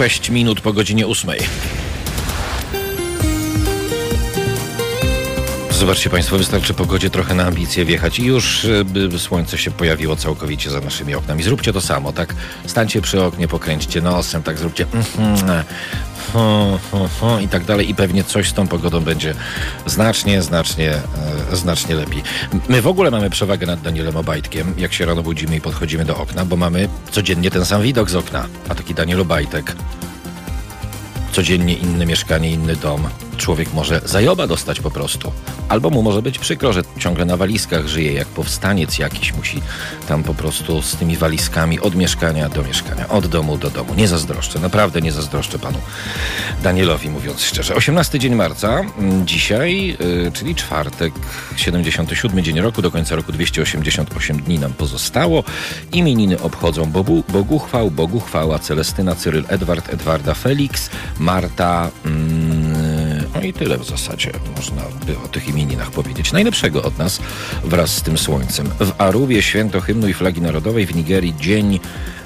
6 0.00 0.30
minut 0.30 0.60
po 0.60 0.72
godzinie 0.72 1.06
8. 1.06 1.30
Zobaczcie 5.70 6.10
Państwo, 6.10 6.38
wystarczy 6.38 6.74
pogodzie 6.74 7.10
trochę 7.10 7.34
na 7.34 7.44
ambicje 7.44 7.84
wjechać 7.84 8.18
i 8.18 8.24
już 8.24 8.66
by 8.84 9.18
słońce 9.18 9.58
się 9.58 9.70
pojawiło 9.70 10.16
całkowicie 10.16 10.70
za 10.70 10.80
naszymi 10.80 11.14
oknami. 11.14 11.42
Zróbcie 11.42 11.72
to 11.72 11.80
samo, 11.80 12.12
tak? 12.12 12.34
Stańcie 12.66 13.02
przy 13.02 13.22
oknie, 13.22 13.48
pokręćcie 13.48 14.00
nosem, 14.00 14.42
tak 14.42 14.58
zróbcie 14.58 14.86
i 17.42 17.48
tak 17.48 17.64
dalej 17.64 17.90
i 17.90 17.94
pewnie 17.94 18.24
coś 18.24 18.48
z 18.48 18.52
tą 18.52 18.68
pogodą 18.68 19.00
będzie 19.00 19.34
znacznie, 19.86 20.42
znacznie, 20.42 20.92
e, 21.52 21.56
znacznie 21.56 21.94
lepiej. 21.94 22.22
My 22.68 22.82
w 22.82 22.86
ogóle 22.86 23.10
mamy 23.10 23.30
przewagę 23.30 23.66
nad 23.66 23.80
Danielem 23.80 24.16
Obajtkiem, 24.16 24.74
jak 24.78 24.92
się 24.92 25.06
rano 25.06 25.22
budzimy 25.22 25.56
i 25.56 25.60
podchodzimy 25.60 26.04
do 26.04 26.16
okna, 26.16 26.44
bo 26.44 26.56
mamy 26.56 26.88
codziennie 27.10 27.50
ten 27.50 27.64
sam 27.64 27.82
widok 27.82 28.10
z 28.10 28.16
okna, 28.16 28.46
a 28.68 28.74
taki 28.74 28.94
Daniel 28.94 29.20
Obajtek 29.20 29.76
codziennie 31.30 31.74
inne 31.74 32.06
mieszkanie, 32.06 32.50
inny 32.50 32.76
dom. 32.76 33.29
Człowiek 33.40 33.72
może 33.72 34.00
zajoba 34.04 34.46
dostać 34.46 34.80
po 34.80 34.90
prostu. 34.90 35.32
Albo 35.68 35.90
mu 35.90 36.02
może 36.02 36.22
być 36.22 36.38
przykro, 36.38 36.72
że 36.72 36.82
ciągle 36.98 37.24
na 37.24 37.36
walizkach 37.36 37.86
żyje, 37.86 38.12
jak 38.12 38.28
powstaniec 38.28 38.98
jakiś 38.98 39.34
musi 39.34 39.62
tam 40.08 40.22
po 40.22 40.34
prostu 40.34 40.82
z 40.82 40.96
tymi 40.96 41.16
walizkami 41.16 41.80
od 41.80 41.94
mieszkania 41.94 42.48
do 42.48 42.62
mieszkania, 42.62 43.08
od 43.08 43.26
domu 43.26 43.58
do 43.58 43.70
domu. 43.70 43.94
Nie 43.94 44.08
zazdroszczę, 44.08 44.58
naprawdę 44.58 45.00
nie 45.00 45.12
zazdroszczę 45.12 45.58
panu 45.58 45.78
Danielowi, 46.62 47.08
mówiąc 47.08 47.42
szczerze. 47.42 47.74
18 47.74 48.18
dzień 48.18 48.34
marca, 48.34 48.80
mm, 48.98 49.26
dzisiaj, 49.26 49.96
yy, 50.00 50.32
czyli 50.34 50.54
czwartek, 50.54 51.14
77 51.56 52.42
dzień 52.44 52.60
roku, 52.60 52.82
do 52.82 52.90
końca 52.90 53.16
roku 53.16 53.32
288 53.32 54.42
dni 54.42 54.58
nam 54.58 54.72
pozostało. 54.72 55.44
Imieniny 55.92 56.40
obchodzą 56.40 56.86
Bogu, 56.86 57.24
Boguchwał, 57.28 57.90
Boguchwała, 57.90 58.58
Celestyna, 58.58 59.14
Cyryl, 59.14 59.44
Edward, 59.48 59.94
Edwarda, 59.94 60.34
Felix, 60.34 60.90
Marta... 61.18 61.90
Mm, 62.04 62.49
no 63.40 63.46
i 63.46 63.52
tyle 63.52 63.78
w 63.78 63.84
zasadzie 63.84 64.30
można 64.56 64.82
by 65.06 65.18
o 65.18 65.28
tych 65.28 65.48
imieninach 65.48 65.90
powiedzieć. 65.90 66.32
Najlepszego 66.32 66.82
od 66.82 66.98
nas 66.98 67.20
wraz 67.64 67.96
z 67.96 68.02
tym 68.02 68.18
słońcem. 68.18 68.68
W 68.80 68.92
Aruwie 68.98 69.42
święto 69.42 69.80
hymnu 69.80 70.08
i 70.08 70.14
flagi 70.14 70.40
narodowej, 70.40 70.86
w 70.86 70.96
Nigerii 70.96 71.34
Dzień 71.36 71.80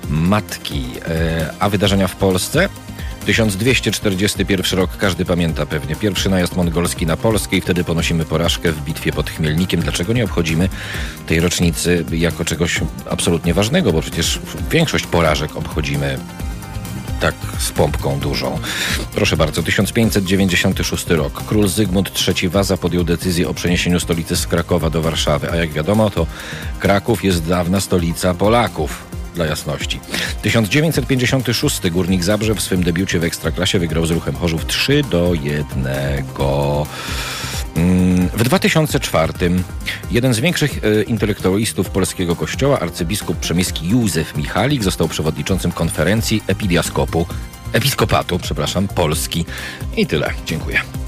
Matki. 0.08 0.84
E, 1.08 1.54
a 1.60 1.68
wydarzenia 1.68 2.08
w 2.08 2.16
Polsce? 2.16 2.68
1241 3.26 4.78
rok, 4.78 4.96
każdy 4.96 5.24
pamięta 5.24 5.66
pewnie. 5.66 5.96
Pierwszy 5.96 6.30
najazd 6.30 6.56
mongolski 6.56 7.06
na 7.06 7.16
Polskę 7.16 7.56
i 7.56 7.60
wtedy 7.60 7.84
ponosimy 7.84 8.24
porażkę 8.24 8.72
w 8.72 8.84
bitwie 8.84 9.12
pod 9.12 9.30
Chmielnikiem. 9.30 9.80
Dlaczego 9.80 10.12
nie 10.12 10.24
obchodzimy 10.24 10.68
tej 11.26 11.40
rocznicy 11.40 12.04
jako 12.10 12.44
czegoś 12.44 12.80
absolutnie 13.10 13.54
ważnego? 13.54 13.92
Bo 13.92 14.02
przecież 14.02 14.40
większość 14.70 15.06
porażek 15.06 15.56
obchodzimy 15.56 16.18
tak 17.20 17.34
z 17.58 17.72
pompką 17.72 18.18
dużą. 18.18 18.58
Proszę 19.14 19.36
bardzo, 19.36 19.62
1596 19.62 21.10
rok. 21.10 21.42
Król 21.46 21.68
Zygmunt 21.68 22.10
III 22.28 22.48
Waza 22.48 22.76
podjął 22.76 23.04
decyzję 23.04 23.48
o 23.48 23.54
przeniesieniu 23.54 24.00
stolicy 24.00 24.36
z 24.36 24.46
Krakowa 24.46 24.90
do 24.90 25.02
Warszawy, 25.02 25.50
a 25.50 25.56
jak 25.56 25.72
wiadomo, 25.72 26.10
to 26.10 26.26
Kraków 26.78 27.24
jest 27.24 27.46
dawna 27.46 27.80
stolica 27.80 28.34
Polaków 28.34 29.02
dla 29.34 29.46
jasności. 29.46 30.00
1956 30.42 31.90
Górnik 31.90 32.24
Zabrze 32.24 32.54
w 32.54 32.60
swym 32.60 32.82
debiucie 32.82 33.18
w 33.18 33.24
Ekstraklasie 33.24 33.78
wygrał 33.78 34.06
z 34.06 34.10
Ruchem 34.10 34.34
Chorzów 34.34 34.66
3 34.66 35.02
do 35.10 35.34
1. 35.34 35.86
Mm, 37.76 38.28
w 38.28 38.42
2004 38.42 39.32
jeden 40.10 40.34
z 40.34 40.40
większych 40.40 40.80
e, 40.84 41.02
intelektualistów 41.02 41.90
polskiego 41.90 42.36
kościoła, 42.36 42.80
arcybiskup 42.80 43.38
przemyski 43.38 43.88
Józef 43.88 44.36
Michalik, 44.36 44.82
został 44.82 45.08
przewodniczącym 45.08 45.72
konferencji 45.72 46.42
epidiaskopu, 46.46 47.26
episkopatu, 47.72 48.38
przepraszam, 48.38 48.88
Polski. 48.88 49.44
I 49.96 50.06
tyle. 50.06 50.30
Dziękuję. 50.46 51.03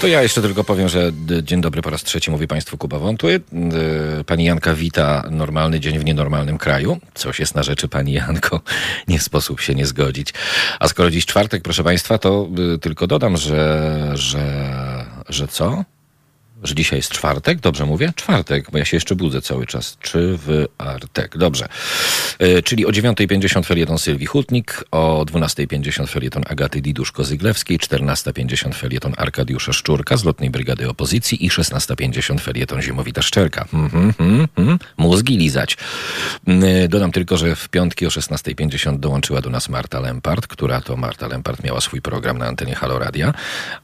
To 0.00 0.06
ja 0.06 0.22
jeszcze 0.22 0.42
tylko 0.42 0.64
powiem, 0.64 0.88
że 0.88 1.12
dzień 1.42 1.60
dobry 1.60 1.82
po 1.82 1.90
raz 1.90 2.02
trzeci 2.02 2.30
mówi 2.30 2.46
Państwu 2.46 2.78
Kuba 2.78 2.98
Wątły. 2.98 3.40
Pani 4.26 4.44
Janka 4.44 4.74
wita 4.74 5.24
normalny 5.30 5.80
dzień 5.80 5.98
w 5.98 6.04
nienormalnym 6.04 6.58
kraju. 6.58 6.98
Coś 7.14 7.40
jest 7.40 7.54
na 7.54 7.62
rzeczy, 7.62 7.88
Pani 7.88 8.12
Janko. 8.12 8.60
Nie 9.08 9.20
sposób 9.20 9.60
się 9.60 9.74
nie 9.74 9.86
zgodzić. 9.86 10.34
A 10.80 10.88
skoro 10.88 11.10
dziś 11.10 11.26
czwartek, 11.26 11.62
proszę 11.62 11.84
Państwa, 11.84 12.18
to 12.18 12.48
y, 12.74 12.78
tylko 12.78 13.06
dodam, 13.06 13.36
że, 13.36 14.10
że, 14.14 14.66
że 15.28 15.48
co? 15.48 15.84
Że 16.62 16.74
dzisiaj 16.74 16.98
jest 16.98 17.10
czwartek, 17.10 17.60
dobrze 17.60 17.86
mówię? 17.86 18.12
Czwartek, 18.16 18.70
bo 18.70 18.78
ja 18.78 18.84
się 18.84 18.96
jeszcze 18.96 19.16
budzę 19.16 19.42
cały 19.42 19.66
czas. 19.66 19.98
Czy 20.00 20.38
w 20.46 20.66
Artek? 20.78 21.38
Dobrze. 21.38 21.68
Yy, 22.40 22.62
czyli 22.62 22.86
o 22.86 22.90
9.50 22.90 23.64
felieton 23.64 23.98
Sylwii 23.98 24.26
Hutnik, 24.26 24.84
o 24.90 25.24
12.50 25.24 26.06
felieton 26.06 26.42
Agaty 26.48 26.80
Diduszko-Zyglewskiej, 26.80 27.78
14.50 27.78 28.74
felieton 28.74 29.14
Arkadiusza 29.16 29.72
Szczurka 29.72 30.16
z 30.16 30.24
Lotnej 30.24 30.50
Brygady 30.50 30.88
Opozycji 30.88 31.46
i 31.46 31.50
16.50 31.50 32.40
felieton 32.40 32.82
Ziemowita 32.82 33.22
Szczerka. 33.22 33.64
Mm 33.72 33.88
-hmm, 33.88 34.12
mm 34.20 34.46
-hmm. 34.56 34.78
Mózgi 34.96 35.36
lizać. 35.36 35.76
Yy, 36.46 36.88
dodam 36.88 37.12
tylko, 37.12 37.36
że 37.36 37.56
w 37.56 37.68
piątki 37.68 38.06
o 38.06 38.08
16.50 38.08 38.98
dołączyła 38.98 39.40
do 39.40 39.50
nas 39.50 39.68
Marta 39.68 40.00
Lempart, 40.00 40.46
która 40.46 40.80
to 40.80 40.96
Marta 40.96 41.28
Lempart 41.28 41.64
miała 41.64 41.80
swój 41.80 42.00
program 42.00 42.38
na 42.38 42.46
antenie 42.46 42.74
Haloradia, 42.74 43.34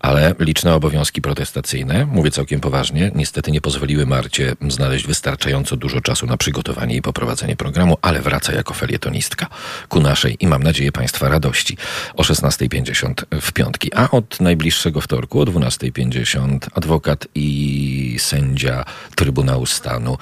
ale 0.00 0.34
liczne 0.38 0.74
obowiązki 0.74 1.22
protestacyjne, 1.22 2.06
mówię 2.06 2.30
całkiem 2.30 2.60
poważnie, 2.64 3.10
niestety 3.14 3.50
nie 3.50 3.60
pozwoliły 3.60 4.06
Marcie 4.06 4.52
znaleźć 4.68 5.06
wystarczająco 5.06 5.76
dużo 5.76 6.00
czasu 6.00 6.26
na 6.26 6.36
przygotowanie 6.36 6.96
i 6.96 7.02
poprowadzenie 7.02 7.56
programu, 7.56 7.96
ale 8.02 8.20
wraca 8.20 8.52
jako 8.52 8.74
felietonistka 8.74 9.46
ku 9.88 10.00
naszej 10.00 10.36
i 10.40 10.46
mam 10.46 10.62
nadzieję 10.62 10.92
Państwa 10.92 11.28
radości 11.28 11.76
o 12.14 12.22
16.50 12.22 13.40
w 13.40 13.52
piątki. 13.52 13.94
A 13.94 14.10
od 14.10 14.40
najbliższego 14.40 15.00
wtorku 15.00 15.40
o 15.40 15.44
12.50 15.44 16.58
adwokat 16.74 17.28
i 17.34 18.16
sędzia 18.18 18.84
Trybunału 19.14 19.66
Stanu 19.66 20.18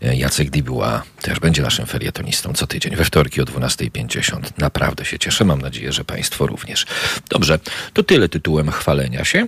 Jacek 0.00 0.50
Dibuła 0.50 1.02
też 1.22 1.40
będzie 1.40 1.62
naszym 1.62 1.86
felietonistą 1.86 2.52
co 2.52 2.66
tydzień 2.66 2.96
we 2.96 3.04
wtorki 3.04 3.40
o 3.40 3.44
12.50. 3.44 4.40
Naprawdę 4.58 5.04
się 5.04 5.18
cieszę, 5.18 5.44
mam 5.44 5.62
nadzieję, 5.62 5.92
że 5.92 6.04
Państwo 6.04 6.46
również. 6.46 6.86
Dobrze, 7.30 7.58
to 7.92 8.02
tyle 8.02 8.28
tytułem 8.28 8.70
chwalenia 8.70 9.24
się. 9.24 9.46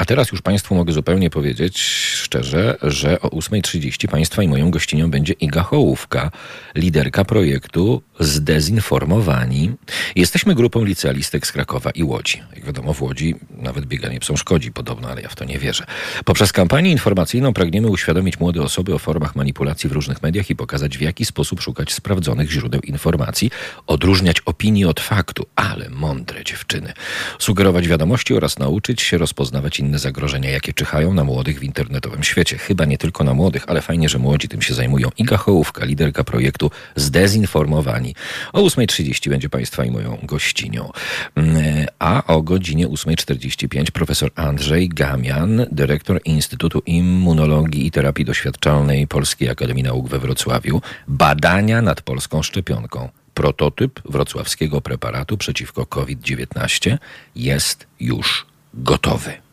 A 0.00 0.04
teraz 0.04 0.32
już 0.32 0.42
Państwu 0.42 0.74
mogę 0.74 0.92
zupełnie 0.92 1.30
powiedzieć 1.30 1.80
szczerze, 2.14 2.76
że 2.82 3.20
o 3.20 3.28
8.30 3.28 4.08
Państwa 4.08 4.42
i 4.42 4.48
moją 4.48 4.70
gościnią 4.70 5.10
będzie 5.10 5.32
Iga 5.32 5.62
Hołówka, 5.62 6.30
liderka 6.74 7.24
projektu 7.24 8.02
Zdezinformowani. 8.20 9.72
Jesteśmy 10.16 10.54
grupą 10.54 10.84
licealistek 10.84 11.46
z 11.46 11.52
Krakowa 11.52 11.90
i 11.90 12.04
Łodzi. 12.04 12.42
Jak 12.56 12.64
wiadomo, 12.64 12.94
w 12.94 13.02
Łodzi 13.02 13.34
nawet 13.50 13.86
bieganie 13.86 14.20
psom 14.20 14.36
szkodzi 14.36 14.72
podobno, 14.72 15.08
ale 15.08 15.22
ja 15.22 15.28
w 15.28 15.36
to 15.36 15.44
nie 15.44 15.58
wierzę. 15.58 15.84
Poprzez 16.24 16.52
kampanię 16.52 16.90
informacyjną 16.90 17.52
pragniemy 17.52 17.88
uświadomić 17.88 18.40
młode 18.40 18.62
osoby 18.62 18.94
o 18.94 18.98
formach 18.98 19.36
manipulacji 19.36 19.90
w 19.90 19.92
różnych 19.92 20.22
mediach 20.22 20.50
i 20.50 20.56
pokazać, 20.56 20.98
w 20.98 21.00
jaki 21.00 21.24
sposób 21.24 21.60
szukać 21.60 21.92
sprawdzonych 21.92 22.50
źródeł 22.50 22.80
informacji, 22.80 23.50
odróżniać 23.86 24.40
opinii 24.40 24.84
od 24.84 25.00
faktu, 25.00 25.46
ale 25.56 25.90
mądre 25.90 26.44
dziewczyny. 26.44 26.92
Sugerować 27.38 27.88
wiadomości 27.88 28.34
oraz 28.34 28.58
nauczyć 28.58 29.02
się 29.02 29.18
rozpoznawać 29.18 29.80
inne 29.80 29.89
zagrożenia, 29.98 30.50
jakie 30.50 30.72
czyhają 30.72 31.14
na 31.14 31.24
młodych 31.24 31.58
w 31.58 31.62
internetowym 31.62 32.22
świecie. 32.22 32.58
Chyba 32.58 32.84
nie 32.84 32.98
tylko 32.98 33.24
na 33.24 33.34
młodych, 33.34 33.64
ale 33.66 33.82
fajnie, 33.82 34.08
że 34.08 34.18
młodzi 34.18 34.48
tym 34.48 34.62
się 34.62 34.74
zajmują. 34.74 35.08
Iga 35.16 35.36
Hołówka, 35.36 35.84
liderka 35.84 36.24
projektu 36.24 36.70
Zdezinformowani. 36.96 38.14
O 38.52 38.62
8.30 38.62 39.28
będzie 39.28 39.48
Państwa 39.48 39.84
i 39.84 39.90
moją 39.90 40.18
gościnią. 40.22 40.90
Mm, 41.34 41.86
a 41.98 42.26
o 42.26 42.42
godzinie 42.42 42.88
8.45 42.88 43.90
profesor 43.90 44.30
Andrzej 44.34 44.88
Gamian, 44.88 45.66
dyrektor 45.72 46.20
Instytutu 46.24 46.82
Immunologii 46.86 47.86
i 47.86 47.90
Terapii 47.90 48.24
Doświadczalnej 48.24 49.06
Polskiej 49.06 49.48
Akademii 49.48 49.82
Nauk 49.82 50.08
we 50.08 50.18
Wrocławiu. 50.18 50.82
Badania 51.08 51.82
nad 51.82 52.02
polską 52.02 52.42
szczepionką 52.42 53.08
prototyp 53.34 54.00
wrocławskiego 54.04 54.80
preparatu 54.80 55.36
przeciwko 55.36 55.86
COVID-19 55.86 56.98
jest 57.36 57.86
już 58.00 58.46
gotowy. 58.74 59.49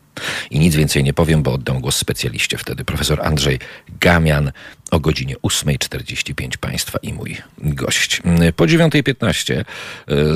I 0.50 0.58
nic 0.58 0.74
więcej 0.74 1.04
nie 1.04 1.12
powiem, 1.12 1.42
bo 1.42 1.52
oddam 1.52 1.80
głos 1.80 1.96
specjaliście 1.96 2.58
wtedy. 2.58 2.84
Profesor 2.84 3.20
Andrzej 3.22 3.58
Gamian 4.00 4.52
o 4.90 5.00
godzinie 5.00 5.36
8.45 5.36 6.56
Państwa 6.56 6.98
i 7.02 7.12
mój 7.12 7.36
gość. 7.58 8.22
Po 8.56 8.64
9.15 8.64 9.54
e, 9.54 9.64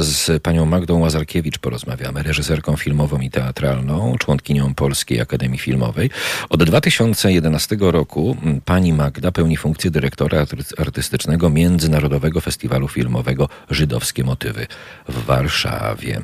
z 0.03 0.43
panią 0.43 0.67
Magdą 0.67 0.99
Łazarkiewicz 0.99 1.59
porozmawiamy, 1.59 2.23
reżyserką 2.23 2.77
filmową 2.77 3.19
i 3.19 3.31
teatralną, 3.31 4.17
członkinią 4.19 4.75
Polskiej 4.75 5.21
Akademii 5.21 5.59
Filmowej. 5.59 6.11
Od 6.49 6.65
2011 6.65 7.77
roku 7.81 8.37
pani 8.65 8.93
Magda 8.93 9.33
pełni 9.33 9.57
funkcję 9.57 9.91
dyrektora 9.91 10.47
artystycznego 10.79 11.51
Międzynarodowego 11.51 12.41
Festiwalu 12.41 12.89
Filmowego 12.89 13.49
Żydowskie 13.71 14.25
Motywy 14.25 14.67
w 15.09 15.25
Warszawie. 15.25 16.21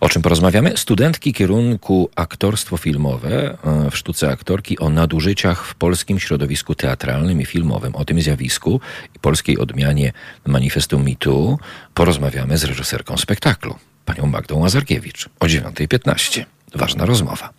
O 0.00 0.08
czym 0.08 0.22
porozmawiamy? 0.22 0.76
Studentki 0.76 1.32
kierunku 1.32 2.10
aktorstwo 2.16 2.76
filmowe 2.76 3.58
e, 3.64 3.90
w 3.90 3.96
sztuce 3.96 4.28
aktorki 4.28 4.78
o 4.78 4.88
nadużyciach 4.88 5.66
w 5.66 5.74
polskim 5.74 6.20
środowisku 6.20 6.74
teatralnym 6.74 7.40
i 7.40 7.46
filmowym. 7.46 7.96
O 7.96 8.04
tym 8.04 8.20
zjawisku 8.20 8.80
i 9.16 9.18
polskiej 9.18 9.58
odmianie 9.58 10.12
manifestu 10.46 10.98
MeToo 10.98 11.58
porozmawiamy 11.94 12.58
z 12.58 12.64
reżyserką 12.64 13.16
spektaklu, 13.16 13.74
panią 14.04 14.26
Magdą 14.26 14.58
Łazarkiewicz 14.58 15.28
o 15.40 15.46
9.15. 15.46 16.44
Ważna 16.74 17.06
rozmowa. 17.06 17.50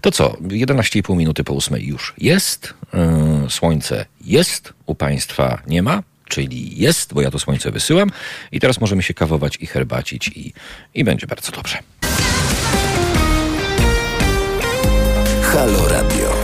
To 0.00 0.10
co, 0.10 0.28
11,5 0.28 1.16
minuty 1.16 1.44
po 1.44 1.56
8 1.56 1.78
już 1.80 2.14
jest. 2.18 2.74
Yy, 3.42 3.50
słońce 3.50 4.06
jest, 4.20 4.72
u 4.86 4.94
Państwa 4.94 5.62
nie 5.66 5.82
ma 5.82 6.02
czyli 6.28 6.80
jest, 6.80 7.14
bo 7.14 7.22
ja 7.22 7.30
to 7.30 7.38
słońce 7.38 7.70
wysyłam 7.70 8.10
i 8.52 8.60
teraz 8.60 8.80
możemy 8.80 9.02
się 9.02 9.14
kawować 9.14 9.56
i 9.60 9.66
herbacić 9.66 10.28
i, 10.28 10.52
i 10.94 11.04
będzie 11.04 11.26
bardzo 11.26 11.52
dobrze. 11.52 11.78
Halo 15.42 15.88
Radio. 15.88 16.34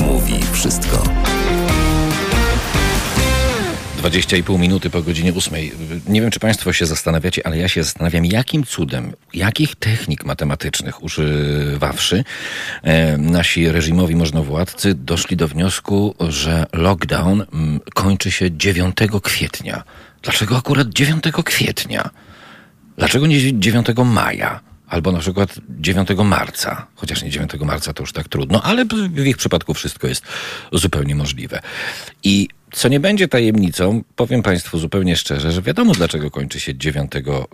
Mówi 0.00 0.40
wszystko. 0.52 1.02
20,5 4.02 4.58
minuty 4.58 4.90
po 4.90 5.02
godzinie 5.02 5.32
8. 5.34 5.54
Nie 6.08 6.20
wiem, 6.20 6.30
czy 6.30 6.40
Państwo 6.40 6.72
się 6.72 6.86
zastanawiacie, 6.86 7.46
ale 7.46 7.58
ja 7.58 7.68
się 7.68 7.82
zastanawiam, 7.82 8.24
jakim 8.24 8.64
cudem, 8.64 9.12
jakich 9.34 9.76
technik 9.76 10.24
matematycznych 10.24 11.02
używawszy 11.02 12.24
e, 12.82 13.18
nasi 13.18 13.68
reżimowi 13.68 14.16
możnowładcy 14.16 14.94
doszli 14.94 15.36
do 15.36 15.48
wniosku, 15.48 16.14
że 16.20 16.66
lockdown 16.72 17.40
m, 17.40 17.46
mm, 17.52 17.80
kończy 17.94 18.30
się 18.30 18.56
9 18.56 18.96
kwietnia. 19.22 19.82
Dlaczego 20.22 20.56
akurat 20.56 20.88
9 20.88 21.24
kwietnia? 21.44 22.10
Dlaczego 22.96 23.26
nie 23.26 23.60
9 23.60 23.86
maja? 24.04 24.60
Albo 24.88 25.12
na 25.12 25.18
przykład 25.18 25.50
9 25.68 26.08
marca, 26.24 26.86
chociaż 26.94 27.22
nie 27.22 27.30
9 27.30 27.50
marca 27.60 27.92
to 27.92 28.02
już 28.02 28.12
tak 28.12 28.28
trudno, 28.28 28.62
ale 28.62 28.84
w 28.84 29.26
ich 29.26 29.36
przypadku 29.36 29.74
wszystko 29.74 30.08
jest 30.08 30.24
zupełnie 30.72 31.14
możliwe. 31.14 31.60
I 32.22 32.48
co 32.72 32.88
nie 32.88 33.00
będzie 33.00 33.28
tajemnicą, 33.28 34.02
powiem 34.16 34.42
Państwu 34.42 34.78
zupełnie 34.78 35.16
szczerze, 35.16 35.52
że 35.52 35.62
wiadomo 35.62 35.92
dlaczego 35.92 36.30
kończy 36.30 36.60
się 36.60 36.74
9 36.74 37.12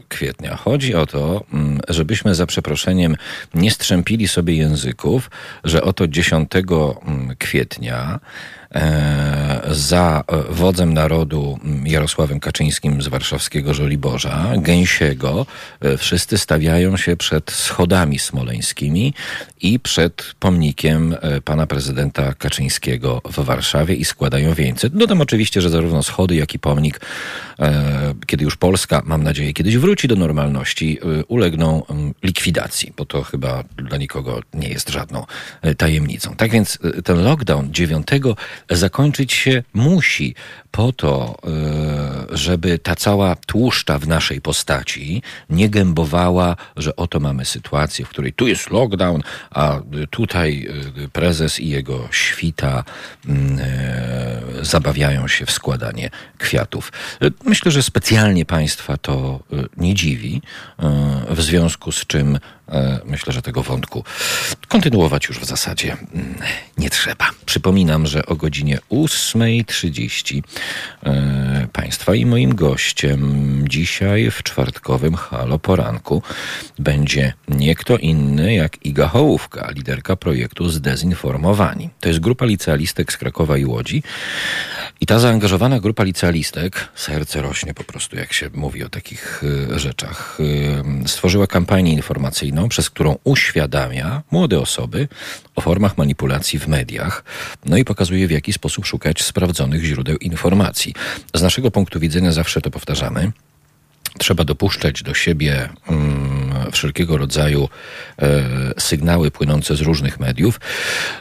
kwietnia. 0.09 0.57
Chodzi 0.57 0.95
o 0.95 1.07
to, 1.07 1.45
mm, 1.53 1.81
żebyśmy 1.89 2.35
za 2.35 2.47
przeproszeniem 2.47 3.17
nie 3.55 3.71
strzępili 3.71 4.29
sobie 4.29 4.55
języków, 4.55 5.31
że 5.65 5.83
oto 5.83 6.09
10 6.09 6.51
mm, 7.07 7.37
kwietnia 7.39 8.21
za 9.71 10.25
wodzem 10.51 10.95
narodu 10.95 11.59
Jarosławem 11.85 12.41
Kaczyńskim 12.41 13.03
z 13.03 13.09
warszawskiego 13.09 13.75
Żoliborza, 13.75 14.53
Gęsiego, 14.57 15.47
e, 15.81 15.97
wszyscy 15.97 16.39
stawiają 16.39 16.97
się 16.97 17.17
przed 17.17 17.51
schodami 17.51 18.19
smoleńskimi 18.19 19.15
i 19.61 19.81
przed 19.81 20.35
pomnikiem 20.41 21.17
e, 21.21 21.41
pana 21.41 21.67
prezydenta 21.67 22.35
Kaczyńskiego 22.35 23.23
w 23.25 23.45
Warszawie 23.45 23.95
i 23.95 24.05
składają 24.05 24.55
wieńce. 24.55 24.91
Dodam 24.91 25.21
oczywiście, 25.21 25.61
że 25.61 25.71
zarówno 25.71 26.03
schody, 26.03 26.35
jak 26.35 26.55
i 26.55 26.59
pomnik, 26.59 27.01
kiedy 28.27 28.45
już 28.45 28.57
Polska, 28.57 29.03
mam 29.05 29.23
nadzieję, 29.23 29.53
kiedyś 29.53 29.77
wróci 29.77 30.09
do 30.09 30.17
normalności, 30.17 30.99
ulegną 31.29 31.83
likwidacji, 32.23 32.93
bo 32.97 33.05
to 33.05 33.23
chyba 33.23 33.65
dla 33.77 33.99
nikogo 33.99 34.41
nie 34.55 34.69
jest 34.69 34.91
żadną 34.91 35.27
tajemnicą. 35.77 36.37
Tak 36.37 36.51
więc 36.51 36.79
ten 37.05 37.25
lockdown 37.25 37.73
9 37.73 38.07
zakończyć 38.71 39.33
się 39.33 39.63
musi 39.75 40.35
po 40.71 40.93
to, 40.93 41.39
e, 42.33 42.37
żeby 42.37 42.79
ta 42.79 42.97
cała 42.97 43.37
tłuszcza 43.37 43.99
w 43.99 44.09
naszej 44.09 44.41
postaci 44.41 45.23
nie 45.51 45.69
gębowała, 45.69 46.57
że 46.77 46.97
oto 46.97 47.21
mamy 47.21 47.45
sytuację, 47.45 48.05
w 48.05 48.09
której 48.09 48.33
tu 48.33 48.47
jest 48.47 48.71
lockdown, 48.71 49.23
a 49.51 49.81
tutaj 50.11 50.69
e, 51.05 51.09
prezes 51.09 51.61
i 51.61 51.69
jego 51.69 52.09
świta 52.11 52.85
mm, 53.27 53.59
e, 53.61 54.65
zabawiają 54.65 55.29
się 55.29 55.47
w 55.47 55.51
składanie 55.51 56.11
kwiatów. 56.39 56.93
Myślę, 57.45 57.71
że 57.71 57.83
specjalnie 57.83 58.45
państwa 58.45 58.97
to 58.97 59.41
nie 59.77 59.95
dziwi, 59.95 60.43
w 61.31 61.43
związku 61.43 61.93
z 61.93 62.07
czym 62.07 62.39
myślę, 63.05 63.33
że 63.33 63.43
tego 63.43 63.63
wątku 63.63 64.05
kontynuować 64.69 65.29
już 65.29 65.39
w 65.39 65.45
zasadzie 65.45 65.93
mm, 65.93 66.35
nie 66.79 66.91
trzeba. 66.91 67.31
Przypominam, 67.47 68.07
że 68.07 68.27
o 68.27 68.37
godzinie 68.37 68.79
8.30 68.91 70.43
E, 71.03 71.67
państwa 71.73 72.15
i 72.15 72.27
moim 72.27 72.55
gościem 72.55 73.65
dzisiaj 73.69 74.31
w 74.31 74.43
czwartkowym 74.43 75.15
Halo 75.15 75.59
Poranku 75.59 76.23
będzie 76.79 77.33
nie 77.49 77.75
kto 77.75 77.97
inny 77.97 78.55
jak 78.55 78.87
Iga 78.87 79.09
Hołówka, 79.09 79.71
liderka 79.75 80.17
projektu 80.17 80.69
Zdezinformowani. 80.69 81.91
To 82.01 82.09
jest 82.09 82.21
grupa 82.21 82.45
licealistek 82.45 83.13
z 83.13 83.17
Krakowa 83.17 83.57
i 83.57 83.65
Łodzi. 83.65 84.03
I 85.01 85.07
ta 85.07 85.19
zaangażowana 85.19 85.81
grupa 85.81 86.05
licealistek, 86.05 86.89
serce 86.95 87.43
rośnie 87.43 87.75
po 87.75 87.85
prostu, 87.85 88.17
jak 88.17 88.33
się 88.33 88.51
mówi 88.55 88.85
o 88.85 88.89
takich 88.89 89.45
y, 89.75 89.79
rzeczach, 89.79 90.39
stworzyła 91.07 91.47
kampanię 91.47 91.93
informacyjną, 91.93 92.58
przez 92.69 92.91
którą 92.91 93.17
uświadamia 93.25 94.23
młode 94.31 94.61
osoby 94.61 95.09
o 95.55 95.61
formach 95.61 95.99
manipulacji 95.99 96.59
w 96.59 96.69
mediach, 96.69 97.25
no 97.65 97.77
i 97.77 97.85
pokazuje, 97.85 98.29
w 98.29 98.31
jaki 98.31 98.53
sposób 98.53 98.87
szukać 98.87 99.23
sprawdzonych 99.23 99.85
źródeł 99.85 100.17
informacji. 100.17 100.95
Z 101.35 101.43
naszego 101.43 101.71
punktu 101.71 102.01
widzenia 102.01 102.33
zawsze 102.33 102.61
to 102.61 102.71
powtarzamy. 102.71 103.33
Trzeba 104.19 104.45
dopuszczać 104.45 105.03
do 105.03 105.15
siebie 105.15 105.69
um, 105.89 106.39
wszelkiego 106.73 107.19
rodzaju 107.19 107.69
e, 108.19 108.45
sygnały 108.79 109.31
płynące 109.31 109.77
z 109.77 109.81
różnych 109.81 110.21
mediów, 110.21 110.61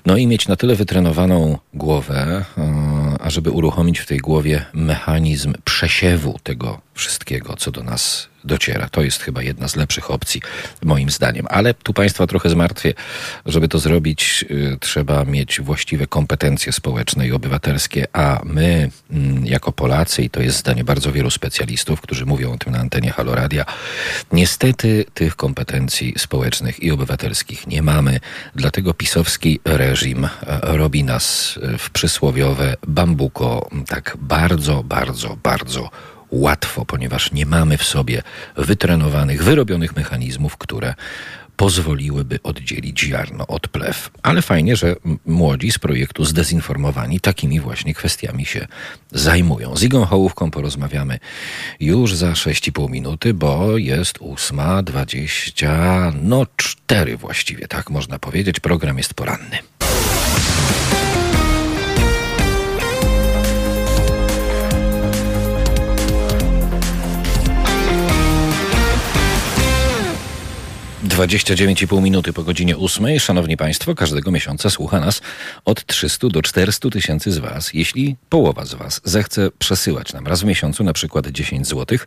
no 0.05 0.17
i 0.17 0.27
mieć 0.27 0.47
na 0.47 0.55
tyle 0.55 0.75
wytrenowaną 0.75 1.57
głowę, 1.73 2.45
e, 2.57 3.21
ażeby 3.21 3.51
uruchomić 3.51 3.99
w 3.99 4.05
tej 4.05 4.17
głowie 4.17 4.65
mechanizm 4.73 5.53
przesiewu 5.63 6.39
tego 6.43 6.81
wszystkiego, 6.93 7.55
co 7.55 7.71
do 7.71 7.83
nas 7.83 8.27
dociera. 8.47 8.89
To 8.89 9.01
jest 9.01 9.23
chyba 9.23 9.41
jedna 9.41 9.67
z 9.67 9.75
lepszych 9.75 10.11
opcji, 10.11 10.41
moim 10.83 11.09
zdaniem. 11.09 11.45
Ale 11.49 11.73
tu 11.73 11.93
Państwa 11.93 12.27
trochę 12.27 12.49
zmartwię. 12.49 12.93
Żeby 13.45 13.67
to 13.67 13.79
zrobić, 13.79 14.45
y, 14.51 14.77
trzeba 14.79 15.25
mieć 15.25 15.61
właściwe 15.61 16.07
kompetencje 16.07 16.71
społeczne 16.71 17.27
i 17.27 17.31
obywatelskie, 17.31 18.07
a 18.13 18.41
my, 18.43 18.89
mm, 19.11 19.45
jako 19.45 19.71
Polacy, 19.71 20.23
i 20.23 20.29
to 20.29 20.41
jest 20.41 20.57
zdanie 20.57 20.83
bardzo 20.83 21.11
wielu 21.11 21.29
specjalistów, 21.29 22.01
którzy 22.01 22.25
mówią 22.25 22.53
o 22.53 22.57
tym 22.57 22.73
na 22.73 22.79
antenie 22.79 23.11
Haloradia, 23.11 23.65
niestety 24.31 25.05
tych 25.13 25.35
kompetencji 25.35 26.13
społecznych 26.17 26.83
i 26.83 26.91
obywatelskich 26.91 27.67
nie 27.67 27.81
mamy. 27.81 28.19
Dlatego 28.55 28.93
pisowski 28.93 29.59
reżim 29.65 30.25
e, 30.25 30.29
robi 30.61 31.03
nas 31.03 31.59
e, 31.61 31.77
w 31.77 31.89
przysłowiowe 31.89 32.75
bambuko 32.87 33.69
tak 33.87 34.17
bardzo, 34.19 34.83
bardzo, 34.83 35.37
bardzo 35.43 35.89
łatwo, 36.31 36.85
ponieważ 36.85 37.31
nie 37.31 37.45
mamy 37.45 37.77
w 37.77 37.83
sobie 37.83 38.21
wytrenowanych, 38.57 39.43
wyrobionych 39.43 39.95
mechanizmów, 39.95 40.57
które 40.57 40.93
pozwoliłyby 41.57 42.39
oddzielić 42.43 42.99
ziarno 42.99 43.47
od 43.47 43.67
plew. 43.67 44.09
Ale 44.23 44.41
fajnie, 44.41 44.75
że 44.75 44.95
młodzi 45.25 45.71
z 45.71 45.79
projektu 45.79 46.25
zdezinformowani 46.25 47.19
takimi 47.19 47.59
właśnie 47.59 47.93
kwestiami 47.93 48.45
się 48.45 48.67
zajmują. 49.11 49.75
Z 49.75 49.83
Igą 49.83 50.05
Hołówką 50.05 50.51
porozmawiamy 50.51 51.19
już 51.79 52.15
za 52.15 52.31
6,5 52.31 52.89
minuty, 52.89 53.33
bo 53.33 53.77
jest 53.77 54.17
8.20, 54.17 56.13
no 56.21 56.45
4 56.55 57.17
właściwie, 57.17 57.67
tak 57.67 57.89
można 57.89 58.19
powiedzieć. 58.19 58.59
Program 58.59 58.97
jest 58.97 59.13
poranny. 59.13 59.57
29,5 71.17 72.01
minuty 72.01 72.33
po 72.33 72.43
godzinie 72.43 72.77
8. 72.77 73.19
Szanowni 73.19 73.57
Państwo, 73.57 73.95
każdego 73.95 74.31
miesiąca 74.31 74.69
słucha 74.69 74.99
nas 74.99 75.21
od 75.65 75.85
300 75.85 76.27
do 76.27 76.41
400 76.41 76.89
tysięcy 76.89 77.31
z 77.31 77.37
Was. 77.37 77.73
Jeśli 77.73 78.15
połowa 78.29 78.65
z 78.65 78.73
Was 78.73 79.01
zechce 79.03 79.49
przesyłać 79.59 80.13
nam 80.13 80.27
raz 80.27 80.41
w 80.41 80.45
miesiącu 80.45 80.83
na 80.83 80.93
przykład 80.93 81.27
10 81.27 81.67
zł, 81.67 81.97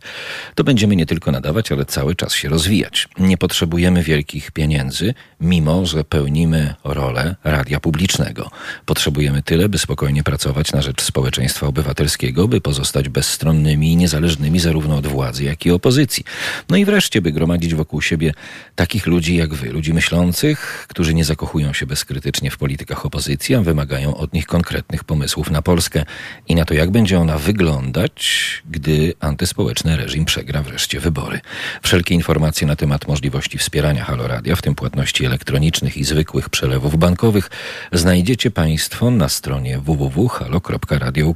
to 0.55 0.63
będziemy 0.63 0.95
nie 0.95 1.05
tylko 1.05 1.31
nadawać, 1.31 1.71
ale 1.71 1.85
cały 1.85 2.15
czas 2.15 2.33
się 2.33 2.49
rozwijać. 2.49 3.07
Nie 3.19 3.37
potrzebujemy 3.37 4.03
wielkich 4.03 4.51
pieniędzy, 4.51 5.13
mimo 5.41 5.85
że 5.85 6.03
pełnimy 6.03 6.75
rolę 6.83 7.35
radia 7.43 7.79
publicznego. 7.79 8.51
Potrzebujemy 8.85 9.41
tyle, 9.43 9.69
by 9.69 9.77
spokojnie 9.77 10.23
pracować 10.23 10.71
na 10.71 10.81
rzecz 10.81 11.01
społeczeństwa 11.01 11.67
obywatelskiego, 11.67 12.47
by 12.47 12.61
pozostać 12.61 13.09
bezstronnymi 13.09 13.91
i 13.91 13.95
niezależnymi 13.95 14.59
zarówno 14.59 14.97
od 14.97 15.07
władzy, 15.07 15.43
jak 15.43 15.65
i 15.65 15.71
opozycji. 15.71 16.23
No 16.69 16.77
i 16.77 16.85
wreszcie, 16.85 17.21
by 17.21 17.31
gromadzić 17.31 17.75
wokół 17.75 18.01
siebie 18.01 18.33
takie 18.75 19.00
takich 19.01 19.13
ludzi 19.13 19.35
jak 19.35 19.53
wy, 19.53 19.69
ludzi 19.69 19.93
myślących, 19.93 20.85
którzy 20.87 21.13
nie 21.13 21.25
zakochują 21.25 21.73
się 21.73 21.85
bezkrytycznie 21.85 22.51
w 22.51 22.57
politykach 22.57 23.05
opozycji, 23.05 23.55
a 23.55 23.61
wymagają 23.61 24.17
od 24.17 24.33
nich 24.33 24.45
konkretnych 24.45 25.03
pomysłów 25.03 25.51
na 25.51 25.61
Polskę 25.61 26.05
i 26.47 26.55
na 26.55 26.65
to, 26.65 26.73
jak 26.73 26.91
będzie 26.91 27.19
ona 27.19 27.37
wyglądać, 27.37 28.63
gdy 28.69 29.13
antyspołeczny 29.19 29.97
reżim 29.97 30.25
przegra 30.25 30.61
wreszcie 30.61 30.99
wybory. 30.99 31.39
Wszelkie 31.83 32.15
informacje 32.15 32.67
na 32.67 32.75
temat 32.75 33.07
możliwości 33.07 33.57
wspierania 33.57 34.03
Haloradia, 34.03 34.55
w 34.55 34.61
tym 34.61 34.75
płatności 34.75 35.25
elektronicznych 35.25 35.97
i 35.97 36.03
zwykłych 36.03 36.49
przelewów 36.49 36.97
bankowych, 36.97 37.49
znajdziecie 37.91 38.51
Państwo 38.51 39.11
na 39.11 39.29
stronie 39.29 39.79
www.halo.radio. 39.79 41.33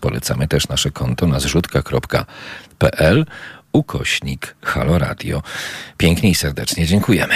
Polecamy 0.00 0.48
też 0.48 0.68
nasze 0.68 0.90
konto 0.90 1.26
na 1.26 1.40
zrzutka.pl 1.40 3.26
ukośnik 3.76 4.56
Halo 4.62 4.98
Radio. 4.98 5.42
Pięknie 5.96 6.30
i 6.30 6.34
serdecznie 6.34 6.86
dziękujemy. 6.86 7.34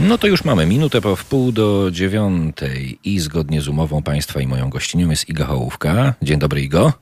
No 0.00 0.18
to 0.18 0.26
już 0.26 0.44
mamy 0.44 0.66
minutę 0.66 1.00
po 1.00 1.16
wpół 1.16 1.52
do 1.52 1.90
dziewiątej 1.90 2.98
i 3.04 3.18
zgodnie 3.18 3.60
z 3.60 3.68
umową 3.68 4.02
Państwa 4.02 4.40
i 4.40 4.46
moją 4.46 4.70
gościnią 4.70 5.10
jest 5.10 5.28
Iga 5.28 5.44
Hołówka. 5.44 6.14
Dzień 6.22 6.38
dobry 6.38 6.62
Igo. 6.62 6.92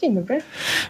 Dzień 0.00 0.14
dobry. 0.14 0.38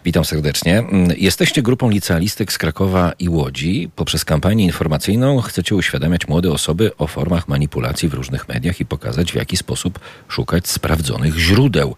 Witam 0.05 0.25
serdecznie. 0.25 0.83
Jesteście 1.17 1.61
grupą 1.61 1.89
licealistek 1.89 2.53
z 2.53 2.57
Krakowa 2.57 3.13
i 3.19 3.29
Łodzi. 3.29 3.89
Poprzez 3.95 4.25
kampanię 4.25 4.65
informacyjną 4.65 5.41
chcecie 5.41 5.75
uświadamiać 5.75 6.27
młode 6.27 6.51
osoby 6.51 6.97
o 6.97 7.07
formach 7.07 7.47
manipulacji 7.47 8.09
w 8.09 8.13
różnych 8.13 8.49
mediach 8.49 8.79
i 8.79 8.85
pokazać, 8.85 9.31
w 9.31 9.35
jaki 9.35 9.57
sposób 9.57 9.99
szukać 10.27 10.67
sprawdzonych 10.67 11.37
źródeł 11.37 11.95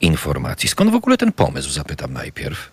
informacji. 0.00 0.68
Skąd 0.68 0.90
w 0.90 0.94
ogóle 0.94 1.16
ten 1.16 1.32
pomysł, 1.32 1.70
zapytam 1.70 2.12
najpierw? 2.12 2.70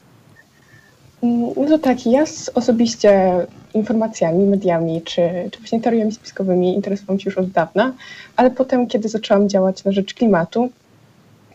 Mm, 1.23 1.53
no 1.69 1.77
tak, 1.77 2.05
ja 2.05 2.23
osobiście 2.53 3.33
informacjami, 3.73 4.45
mediami 4.45 5.01
czy, 5.01 5.21
czy 5.51 5.59
właśnie 5.59 5.81
teoriami 5.81 6.11
spiskowymi 6.11 6.75
interesowałam 6.75 7.19
się 7.19 7.29
już 7.29 7.37
od 7.37 7.49
dawna, 7.49 7.93
ale 8.35 8.51
potem, 8.51 8.87
kiedy 8.87 9.09
zaczęłam 9.09 9.49
działać 9.49 9.83
na 9.83 9.91
rzecz 9.91 10.13
klimatu, 10.13 10.69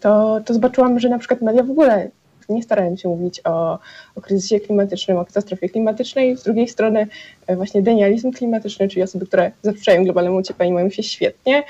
to, 0.01 0.41
to 0.45 0.55
zobaczyłam, 0.55 1.01
że 1.01 1.09
na 1.09 1.19
przykład 1.19 1.43
media 1.43 1.63
w 1.63 1.71
ogóle 1.71 2.11
nie 2.49 2.63
starają 2.63 2.97
się 2.97 3.09
mówić 3.09 3.41
o, 3.45 3.79
o 4.15 4.21
kryzysie 4.21 4.61
klimatycznym, 4.61 5.17
o 5.17 5.25
katastrofie 5.25 5.69
klimatycznej. 5.69 6.37
Z 6.37 6.43
drugiej 6.43 6.69
strony 6.69 7.07
e, 7.47 7.57
właśnie 7.57 7.83
denializm 7.83 8.33
klimatyczny, 8.33 8.89
czyli 8.89 9.03
osoby, 9.03 9.27
które 9.27 9.53
zaprzeczają 9.63 10.05
globalnemu 10.05 10.37
ociepleniu, 10.37 10.75
mają 10.75 10.91
się 10.91 11.03
świetnie, 11.03 11.63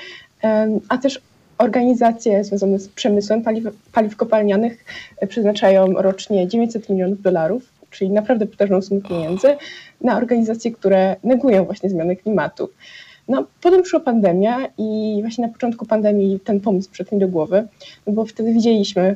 a 0.89 0.97
też 0.97 1.21
organizacje 1.57 2.43
związane 2.43 2.79
z 2.79 2.87
przemysłem 2.87 3.41
paliw, 3.41 3.63
paliw 3.91 4.15
kopalnianych 4.15 4.85
e, 5.17 5.27
przeznaczają 5.27 5.93
rocznie 5.93 6.47
900 6.47 6.89
milionów 6.89 7.21
dolarów, 7.21 7.63
czyli 7.91 8.11
naprawdę 8.11 8.45
potężną 8.45 8.81
sumę 8.81 9.01
pieniędzy, 9.01 9.47
na 10.01 10.17
organizacje, 10.17 10.71
które 10.71 11.15
negują 11.23 11.65
właśnie 11.65 11.89
zmiany 11.89 12.15
klimatu. 12.15 12.69
No, 13.27 13.45
potem 13.61 13.81
przyszła 13.81 13.99
pandemia 13.99 14.57
i 14.77 15.17
właśnie 15.21 15.47
na 15.47 15.53
początku 15.53 15.85
pandemii 15.85 16.39
ten 16.39 16.59
pomysł 16.59 16.89
przyszedł 16.89 17.15
mi 17.15 17.21
do 17.21 17.27
głowy, 17.27 17.67
no 18.07 18.13
bo 18.13 18.25
wtedy 18.25 18.53
widzieliśmy 18.53 19.15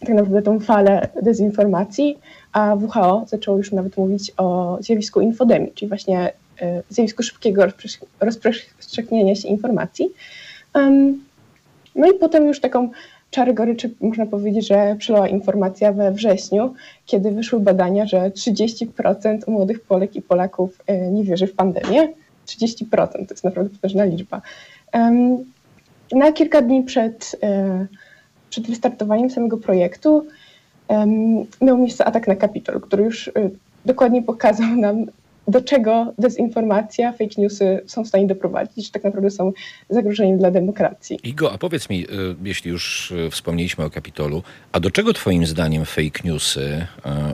tak 0.00 0.08
naprawdę 0.08 0.42
tą 0.42 0.60
falę 0.60 1.08
dezinformacji, 1.22 2.18
a 2.52 2.74
WHO 2.74 3.24
zaczęło 3.28 3.56
już 3.56 3.72
nawet 3.72 3.96
mówić 3.96 4.32
o 4.36 4.78
zjawisku 4.80 5.20
infodemii, 5.20 5.72
czyli 5.74 5.88
właśnie 5.88 6.32
e, 6.60 6.82
zjawisku 6.88 7.22
szybkiego 7.22 7.62
rozprzestrzeniania 8.20 9.34
się 9.34 9.48
informacji. 9.48 10.10
No 11.94 12.10
i 12.10 12.14
potem 12.14 12.46
już 12.46 12.60
taką 12.60 12.90
czarę 13.30 13.54
goryczy 13.54 13.94
można 14.00 14.26
powiedzieć, 14.26 14.68
że 14.68 14.96
przelała 14.98 15.28
informacja 15.28 15.92
we 15.92 16.12
wrześniu, 16.12 16.74
kiedy 17.06 17.30
wyszły 17.30 17.60
badania, 17.60 18.06
że 18.06 18.30
30% 18.30 19.48
młodych 19.48 19.80
Polek 19.80 20.16
i 20.16 20.22
Polaków 20.22 20.82
e, 20.86 21.10
nie 21.10 21.24
wierzy 21.24 21.46
w 21.46 21.54
pandemię. 21.54 22.08
30% 22.46 22.86
to 23.12 23.18
jest 23.30 23.44
naprawdę 23.44 23.70
potężna 23.70 24.04
liczba. 24.04 24.42
Na 26.12 26.32
kilka 26.32 26.62
dni 26.62 26.82
przed, 26.82 27.36
e, 27.42 27.86
przed 28.50 28.66
wystartowaniem 28.66 29.30
samego 29.30 29.56
projektu 29.56 30.26
miał 31.60 31.78
miejsce 31.78 32.04
atak 32.04 32.28
na 32.28 32.36
Kapitol, 32.36 32.80
który 32.80 33.04
już 33.04 33.28
e, 33.28 33.32
dokładnie 33.84 34.22
pokazał 34.22 34.76
nam, 34.76 35.06
do 35.50 35.60
czego 35.60 36.12
dezinformacja, 36.18 37.12
fake 37.12 37.34
newsy 37.38 37.80
są 37.86 38.04
w 38.04 38.08
stanie 38.08 38.26
doprowadzić, 38.26 38.86
że 38.86 38.92
tak 38.92 39.04
naprawdę 39.04 39.30
są 39.30 39.52
zagrożeniem 39.90 40.38
dla 40.38 40.50
demokracji. 40.50 41.18
Igo, 41.22 41.52
a 41.52 41.58
powiedz 41.58 41.88
mi, 41.88 42.04
y, 42.04 42.06
jeśli 42.42 42.70
już 42.70 43.10
y, 43.10 43.30
wspomnieliśmy 43.30 43.84
o 43.84 43.90
Kapitolu, 43.90 44.42
a 44.72 44.80
do 44.80 44.90
czego 44.90 45.12
twoim 45.12 45.46
zdaniem 45.46 45.84
fake 45.84 46.20
newsy 46.24 46.60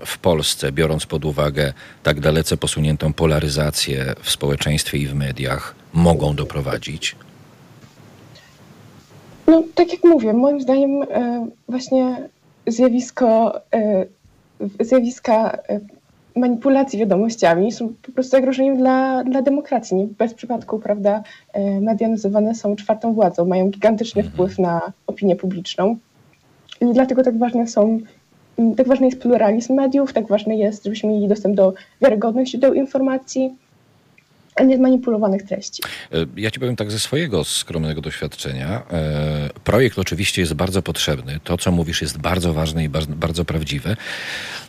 y, 0.03 0.07
w 0.07 0.19
Polsce, 0.19 0.73
biorąc 0.73 1.07
pod 1.07 1.25
uwagę 1.25 1.73
tak 2.03 2.21
dalece 2.21 2.57
posuniętą 2.57 3.13
polaryzację 3.13 4.15
w 4.23 4.31
społeczeństwie 4.31 4.99
i 4.99 5.07
w 5.07 5.15
mediach, 5.15 5.75
mogą 5.93 6.37
doprowadzić? 6.37 7.17
No, 9.47 9.63
tak 9.75 9.93
jak 9.93 10.05
mówię, 10.05 10.33
moim 10.33 10.61
zdaniem 10.61 10.91
właśnie 11.69 12.29
zjawisko, 12.67 13.61
zjawiska 14.81 15.59
manipulacji 16.37 16.99
wiadomościami 16.99 17.73
są 17.73 17.89
po 18.03 18.13
prostu 18.13 18.31
zagrożeniem 18.31 18.77
dla, 18.77 19.25
dla 19.25 19.43
demokracji. 19.43 19.97
Nie 19.97 20.07
bez 20.07 20.35
przypadku, 20.35 20.79
prawda, 20.79 21.23
e, 21.53 21.81
media 21.81 22.09
nazywane 22.09 22.55
są 22.55 22.77
czwartą 22.77 23.15
władzą, 23.15 23.45
mają 23.45 23.71
gigantyczny 23.71 24.21
mhm. 24.21 24.35
wpływ 24.35 24.59
na 24.59 24.93
opinię 25.07 25.37
publiczną. 25.37 25.97
I 26.81 26.93
dlatego 26.93 27.23
tak 27.23 27.39
ważne 27.39 27.67
są, 27.67 27.99
tak 28.77 28.89
ważny 28.89 29.07
jest 29.07 29.21
pluralizm 29.21 29.75
mediów, 29.75 30.13
tak 30.13 30.29
ważne 30.29 30.57
jest, 30.57 30.85
żebyśmy 30.85 31.09
mieli 31.11 31.29
dostęp 31.29 31.57
do 31.57 31.75
wiarygodnych 32.01 32.47
źródeł 32.47 32.75
informacji, 32.75 33.55
zmanipulowanych 34.77 35.43
treści. 35.43 35.83
E, 36.13 36.17
ja 36.37 36.51
ci 36.51 36.61
powiem 36.61 36.77
tak 36.77 36.91
ze 36.91 36.99
swojego 36.99 37.45
skromnego 37.45 38.01
doświadczenia. 38.01 38.83
E, 38.91 39.51
projekt 39.65 39.99
oczywiście 39.99 40.43
jest 40.43 40.55
bardzo 40.55 40.83
potrzebny. 40.83 41.41
To, 41.45 41.59
co 41.59 41.73
mówisz, 41.73 42.03
jest 42.03 42.19
bardzo 42.19 42.53
ważne 42.53 42.85
i 42.85 42.89
bardzo 43.09 43.45
prawdziwe. 43.45 43.97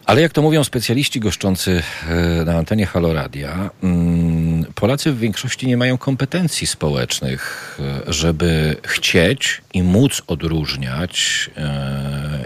Ale 0.05 0.21
jak 0.21 0.33
to 0.33 0.41
mówią 0.41 0.63
specjaliści 0.63 1.19
goszczący 1.19 1.81
e, 2.09 2.45
na 2.45 2.55
antenie 2.55 2.85
Haloradia, 2.85 3.69
mm, 3.83 4.65
Polacy 4.75 5.11
w 5.11 5.19
większości 5.19 5.67
nie 5.67 5.77
mają 5.77 5.97
kompetencji 5.97 6.67
społecznych, 6.67 7.77
żeby 8.07 8.75
chcieć 8.83 9.61
i 9.73 9.83
móc 9.83 10.21
odróżniać 10.27 11.49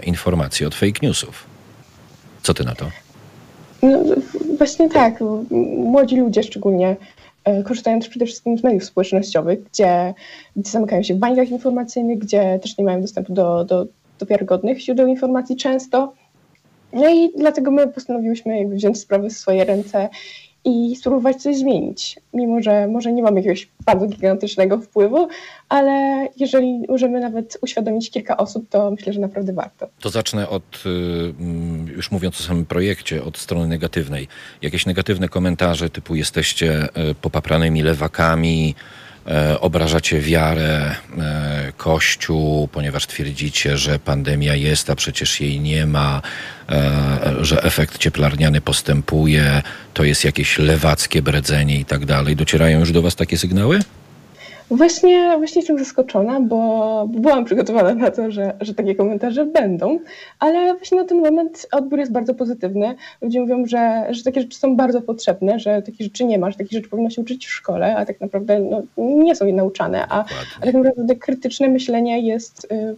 informacje 0.02 0.66
od 0.66 0.74
fake 0.74 0.98
newsów. 1.02 1.44
Co 2.42 2.54
ty 2.54 2.64
na 2.64 2.74
to? 2.74 2.90
No, 3.82 4.04
właśnie 4.58 4.90
tak. 4.90 5.14
Młodzi 5.76 6.16
ludzie 6.16 6.42
szczególnie 6.42 6.96
korzystają 7.64 8.00
też 8.00 8.08
przede 8.08 8.26
wszystkim 8.26 8.58
z 8.58 8.62
mediów 8.62 8.84
społecznościowych, 8.84 9.62
gdzie, 9.62 10.14
gdzie 10.56 10.70
zamykają 10.70 11.02
się 11.02 11.14
w 11.14 11.18
bańkach 11.18 11.50
informacyjnych, 11.50 12.18
gdzie 12.18 12.58
też 12.62 12.78
nie 12.78 12.84
mają 12.84 13.00
dostępu 13.00 13.32
do, 13.32 13.64
do, 13.64 13.86
do 14.18 14.26
wiarygodnych 14.26 14.80
źródeł 14.80 15.06
informacji 15.06 15.56
często. 15.56 16.12
No 16.92 17.08
i 17.08 17.32
dlatego 17.36 17.70
my 17.70 17.88
postanowiłyśmy 17.88 18.58
jakby 18.58 18.74
wziąć 18.74 18.98
sprawę 18.98 19.28
w 19.28 19.32
swoje 19.32 19.64
ręce 19.64 20.08
i 20.64 20.96
spróbować 20.96 21.42
coś 21.42 21.56
zmienić. 21.56 22.20
Mimo, 22.34 22.62
że 22.62 22.86
może 22.86 23.12
nie 23.12 23.22
mamy 23.22 23.36
jakiegoś 23.36 23.68
bardzo 23.86 24.06
gigantycznego 24.06 24.78
wpływu, 24.78 25.28
ale 25.68 26.28
jeżeli 26.36 26.82
możemy 26.88 27.20
nawet 27.20 27.58
uświadomić 27.62 28.10
kilka 28.10 28.36
osób, 28.36 28.68
to 28.70 28.90
myślę, 28.90 29.12
że 29.12 29.20
naprawdę 29.20 29.52
warto. 29.52 29.88
To 30.00 30.10
zacznę 30.10 30.48
od, 30.48 30.82
y, 30.86 30.88
mm, 31.40 31.86
już 31.88 32.10
mówiąc 32.10 32.40
o 32.40 32.42
samym 32.42 32.66
projekcie, 32.66 33.24
od 33.24 33.38
strony 33.38 33.68
negatywnej. 33.68 34.28
Jakieś 34.62 34.86
negatywne 34.86 35.28
komentarze 35.28 35.90
typu 35.90 36.14
jesteście 36.14 36.88
y, 37.10 37.14
popapranymi 37.14 37.82
lewakami, 37.82 38.74
obrażacie 39.60 40.20
wiarę, 40.20 40.96
e, 41.18 41.72
Kościół, 41.76 42.68
ponieważ 42.68 43.06
twierdzicie, 43.06 43.78
że 43.78 43.98
pandemia 43.98 44.54
jest, 44.54 44.90
a 44.90 44.96
przecież 44.96 45.40
jej 45.40 45.60
nie 45.60 45.86
ma, 45.86 46.22
e, 46.68 47.34
że 47.40 47.62
efekt 47.62 47.98
cieplarniany 47.98 48.60
postępuje, 48.60 49.62
to 49.94 50.04
jest 50.04 50.24
jakieś 50.24 50.58
lewackie 50.58 51.22
bredzenie 51.22 51.80
i 51.80 51.84
tak 51.84 52.04
dalej. 52.04 52.36
Docierają 52.36 52.80
już 52.80 52.92
do 52.92 53.02
Was 53.02 53.16
takie 53.16 53.38
sygnały? 53.38 53.80
Właśnie, 54.72 55.34
właśnie 55.36 55.60
jestem 55.60 55.78
zaskoczona, 55.78 56.40
bo, 56.40 57.08
byłam 57.08 57.44
przygotowana 57.44 57.94
na 57.94 58.10
to, 58.10 58.30
że, 58.30 58.54
że 58.60 58.74
takie 58.74 58.94
komentarze 58.94 59.46
będą, 59.46 59.98
ale 60.38 60.74
właśnie 60.74 60.98
na 60.98 61.04
ten 61.04 61.20
moment 61.20 61.66
odbiór 61.72 61.98
jest 61.98 62.12
bardzo 62.12 62.34
pozytywny. 62.34 62.94
Ludzie 63.22 63.40
mówią, 63.40 63.66
że, 63.66 64.06
że 64.10 64.22
takie 64.22 64.40
rzeczy 64.40 64.58
są 64.58 64.76
bardzo 64.76 65.02
potrzebne, 65.02 65.60
że 65.60 65.82
takich 65.82 66.00
rzeczy 66.00 66.24
nie 66.24 66.38
ma, 66.38 66.50
że 66.50 66.56
takich 66.56 66.72
rzeczy 66.72 66.88
powinno 66.88 67.10
się 67.10 67.22
uczyć 67.22 67.46
w 67.46 67.50
szkole, 67.50 67.96
a 67.96 68.06
tak 68.06 68.20
naprawdę 68.20 68.60
no, 68.60 68.82
nie 68.96 69.36
są 69.36 69.46
je 69.46 69.52
nauczane, 69.52 70.06
a, 70.08 70.24
a 70.60 70.64
tak 70.64 70.74
naprawdę 70.74 71.16
krytyczne 71.16 71.68
myślenie 71.68 72.20
jest 72.20 72.64
y, 72.64 72.68
hmm. 72.68 72.96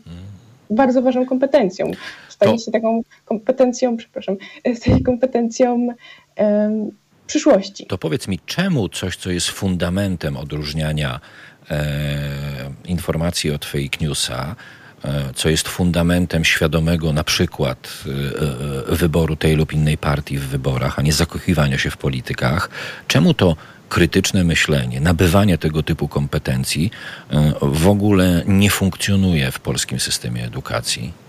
bardzo 0.71 1.03
ważną 1.03 1.27
kompetencją. 1.27 1.91
Staje 2.29 2.53
to... 2.53 2.59
się 2.59 2.73
taką 2.73 3.03
kompetencją, 3.25 3.97
przepraszam, 3.97 4.37
staje 4.79 5.01
kompetencją 5.01 5.89
przyszłości. 7.27 7.87
To 7.87 7.99
powiedz 7.99 8.29
mi, 8.29 8.39
czemu 8.47 8.89
coś, 8.89 9.17
co 9.17 9.31
jest 9.31 9.49
fundamentem 9.49 10.37
odróżniania 10.37 11.21
informacji 12.85 13.51
od 13.51 13.65
fake 13.65 13.99
newsa, 14.01 14.57
co 15.35 15.49
jest 15.49 15.69
fundamentem 15.69 16.45
świadomego 16.45 17.13
na 17.13 17.25
przykład 17.25 18.05
wyboru 18.89 19.37
tej 19.37 19.57
lub 19.57 19.73
innej 19.73 19.99
partii 19.99 20.39
w 20.39 20.47
wyborach, 20.47 20.99
a 20.99 21.03
nie 21.03 21.13
zakochiwania 21.13 21.79
się 21.79 21.91
w 21.91 21.97
politykach. 21.97 22.71
Czemu 23.09 23.35
to 23.35 23.57
krytyczne 23.89 24.45
myślenie, 24.45 25.01
nabywanie 25.01 25.59
tego 25.59 25.83
typu 25.83 26.09
kompetencji 26.09 26.91
w 27.63 27.89
ogóle 27.89 28.43
nie 28.47 28.71
funkcjonuje 28.71 29.51
w 29.51 29.61
polskim 29.61 30.01
systemie 30.01 30.45
edukacji? 30.45 31.24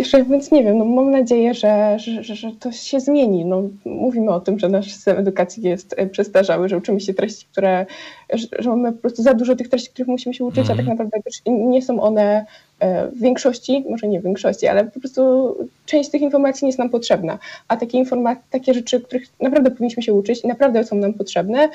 Jeszcze 0.00 0.24
więc 0.24 0.50
nie 0.50 0.64
wiem, 0.64 0.78
no, 0.78 0.84
mam 0.84 1.10
nadzieję, 1.10 1.54
że, 1.54 1.98
że, 1.98 2.34
że 2.34 2.52
to 2.60 2.72
się 2.72 3.00
zmieni. 3.00 3.44
No, 3.44 3.62
mówimy 3.84 4.30
o 4.30 4.40
tym, 4.40 4.58
że 4.58 4.68
nasz 4.68 4.92
system 4.92 5.18
edukacji 5.18 5.62
jest 5.62 5.94
e, 5.96 6.06
przestarzały, 6.06 6.68
że 6.68 6.76
uczymy 6.76 7.00
się 7.00 7.14
treści, 7.14 7.46
które, 7.52 7.86
że, 8.32 8.46
że 8.58 8.70
mamy 8.70 8.92
po 8.92 8.98
prostu 8.98 9.22
za 9.22 9.34
dużo 9.34 9.56
tych 9.56 9.68
treści, 9.68 9.90
których 9.90 10.08
musimy 10.08 10.34
się 10.34 10.44
uczyć, 10.44 10.58
mm. 10.58 10.72
a 10.72 10.76
tak 10.76 10.80
mhm. 10.80 10.98
naprawdę 10.98 11.30
nie 11.46 11.82
są 11.82 12.00
one 12.00 12.46
e, 12.80 13.08
w 13.08 13.20
większości, 13.20 13.84
może 13.90 14.08
nie 14.08 14.20
w 14.20 14.24
większości, 14.24 14.66
ale 14.66 14.84
po 14.84 15.00
prostu 15.00 15.54
część 15.86 16.10
tych 16.10 16.22
informacji 16.22 16.64
nie 16.64 16.68
jest 16.68 16.78
nam 16.78 16.90
potrzebna, 16.90 17.38
a 17.68 17.76
takie 17.76 17.98
informacje, 17.98 18.44
takie 18.50 18.74
rzeczy, 18.74 19.00
których 19.00 19.28
naprawdę 19.40 19.70
powinniśmy 19.70 20.02
się 20.02 20.14
uczyć 20.14 20.44
i 20.44 20.46
naprawdę 20.46 20.84
są 20.84 20.96
nam 20.96 21.14
potrzebne, 21.14 21.68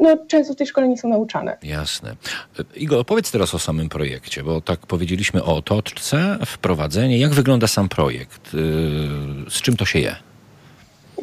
no, 0.00 0.16
często 0.28 0.54
w 0.54 0.56
tej 0.56 0.66
szkole 0.66 0.88
nie 0.88 0.98
są 0.98 1.08
nauczane. 1.08 1.56
Jasne. 1.62 2.16
Igor, 2.76 2.98
opowiedz 2.98 3.30
teraz 3.30 3.54
o 3.54 3.58
samym 3.58 3.88
projekcie, 3.88 4.42
bo 4.42 4.60
tak 4.60 4.80
powiedzieliśmy 4.80 5.44
o 5.44 5.56
otoczce, 5.56 6.38
wprowadzenie. 6.46 7.18
Jak 7.18 7.34
wygląda 7.34 7.66
sam 7.66 7.88
projekt? 7.88 8.54
Y, 8.54 8.58
z 9.50 9.62
czym 9.62 9.76
to 9.76 9.84
się 9.84 9.98
je? 9.98 10.16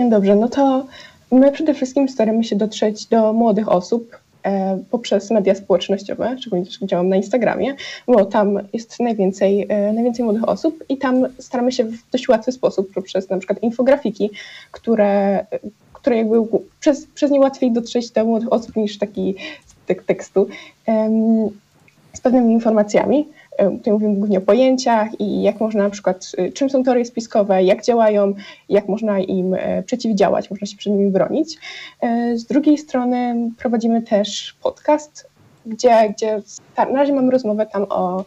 Dobrze, 0.09 0.35
no 0.35 0.49
to 0.49 0.85
my 1.31 1.51
przede 1.51 1.73
wszystkim 1.73 2.09
staramy 2.09 2.43
się 2.43 2.55
dotrzeć 2.55 3.05
do 3.05 3.33
młodych 3.33 3.69
osób 3.69 4.17
e, 4.43 4.79
poprzez 4.91 5.31
media 5.31 5.55
społecznościowe, 5.55 6.35
szczególnie 6.39 6.65
też 6.65 6.79
działam 6.79 7.09
na 7.09 7.15
Instagramie, 7.15 7.75
bo 8.07 8.25
tam 8.25 8.59
jest 8.73 8.99
najwięcej, 8.99 9.65
e, 9.69 9.93
najwięcej 9.93 10.25
młodych 10.25 10.49
osób 10.49 10.83
i 10.89 10.97
tam 10.97 11.27
staramy 11.39 11.71
się 11.71 11.83
w 11.83 12.11
dość 12.11 12.27
łatwy 12.27 12.51
sposób 12.51 12.93
poprzez 12.93 13.29
na 13.29 13.37
przykład 13.37 13.63
infografiki, 13.63 14.29
które 14.71 15.45
które 16.05 16.17
jakby 16.17 16.37
przez, 16.79 17.07
przez 17.07 17.31
nie 17.31 17.39
łatwiej 17.39 17.71
dotrzeć 17.71 18.11
do 18.11 18.25
młodych 18.25 18.53
osób 18.53 18.75
niż 18.75 18.97
taki 18.97 19.35
tek 19.85 20.03
tekstu 20.03 20.47
z 22.13 22.21
pewnymi 22.21 22.53
informacjami. 22.53 23.27
Tutaj 23.57 23.93
mówimy 23.93 24.15
głównie 24.15 24.37
o 24.37 24.41
pojęciach 24.41 25.19
i 25.19 25.41
jak 25.41 25.59
można 25.59 25.83
na 25.83 25.89
przykład, 25.89 26.31
y, 26.39 26.51
czym 26.51 26.69
są 26.69 26.83
teorie 26.83 27.05
spiskowe, 27.05 27.63
jak 27.63 27.83
działają, 27.83 28.33
jak 28.69 28.87
można 28.87 29.19
im 29.19 29.53
e, 29.53 29.83
przeciwdziałać, 29.83 30.49
można 30.49 30.67
się 30.67 30.77
przed 30.77 30.93
nimi 30.93 31.11
bronić. 31.11 31.57
E, 32.01 32.37
z 32.37 32.45
drugiej 32.45 32.77
strony 32.77 33.49
prowadzimy 33.57 34.01
też 34.01 34.55
podcast, 34.63 35.27
gdzie, 35.65 36.09
gdzie 36.09 36.41
na 36.77 36.85
razie 36.85 37.13
mamy 37.13 37.31
rozmowę 37.31 37.65
tam 37.65 37.85
o, 37.89 38.25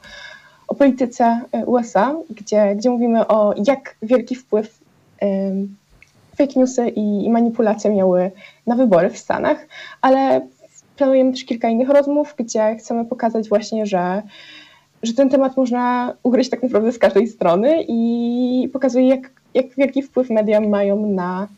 o 0.69 0.75
polityce 0.75 1.41
e, 1.53 1.67
USA, 1.67 2.15
gdzie, 2.31 2.77
gdzie 2.77 2.91
mówimy 2.91 3.27
o 3.27 3.55
jak 3.67 3.97
wielki 4.03 4.35
wpływ 4.35 4.81
fake 6.39 6.61
newsy 6.61 6.89
i, 6.89 7.31
manipulacje 7.31 7.91
miały 7.91 8.31
na 8.67 8.75
wybory 8.75 9.11
w 9.11 9.19
Stanach, 9.19 9.67
ale 10.01 10.47
planujemy 10.97 11.33
też 11.33 11.45
kilka 11.45 11.69
innych 11.69 11.89
rozmów, 11.89 12.35
gdzie 12.39 12.77
chcemy 12.77 13.05
pokazać 13.05 13.49
właśnie, 13.49 13.87
że, 13.87 14.23
że 15.03 15.13
ten 15.13 15.29
temat 15.29 15.57
można 15.57 16.15
ugryźć 16.23 16.51
tak 16.51 16.63
naprawdę 16.63 16.93
z 16.93 16.99
każdej 16.99 17.29
strony 17.29 17.85
i 17.89 18.71
pokazuje, 18.73 19.09
jak, 19.09 19.31
jak 19.55 19.67
wielki 19.77 20.03
wpływ 20.03 20.31
media 20.31 20.61
mają 20.61 21.07
na, 21.07 21.49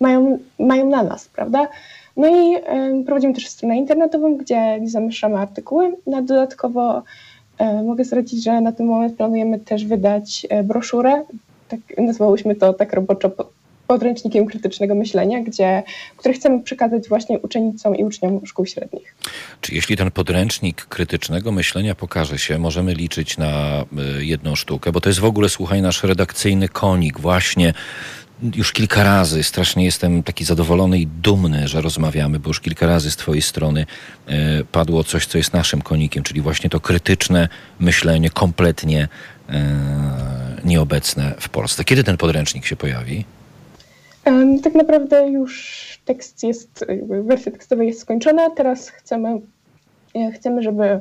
mają, 0.00 0.38
mają 0.58 0.90
na 0.90 1.02
nas, 1.02 1.28
prawda? 1.28 1.68
No 2.16 2.28
i 2.28 2.56
y, 2.56 3.04
prowadzimy 3.04 3.34
też 3.34 3.48
stronę 3.48 3.76
internetową, 3.76 4.36
gdzie 4.36 4.80
zamieszczamy 4.84 5.36
artykuły. 5.38 5.96
Dodatkowo 6.06 7.02
y, 7.60 7.82
mogę 7.82 8.04
zdradzić, 8.04 8.44
że 8.44 8.60
na 8.60 8.72
ten 8.72 8.86
moment 8.86 9.16
planujemy 9.16 9.58
też 9.58 9.84
wydać 9.84 10.46
y, 10.60 10.62
broszurę 10.62 11.24
tak 11.68 11.80
nazwałyśmy 11.98 12.54
to 12.54 12.72
tak 12.72 12.92
roboczo 12.92 13.30
podręcznikiem 13.88 14.46
krytycznego 14.46 14.94
myślenia, 14.94 15.42
gdzie, 15.42 15.82
który 16.16 16.34
chcemy 16.34 16.62
przekazać 16.62 17.08
właśnie 17.08 17.38
uczennicom 17.38 17.96
i 17.96 18.04
uczniom 18.04 18.46
szkół 18.46 18.66
średnich. 18.66 19.14
Czy 19.60 19.74
jeśli 19.74 19.96
ten 19.96 20.10
podręcznik 20.10 20.86
krytycznego 20.86 21.52
myślenia 21.52 21.94
pokaże 21.94 22.38
się, 22.38 22.58
możemy 22.58 22.94
liczyć 22.94 23.38
na 23.38 23.84
y, 24.18 24.24
jedną 24.24 24.56
sztukę, 24.56 24.92
bo 24.92 25.00
to 25.00 25.08
jest 25.08 25.20
w 25.20 25.24
ogóle, 25.24 25.48
słuchaj, 25.48 25.82
nasz 25.82 26.02
redakcyjny 26.02 26.68
konik 26.68 27.20
właśnie 27.20 27.74
już 28.54 28.72
kilka 28.72 29.02
razy 29.02 29.42
strasznie 29.42 29.84
jestem 29.84 30.22
taki 30.22 30.44
zadowolony 30.44 30.98
i 30.98 31.06
dumny, 31.06 31.68
że 31.68 31.80
rozmawiamy, 31.80 32.38
bo 32.38 32.50
już 32.50 32.60
kilka 32.60 32.86
razy 32.86 33.10
z 33.10 33.16
Twojej 33.16 33.42
strony 33.42 33.86
y, 34.60 34.64
padło 34.72 35.04
coś, 35.04 35.26
co 35.26 35.38
jest 35.38 35.52
naszym 35.52 35.82
konikiem, 35.82 36.22
czyli 36.22 36.40
właśnie 36.40 36.70
to 36.70 36.80
krytyczne 36.80 37.48
myślenie 37.80 38.30
kompletnie 38.30 39.08
y, 39.50 39.52
nieobecne 40.64 41.34
w 41.40 41.48
Polsce. 41.48 41.84
Kiedy 41.84 42.04
ten 42.04 42.16
podręcznik 42.16 42.66
się 42.66 42.76
pojawi? 42.76 43.24
Tak 44.62 44.74
naprawdę 44.74 45.28
już 45.28 45.98
tekst 46.04 46.44
jest, 46.44 46.84
wersja 47.08 47.52
tekstowa 47.52 47.82
jest 47.82 48.00
skończona. 48.00 48.50
Teraz 48.50 48.88
chcemy, 48.88 49.40
e, 50.14 50.32
chcemy 50.32 50.62
żeby 50.62 51.00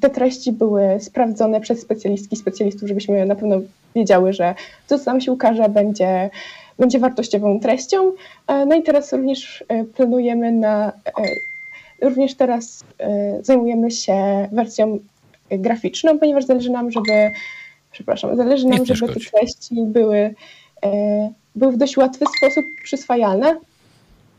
te 0.00 0.10
treści 0.10 0.52
były 0.52 1.00
sprawdzone 1.00 1.60
przez 1.60 1.80
specjalistki, 1.80 2.36
specjalistów, 2.36 2.88
żebyśmy 2.88 3.26
na 3.26 3.34
pewno 3.34 3.60
wiedziały, 3.94 4.32
że 4.32 4.54
to, 4.88 4.98
co 4.98 5.10
nam 5.10 5.20
się 5.20 5.32
ukaże, 5.32 5.68
będzie, 5.68 6.30
będzie 6.78 6.98
wartościową 6.98 7.60
treścią. 7.60 8.12
E, 8.48 8.66
no 8.66 8.74
i 8.74 8.82
teraz 8.82 9.12
również 9.12 9.64
e, 9.68 9.84
planujemy 9.84 10.52
na, 10.52 10.92
również 12.02 12.34
teraz 12.34 12.84
zajmujemy 13.42 13.90
się 13.90 14.48
wersją 14.52 14.98
graficzną, 15.50 16.18
ponieważ 16.18 16.44
zależy 16.44 16.70
nam, 16.70 16.90
żeby 16.90 17.30
przepraszam, 17.92 18.36
zależy 18.36 18.66
nam, 18.66 18.86
żeby 18.86 19.14
te 19.14 19.20
treści 19.20 19.74
były, 19.86 20.34
e, 20.84 21.32
były 21.54 21.72
w 21.72 21.76
dość 21.76 21.96
łatwy 21.96 22.24
sposób 22.38 22.64
przyswajalne. 22.82 23.60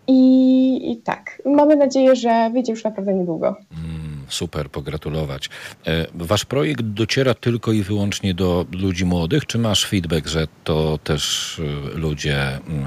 I, 0.07 0.91
I, 0.91 0.97
tak, 0.97 1.41
mamy 1.45 1.75
nadzieję, 1.75 2.15
że 2.15 2.49
wyjdzie 2.53 2.71
już 2.71 2.83
naprawdę 2.83 3.13
niedługo. 3.13 3.55
Mm, 3.71 4.25
super, 4.29 4.69
pogratulować. 4.69 5.49
E, 5.87 6.05
wasz 6.13 6.45
projekt 6.45 6.81
dociera 6.81 7.33
tylko 7.33 7.71
i 7.71 7.83
wyłącznie 7.83 8.33
do 8.33 8.65
ludzi 8.71 9.05
młodych, 9.05 9.45
czy 9.45 9.57
masz 9.57 9.85
feedback, 9.85 10.27
że 10.27 10.47
to 10.63 10.99
też 11.03 11.59
e, 11.59 11.97
ludzie 11.97 12.37
mm, 12.37 12.85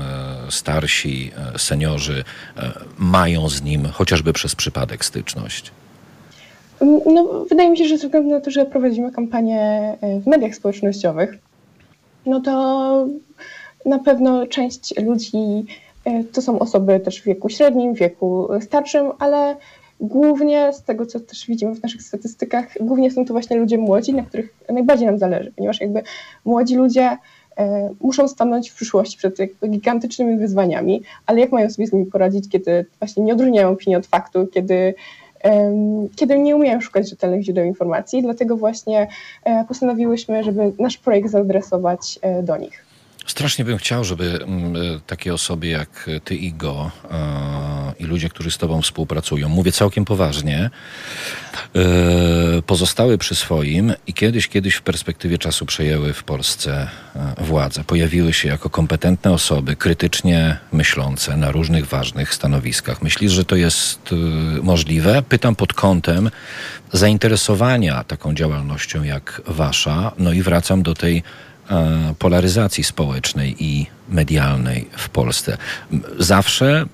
starsi, 0.51 1.31
seniorzy 1.57 2.25
mają 2.99 3.49
z 3.49 3.63
nim 3.63 3.85
chociażby 3.85 4.33
przez 4.33 4.55
przypadek 4.55 5.05
styczność? 5.05 5.73
No, 6.81 7.45
wydaje 7.51 7.71
mi 7.71 7.79
się, 7.79 7.85
że 7.85 7.99
ze 7.99 8.07
względu 8.07 8.31
na 8.31 8.41
to, 8.41 8.51
że 8.51 8.67
prowadzimy 8.67 9.13
kampanię 9.13 9.61
e, 10.01 10.21
w 10.21 10.27
mediach 10.27 10.55
społecznościowych, 10.55 11.39
no 12.27 12.41
to 12.41 13.07
na 13.87 13.99
pewno 13.99 14.47
część 14.47 15.01
ludzi 15.01 15.67
e, 16.05 16.25
to 16.25 16.43
są 16.43 16.59
osoby 16.59 17.01
też 17.01 17.23
w 17.23 17.25
wieku 17.25 17.49
średnim, 17.49 17.95
wieku 17.95 18.49
starszym, 18.61 19.07
ale 19.19 19.57
głównie 20.01 20.73
z 20.73 20.83
tego, 20.83 21.07
co 21.07 21.21
też 21.21 21.47
widzimy 21.47 21.75
w 21.75 21.83
naszych 21.83 22.03
statystykach, 22.03 22.69
głównie 22.81 23.11
są 23.11 23.25
to 23.25 23.35
właśnie 23.35 23.57
ludzie 23.57 23.79
młodzi, 23.79 24.15
na 24.15 24.23
których 24.23 24.55
najbardziej 24.69 25.07
nam 25.07 25.19
zależy, 25.19 25.53
ponieważ 25.57 25.81
jakby 25.81 26.03
młodzi 26.45 26.77
ludzie 26.77 27.17
e, 27.57 27.91
muszą 28.01 28.29
stanąć 28.29 28.71
w 28.71 28.75
przyszłości 28.75 29.19
przed 29.19 29.37
gigantycznymi 29.71 30.37
wyzwaniami, 30.37 31.03
ale 31.27 31.41
jak 31.41 31.53
mają 31.53 31.71
sobie 31.71 31.87
z 31.87 31.93
nimi 31.93 32.07
poradzić, 32.07 32.49
kiedy 32.49 32.87
właśnie 32.99 33.25
nie 33.25 33.33
odróżniają 33.33 33.69
opinii 33.71 33.97
od 33.97 34.07
faktu, 34.07 34.47
kiedy 34.47 34.95
kiedy 36.17 36.39
nie 36.39 36.57
umieją 36.57 36.81
szukać 36.81 37.11
rzetelnych 37.11 37.43
źródeł 37.43 37.65
informacji, 37.65 38.23
dlatego 38.23 38.57
właśnie 38.57 39.09
e, 39.45 39.65
postanowiłyśmy, 39.65 40.45
żeby 40.45 40.73
nasz 40.79 40.99
projekt 40.99 41.31
zaadresować 41.31 42.19
e, 42.23 42.43
do 42.43 42.57
nich. 42.57 42.86
Strasznie 43.27 43.65
bym 43.65 43.79
chciał, 43.79 44.05
żeby 44.05 44.39
mm, 44.43 44.77
e, 44.77 45.01
takie 45.07 45.35
osoby 45.35 45.67
jak 45.67 46.11
ty, 46.25 46.37
Igo 46.37 46.91
i 47.99 48.05
ludzie, 48.05 48.29
którzy 48.29 48.51
z 48.51 48.59
tobą 48.59 48.83
współpracują, 48.83 49.49
mówię 49.49 49.73
całkiem 49.73 50.05
poważnie, 50.05 50.71
pozostały 52.67 53.19
przy 53.19 53.35
swoim 53.35 53.93
i 54.07 54.15
kiedyś, 54.15 54.49
kiedyś 54.49 54.75
w 54.75 54.83
perspektywie 54.83 55.39
czasu 55.39 55.67
przejęły 55.67 56.13
w 56.13 56.25
Polsce 56.25 56.89
władzę. 57.39 57.85
Pojawiły 57.85 58.33
się 58.33 58.49
jako 58.49 58.71
kompetentne 58.71 59.33
osoby, 59.33 59.77
krytycznie 59.77 60.59
myślące 60.73 61.37
na 61.37 61.51
różnych 61.51 61.87
ważnych 61.87 62.35
stanowiskach. 62.35 63.03
Myślisz, 63.03 63.33
że 63.33 63.45
to 63.45 63.57
jest 63.57 64.15
możliwe? 64.63 65.23
Pytam 65.23 65.57
pod 65.57 65.73
kątem 65.73 66.31
zainteresowania 66.93 68.05
taką 68.05 68.35
działalnością 68.35 69.03
jak 69.03 69.43
wasza, 69.47 70.13
no 70.19 70.33
i 70.33 70.43
wracam 70.43 70.83
do 70.83 70.95
tej 70.95 71.17
E, 71.19 71.23
polaryzacji 72.19 72.85
społecznej 72.85 73.65
i 73.65 73.87
medialnej 74.09 74.89
w 74.97 75.09
Polsce. 75.09 75.57
Zawsze 76.19 76.87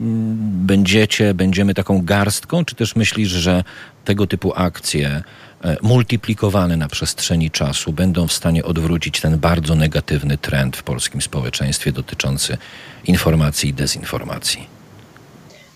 będziecie, 0.66 1.34
będziemy 1.34 1.74
taką 1.74 2.04
garstką, 2.04 2.64
czy 2.64 2.74
też 2.74 2.96
myślisz, 2.96 3.28
że 3.28 3.64
tego 4.04 4.26
typu 4.26 4.52
akcje 4.56 5.22
e, 5.64 5.76
multiplikowane 5.82 6.76
na 6.76 6.88
przestrzeni 6.88 7.50
czasu 7.50 7.92
będą 7.92 8.26
w 8.26 8.32
stanie 8.32 8.64
odwrócić 8.64 9.20
ten 9.20 9.38
bardzo 9.38 9.74
negatywny 9.74 10.38
trend 10.38 10.76
w 10.76 10.82
polskim 10.82 11.22
społeczeństwie 11.22 11.92
dotyczący 11.92 12.56
informacji 13.04 13.70
i 13.70 13.74
dezinformacji? 13.74 14.66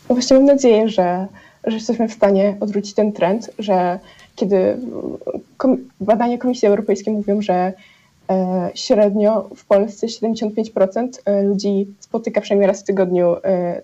No 0.08 0.14
właśnie 0.14 0.36
mam 0.36 0.46
nadzieję, 0.46 0.88
że, 0.88 1.26
że 1.66 1.74
jesteśmy 1.74 2.08
w 2.08 2.12
stanie 2.12 2.56
odwrócić 2.60 2.94
ten 2.94 3.12
trend, 3.12 3.50
że 3.58 3.98
kiedy 4.36 4.76
badania 6.00 6.38
Komisji 6.38 6.68
Europejskiej 6.68 7.14
mówią, 7.14 7.42
że 7.42 7.54
e, 7.54 7.72
średnio 8.74 9.50
w 9.56 9.64
Polsce 9.64 10.06
75% 10.06 11.08
e, 11.24 11.42
ludzi 11.42 11.86
spotyka 12.00 12.40
przynajmniej 12.40 12.68
raz 12.68 12.80
w 12.80 12.84
tygodniu 12.84 13.36
e, 13.44 13.82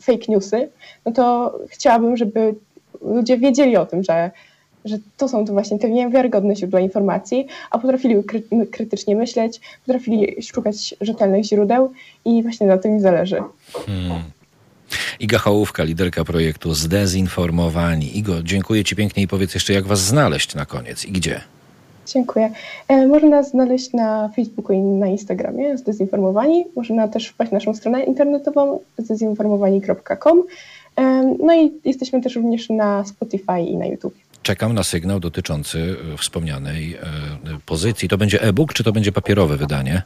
fake 0.00 0.24
newsy, 0.28 0.68
no 1.06 1.12
to 1.12 1.54
chciałabym, 1.68 2.16
żeby 2.16 2.54
ludzie 3.00 3.38
wiedzieli 3.38 3.76
o 3.76 3.86
tym, 3.86 4.02
że, 4.02 4.30
że 4.84 4.98
to 5.16 5.28
są 5.28 5.44
to 5.44 5.52
właśnie 5.52 5.78
te 5.78 5.90
niewiarygodne 5.90 6.56
źródła 6.56 6.80
informacji, 6.80 7.46
a 7.70 7.78
potrafili 7.78 8.24
kry 8.24 8.42
krytycznie 8.70 9.16
myśleć, 9.16 9.60
potrafili 9.86 10.42
szukać 10.42 10.94
rzetelnych 11.00 11.44
źródeł 11.44 11.92
i 12.24 12.42
właśnie 12.42 12.66
na 12.66 12.78
tym 12.78 12.94
mi 12.94 13.00
zależy. 13.00 13.36
Hmm. 13.86 14.22
Iga 15.20 15.38
Hołówka, 15.38 15.84
liderka 15.84 16.24
projektu 16.24 16.74
Zdezinformowani. 16.74 18.18
Igo, 18.18 18.42
dziękuję 18.42 18.84
Ci 18.84 18.96
pięknie 18.96 19.22
i 19.22 19.28
powiedz 19.28 19.54
jeszcze, 19.54 19.72
jak 19.72 19.86
Was 19.86 20.00
znaleźć 20.00 20.54
na 20.54 20.66
koniec 20.66 21.04
i 21.04 21.12
gdzie? 21.12 21.40
Dziękuję. 22.06 22.50
E, 22.88 23.06
można 23.06 23.42
znaleźć 23.42 23.92
na 23.92 24.28
Facebooku 24.36 24.76
i 24.76 24.78
na 24.78 25.06
Instagramie 25.06 25.78
Zdezinformowani. 25.78 26.64
Można 26.76 27.08
też 27.08 27.28
wpaść 27.28 27.52
na 27.52 27.56
naszą 27.56 27.74
stronę 27.74 28.04
internetową 28.04 28.80
zdezinformowani.com. 28.98 30.42
E, 30.96 31.34
no 31.38 31.54
i 31.54 31.72
jesteśmy 31.84 32.22
też 32.22 32.36
również 32.36 32.70
na 32.70 33.04
Spotify 33.04 33.60
i 33.60 33.76
na 33.76 33.86
YouTube. 33.86 34.14
Czekam 34.42 34.72
na 34.72 34.82
sygnał 34.82 35.20
dotyczący 35.20 35.96
e, 36.14 36.16
wspomnianej 36.16 36.96
pozycji. 37.66 38.08
To 38.08 38.18
będzie 38.18 38.42
e-book, 38.42 38.72
czy 38.72 38.84
to 38.84 38.92
będzie 38.92 39.12
papierowe 39.12 39.56
wydanie? 39.56 40.02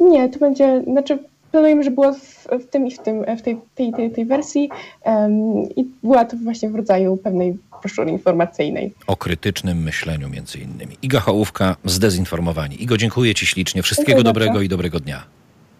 Nie, 0.00 0.28
to 0.28 0.38
będzie, 0.38 0.82
znaczy 0.82 1.18
planujemy, 1.54 1.84
że 1.84 1.90
było 1.90 2.12
w, 2.12 2.46
w 2.64 2.66
tym 2.70 2.86
i 2.86 2.90
w 2.90 2.98
tym, 2.98 3.24
w 3.38 3.42
tej, 3.42 3.56
tej, 3.74 3.92
tej, 3.92 4.10
tej 4.10 4.26
wersji 4.26 4.70
um, 5.04 5.62
i 5.76 5.86
była 6.02 6.24
to 6.24 6.36
właśnie 6.36 6.70
w 6.70 6.74
rodzaju 6.74 7.16
pewnej 7.16 7.58
broszury 7.82 8.10
informacyjnej. 8.10 8.92
O 9.06 9.16
krytycznym 9.16 9.82
myśleniu 9.82 10.28
między 10.28 10.58
innymi. 10.58 10.96
Iga 11.02 11.20
Hołówka, 11.20 11.76
Zdezinformowani. 11.84 12.82
Igo, 12.82 12.96
dziękuję 12.96 13.34
Ci 13.34 13.46
ślicznie. 13.46 13.82
Wszystkiego 13.82 14.08
dziękuję 14.08 14.24
dobrego 14.24 14.52
bardzo. 14.52 14.62
i 14.62 14.68
dobrego 14.68 15.00
dnia. 15.00 15.24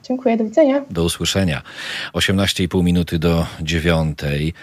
Dziękuję, 0.09 0.37
do 0.37 0.45
widzenia. 0.45 0.85
Do 0.91 1.05
usłyszenia. 1.05 1.63
18,5 2.13 2.85
minuty 2.85 3.19
do 3.19 3.47
dziewiątej. 3.61 4.55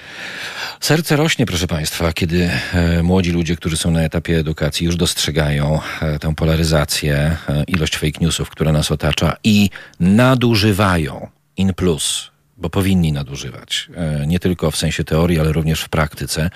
Serce 0.79 1.15
rośnie, 1.15 1.45
proszę 1.45 1.67
Państwa, 1.67 2.13
kiedy 2.13 2.49
e, 2.73 3.03
młodzi 3.03 3.31
ludzie, 3.31 3.55
którzy 3.55 3.77
są 3.77 3.91
na 3.91 4.01
etapie 4.01 4.37
edukacji, 4.39 4.85
już 4.85 4.95
dostrzegają 4.95 5.79
e, 6.01 6.19
tę 6.19 6.35
polaryzację, 6.35 7.37
e, 7.49 7.63
ilość 7.67 7.97
fake 7.97 8.19
newsów, 8.21 8.49
która 8.49 8.71
nas 8.71 8.91
otacza 8.91 9.37
i 9.43 9.69
nadużywają 9.99 11.27
in 11.57 11.73
plus 11.73 12.31
bo 12.57 12.69
powinni 12.69 13.11
nadużywać, 13.11 13.89
nie 14.27 14.39
tylko 14.39 14.71
w 14.71 14.77
sensie 14.77 15.03
teorii, 15.03 15.39
ale 15.39 15.51
również 15.51 15.81
w 15.81 15.89
praktyce, 15.89 16.49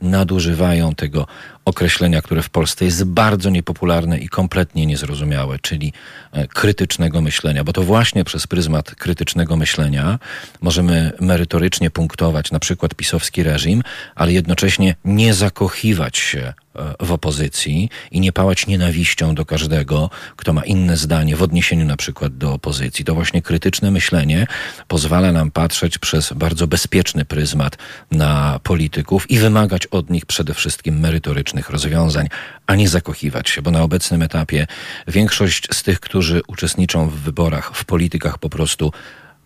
nadużywają 0.00 0.94
tego 0.94 1.26
określenia, 1.64 2.22
które 2.22 2.42
w 2.42 2.50
Polsce 2.50 2.84
jest 2.84 3.04
bardzo 3.04 3.50
niepopularne 3.50 4.18
i 4.18 4.28
kompletnie 4.28 4.86
niezrozumiałe, 4.86 5.58
czyli 5.58 5.92
e, 6.32 6.46
krytycznego 6.46 7.20
myślenia, 7.20 7.64
bo 7.64 7.72
to 7.72 7.82
właśnie 7.82 8.24
przez 8.24 8.46
pryzmat 8.46 8.94
krytycznego 8.94 9.56
myślenia 9.56 10.18
możemy 10.60 11.12
merytorycznie 11.20 11.90
punktować 11.90 12.50
na 12.50 12.58
przykład 12.58 12.94
pisowski 12.94 13.42
reżim, 13.42 13.82
ale 14.14 14.32
jednocześnie 14.32 14.94
nie 15.04 15.34
zakochiwać 15.34 16.18
się 16.18 16.52
w 17.00 17.12
opozycji 17.12 17.88
i 18.10 18.20
nie 18.20 18.32
pałać 18.32 18.66
nienawiścią 18.66 19.34
do 19.34 19.44
każdego, 19.44 20.10
kto 20.36 20.52
ma 20.52 20.64
inne 20.64 20.96
zdanie 20.96 21.36
w 21.36 21.42
odniesieniu 21.42 21.86
na 21.86 21.96
przykład 21.96 22.36
do 22.36 22.52
opozycji. 22.52 23.04
To 23.04 23.14
właśnie 23.14 23.42
krytyczne 23.42 23.90
myślenie 23.90 24.46
pozwala 24.88 25.32
nam 25.32 25.50
patrzeć 25.50 25.98
przez 25.98 26.32
bardzo 26.32 26.66
bezpieczny 26.66 27.24
pryzmat 27.24 27.78
na 28.10 28.60
polityków 28.62 29.30
i 29.30 29.38
wymagać 29.38 29.86
od 29.86 30.10
nich 30.10 30.26
przede 30.26 30.54
wszystkim 30.54 31.00
merytorycznych 31.00 31.51
rozwiązań, 31.70 32.28
a 32.66 32.74
nie 32.74 32.88
zakochiwać 32.88 33.50
się, 33.50 33.62
bo 33.62 33.70
na 33.70 33.82
obecnym 33.82 34.22
etapie 34.22 34.66
większość 35.08 35.68
z 35.72 35.82
tych, 35.82 36.00
którzy 36.00 36.40
uczestniczą 36.46 37.08
w 37.08 37.14
wyborach, 37.14 37.70
w 37.74 37.84
politykach 37.84 38.38
po 38.38 38.48
prostu 38.48 38.92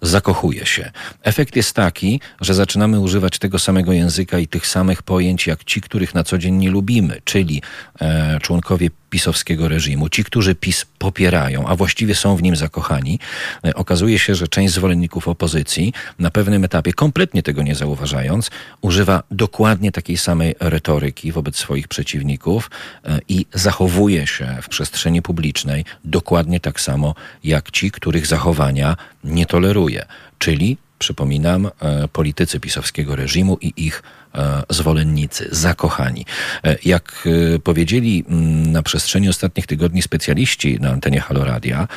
zakochuje 0.03 0.67
się. 0.67 0.91
Efekt 1.23 1.57
jest 1.57 1.73
taki, 1.73 2.21
że 2.41 2.55
zaczynamy 2.55 3.01
używać 3.01 3.39
tego 3.39 3.59
samego 3.59 3.93
języka 3.93 4.39
i 4.39 4.49
tych 4.49 4.67
samych 4.67 5.03
pojęć 5.03 5.47
jak 5.47 5.65
ci, 5.65 5.81
których 5.81 6.15
na 6.15 6.25
co 6.25 6.39
dzień 6.39 6.55
nie 6.55 6.71
lubimy, 6.71 7.21
czyli 7.25 7.63
e, 8.01 8.39
członkowie 8.43 8.91
pisowskiego 9.11 9.69
reżimu, 9.69 10.09
ci, 10.09 10.25
którzy 10.25 10.55
PiS 10.55 10.87
popierają, 10.99 11.67
a 11.67 11.77
właściwie 11.77 12.15
są 12.15 12.37
w 12.37 12.43
nim 12.43 12.57
zakochani, 12.57 13.19
e, 13.65 13.75
okazuje 13.75 14.19
się, 14.19 14.35
że 14.35 14.49
część 14.49 14.75
zwolenników 14.75 15.29
opozycji 15.29 15.93
na 16.19 16.31
pewnym 16.31 16.65
etapie, 16.65 16.93
kompletnie 16.93 17.43
tego 17.43 17.63
nie 17.63 17.75
zauważając, 17.75 18.51
używa 18.81 19.23
dokładnie 19.31 19.93
takiej 19.93 20.17
samej 20.17 20.55
retoryki 20.61 21.33
wobec 21.33 21.57
swoich 21.57 21.89
przeciwników 21.89 22.71
e, 23.05 23.19
i 23.29 23.47
zachowuje 23.55 24.27
się 24.27 24.57
w 24.63 24.69
przestrzeni 24.69 25.23
publicznej 25.23 25.85
dokładnie 26.05 26.61
tak 26.61 26.81
samo 26.81 27.15
jak 27.45 27.71
ci, 27.71 27.91
których 27.91 28.27
zachowania 28.27 28.97
nie 29.25 29.47
toleruje, 29.87 30.07
czyli 30.39 30.77
przypominam, 30.99 31.67
e, 31.67 32.09
politycy 32.09 32.61
pisowskiego 32.61 33.17
reżimu 33.17 33.59
i 33.61 33.73
ich 33.77 34.03
e, 34.35 34.63
zwolennicy, 34.71 35.49
zakochani. 35.53 36.27
E, 36.65 36.77
jak 36.85 37.29
powiedzieli 37.65 38.25
mm, 38.29 38.73
na 38.73 38.83
przestrzeni 38.83 39.29
ostatnich 39.29 39.67
tygodni 39.67 40.03
specjaliści 40.03 40.81
na 40.81 40.91
antenie 40.91 41.21
Haloradia, 41.21 41.89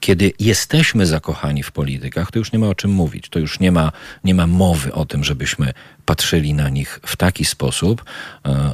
kiedy 0.00 0.32
jesteśmy 0.40 1.06
zakochani 1.06 1.62
w 1.62 1.72
politykach, 1.72 2.30
to 2.30 2.38
już 2.38 2.52
nie 2.52 2.58
ma 2.58 2.68
o 2.68 2.74
czym 2.74 2.90
mówić. 2.90 3.28
To 3.28 3.38
już 3.38 3.60
nie 3.60 3.72
ma, 3.72 3.92
nie 4.24 4.34
ma 4.34 4.46
mowy 4.46 4.92
o 4.92 5.04
tym, 5.04 5.24
żebyśmy 5.24 5.72
patrzyli 6.04 6.54
na 6.54 6.68
nich 6.68 7.00
w 7.06 7.16
taki 7.16 7.44
sposób, 7.44 8.04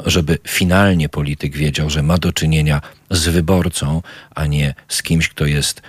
żeby 0.06 0.38
finalnie 0.48 1.08
polityk 1.08 1.56
wiedział, 1.56 1.90
że 1.90 2.02
ma 2.02 2.18
do 2.18 2.32
czynienia 2.32 2.80
z 3.10 3.28
wyborcą, 3.28 4.02
a 4.34 4.46
nie 4.46 4.74
z 4.88 5.02
kimś, 5.02 5.28
kto 5.28 5.46
jest 5.46 5.82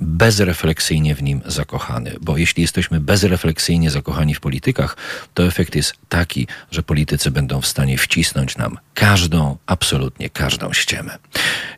bezrefleksyjnie 0.00 1.14
w 1.14 1.22
nim 1.22 1.40
zakochany. 1.46 2.16
Bo 2.20 2.36
jeśli 2.36 2.62
jesteśmy 2.62 3.00
bezrefleksyjnie 3.00 3.90
zakochani 3.90 4.34
w 4.34 4.40
politykach, 4.40 4.96
to 5.34 5.46
efekt 5.46 5.76
jest 5.76 5.94
taki, 6.08 6.46
że 6.70 6.82
politycy 6.82 7.30
będą 7.30 7.60
w 7.60 7.66
stanie 7.66 7.98
wcisnąć 7.98 8.56
nam 8.56 8.78
każdą, 8.94 9.56
absolutnie 9.66 10.30
każdą 10.30 10.72
ściemę. 10.72 11.18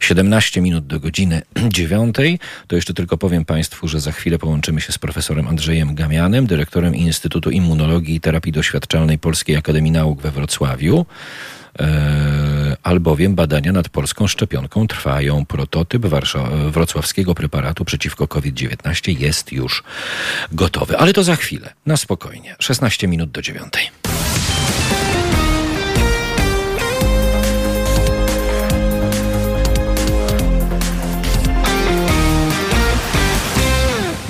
17 0.01 0.61
minut 0.61 0.87
do 0.87 1.01
godziny 1.01 1.43
9. 1.69 2.17
To 2.67 2.77
jeszcze 2.77 2.95
tylko 2.95 3.19
powiem 3.19 3.45
Państwu, 3.45 3.89
że 3.89 4.01
za 4.01 4.13
chwilę 4.13 4.39
połączymy 4.39 4.81
się 4.81 4.93
z 4.93 4.99
profesorem 4.99 5.49
Andrzejem 5.49 5.95
Gamianem, 5.95 6.47
dyrektorem 6.47 6.95
Instytutu 6.95 7.51
Immunologii 7.51 8.15
i 8.15 8.21
Terapii 8.21 8.53
Doświadczalnej 8.53 9.19
Polskiej 9.19 9.57
Akademii 9.57 9.93
Nauk 9.93 10.23
we 10.23 10.31
Wrocławiu. 10.31 11.07
E, 11.81 12.77
albowiem 12.83 13.35
badania 13.35 13.73
nad 13.73 13.89
polską 13.89 14.27
szczepionką 14.27 14.87
trwają. 14.87 15.47
Prototyp 15.47 16.07
wrocławskiego 16.71 17.35
preparatu 17.35 17.85
przeciwko 17.85 18.29
COVID-19 18.29 19.21
jest 19.21 19.53
już 19.53 19.83
gotowy. 20.53 20.99
Ale 20.99 21.13
to 21.13 21.25
za 21.25 21.37
chwilę, 21.37 21.73
na 21.87 21.97
spokojnie. 21.97 22.57
16 22.59 23.09
minut 23.09 23.31
do 23.31 23.43
dziewiątej. 23.43 23.91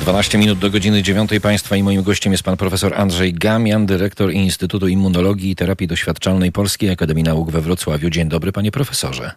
12 0.03 0.39
minut 0.39 0.59
do 0.59 0.71
godziny 0.71 1.03
9 1.03 1.31
Państwa 1.43 1.77
i 1.77 1.83
moim 1.83 2.03
gościem 2.03 2.33
jest 2.33 2.45
pan 2.45 2.57
profesor 2.57 2.95
Andrzej 2.95 3.35
Gamian, 3.35 3.87
dyrektor 3.87 4.33
Instytutu 4.33 4.89
Immunologii 4.89 5.51
i 5.51 5.57
Terapii 5.57 5.87
Doświadczalnej 5.89 6.53
Polskiej 6.53 6.91
Akademii 6.91 7.25
Nauk 7.25 7.51
we 7.51 7.61
Wrocławiu. 7.61 8.11
Dzień 8.11 8.29
dobry 8.29 8.53
panie 8.53 8.71
profesorze. 8.71 9.31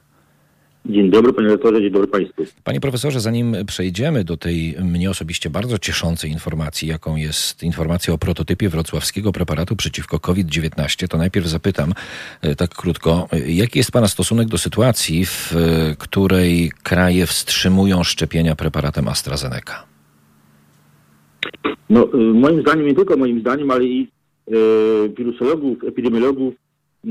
Dzień 0.86 1.12
dobry 1.12 1.34
panie 1.34 1.48
doktorze, 1.48 1.82
dzień 1.82 1.92
dobry 1.92 2.08
państwu. 2.08 2.46
Panie 2.64 2.80
profesorze, 2.80 3.20
zanim 3.20 3.56
przejdziemy 3.68 4.24
do 4.24 4.38
tej 4.38 4.76
mnie 4.82 5.10
osobiście 5.10 5.50
bardzo 5.50 5.78
cieszącej 5.78 6.32
informacji, 6.32 6.88
jaką 6.88 7.16
jest 7.16 7.64
informacja 7.64 8.14
o 8.14 8.18
prototypie 8.18 8.70
wrocławskiego 8.70 9.32
preparatu 9.32 9.76
przeciwko 9.76 10.20
COVID-19, 10.20 11.08
to 11.08 11.18
najpierw 11.18 11.48
zapytam 11.48 11.94
e, 12.42 12.56
tak 12.56 12.76
krótko, 12.76 13.28
jaki 13.48 13.80
jest 13.80 13.92
pana 13.92 14.08
stosunek 14.08 14.48
do 14.48 14.58
sytuacji, 14.58 15.26
w 15.26 15.54
której 15.98 16.72
kraje 16.84 17.26
wstrzymują 17.26 18.04
szczepienia 18.04 18.56
preparatem 18.56 19.08
AstraZeneca? 19.08 19.95
No, 21.90 22.08
y, 22.14 22.18
moim 22.18 22.62
zdaniem, 22.62 22.88
nie 22.88 22.94
tylko 22.94 23.18
moim 23.18 23.40
zdaniem, 23.40 23.72
ale 23.72 23.86
i 23.86 24.08
e, 24.48 24.52
wirusologów, 25.10 25.84
epidemiologów, 25.84 26.54
y, 27.06 27.10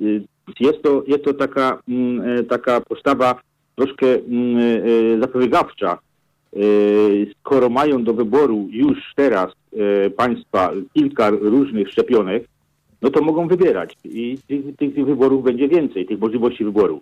y, 0.00 0.24
jest 0.60 0.82
to, 0.82 1.02
jest 1.06 1.24
to 1.24 1.34
taka, 1.34 1.82
taka 2.48 2.80
postawa 2.80 3.40
troszkę 3.76 4.06
zapobiegawcza. 5.20 5.98
Skoro 7.40 7.68
mają 7.68 8.04
do 8.04 8.14
wyboru 8.14 8.68
już 8.70 8.98
teraz 9.16 9.52
państwa 10.16 10.72
kilka 10.94 11.30
różnych 11.30 11.88
szczepionek, 11.90 12.48
no 13.02 13.10
to 13.10 13.22
mogą 13.22 13.48
wybierać 13.48 13.96
i 14.04 14.38
tych, 14.48 14.76
tych, 14.76 14.94
tych 14.94 15.06
wyborów 15.06 15.44
będzie 15.44 15.68
więcej, 15.68 16.06
tych 16.06 16.18
możliwości 16.18 16.64
wyboru. 16.64 17.00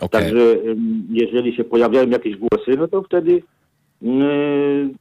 Okay. 0.00 0.20
Także 0.20 0.56
jeżeli 1.10 1.56
się 1.56 1.64
pojawiają 1.64 2.10
jakieś 2.10 2.36
głosy, 2.36 2.76
no 2.78 2.88
to 2.88 3.02
wtedy 3.02 3.42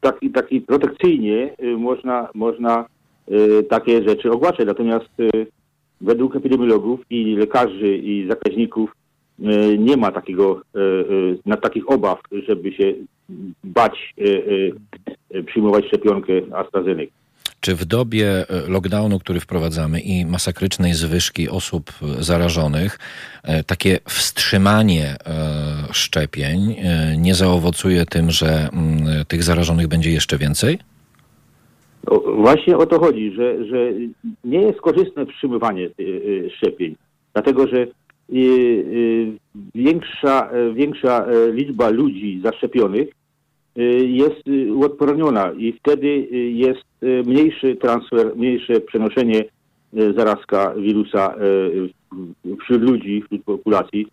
taki, 0.02 0.30
taki 0.30 0.62
protekcyjnie 0.62 1.56
y, 1.64 1.78
można, 1.78 2.30
można 2.34 2.86
takie 3.70 4.04
rzeczy 4.10 4.32
ogłaszać. 4.32 4.66
Natomiast 4.66 5.10
według 6.02 6.36
epidemiologów 6.36 7.00
i 7.10 7.36
lekarzy 7.36 7.98
i 7.98 8.28
zakaźników 8.30 8.96
nie 9.78 9.98
ma 9.98 10.12
takiego, 10.12 10.62
na 11.46 11.58
takich 11.58 11.92
obaw, 11.92 12.20
żeby 12.32 12.74
się 12.74 12.94
bać 13.64 14.16
przyjmować 15.46 15.86
szczepionkę 15.86 16.34
AstraZeneca. 16.54 17.14
Czy 17.60 17.76
w 17.76 17.86
dobie 17.86 18.28
e, 18.50 18.70
lockdownu, 18.70 19.20
który 19.20 19.39
wprowadzamy 19.39 20.00
i 20.00 20.26
masakrycznej 20.26 20.93
zwyżki 20.93 21.50
osób 21.50 21.91
e, 22.02 22.24
zarażonych, 22.24 23.00
e, 23.43 23.63
takie 23.63 24.00
wstrzymanie 24.06 25.15
szczepień 25.91 26.76
nie 27.17 27.36
zaowocuje 27.36 28.06
tym, 28.06 28.32
że 28.32 28.70
mm, 28.74 29.26
tych 29.26 29.43
zarażonych 29.43 29.88
będzie 29.88 30.12
jeszcze 30.12 30.38
więcej? 30.38 30.80
Właśnie 32.36 32.78
o 32.78 32.86
to 32.86 33.00
chodzi, 33.00 33.32
że, 33.32 33.65
że 33.65 33.91
nie 34.43 34.62
jest 34.62 34.82
korzystne 34.82 35.26
wstrzymywanie 35.26 35.89
szczepień, 36.58 36.96
dlatego 37.34 37.67
że 37.67 37.88
większa, 39.76 40.50
większa 40.74 41.26
liczba 41.54 41.89
ludzi 41.89 42.41
zaszczepionych 42.43 43.17
jest 44.08 44.48
y, 44.48 44.74
uodporniona 44.74 45.52
i 45.58 45.74
wtedy 45.74 46.08
y, 46.08 46.36
jest 46.52 46.88
mniejszy 47.26 47.76
transfer, 47.76 48.36
mniejsze 48.36 48.80
przenoszenie 48.82 49.44
zarazka 49.94 50.74
wirusa 50.76 51.36
wśród 52.63 52.82
ludzi, 52.82 53.22
wśród 53.22 53.44
populacji 53.44 54.08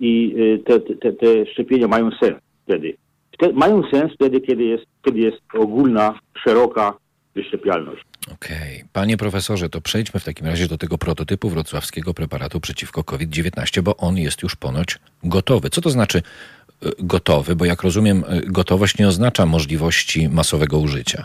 i 0.00 0.36
te, 0.66 0.80
te, 0.80 1.12
te 1.12 1.46
szczepienia 1.46 1.88
mają 1.88 2.10
sens 2.10 2.36
wtedy. 2.64 2.96
wtedy. 3.32 3.52
Mają 3.52 3.82
sens 3.90 4.12
wtedy, 4.14 4.40
kiedy 4.40 4.64
jest, 4.64 4.84
kiedy 5.04 5.20
jest 5.20 5.40
ogólna, 5.54 6.18
szeroka 6.44 6.96
wyszczepialność. 7.34 8.04
Okej. 8.34 8.76
Okay. 8.76 8.88
Panie 8.92 9.16
profesorze, 9.16 9.68
to 9.68 9.80
przejdźmy 9.80 10.20
w 10.20 10.24
takim 10.24 10.46
razie 10.46 10.68
do 10.68 10.78
tego 10.78 10.98
prototypu 10.98 11.50
wrocławskiego 11.50 12.14
preparatu 12.14 12.60
przeciwko 12.60 13.04
COVID-19, 13.04 13.82
bo 13.82 13.96
on 13.96 14.16
jest 14.16 14.42
już 14.42 14.56
ponoć 14.56 14.98
gotowy. 15.24 15.70
Co 15.70 15.80
to 15.80 15.90
znaczy 15.90 16.22
gotowy, 16.98 17.56
bo 17.56 17.64
jak 17.64 17.82
rozumiem, 17.82 18.24
gotowość 18.46 18.98
nie 18.98 19.08
oznacza 19.08 19.46
możliwości 19.46 20.28
masowego 20.28 20.78
użycia. 20.78 21.24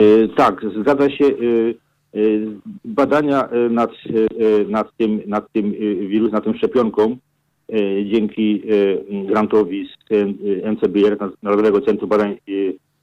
E, 0.00 0.28
tak, 0.28 0.60
zgadza 0.80 1.10
się. 1.10 1.24
E, 1.24 1.30
badania 2.84 3.48
nad, 3.70 3.90
nad, 4.68 4.96
tym, 4.96 5.22
nad 5.26 5.52
tym 5.52 5.72
wirusem, 6.08 6.32
nad 6.32 6.44
tym 6.44 6.56
szczepionką 6.56 7.16
dzięki 8.04 8.62
grantowi 9.26 9.88
z 9.88 10.12
NCBR, 10.64 11.16
Narodowego 11.42 11.80
Centrum 11.80 12.10
Badań 12.10 12.36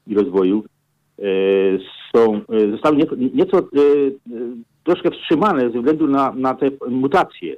i 0.07 0.15
Rozwoju, 0.15 0.63
są, 2.15 2.41
zostały 2.71 2.97
nieco 3.33 3.69
troszkę 4.83 5.11
wstrzymane 5.11 5.61
ze 5.61 5.79
względu 5.79 6.07
na, 6.07 6.31
na 6.31 6.53
te 6.53 6.69
mutacje. 6.89 7.55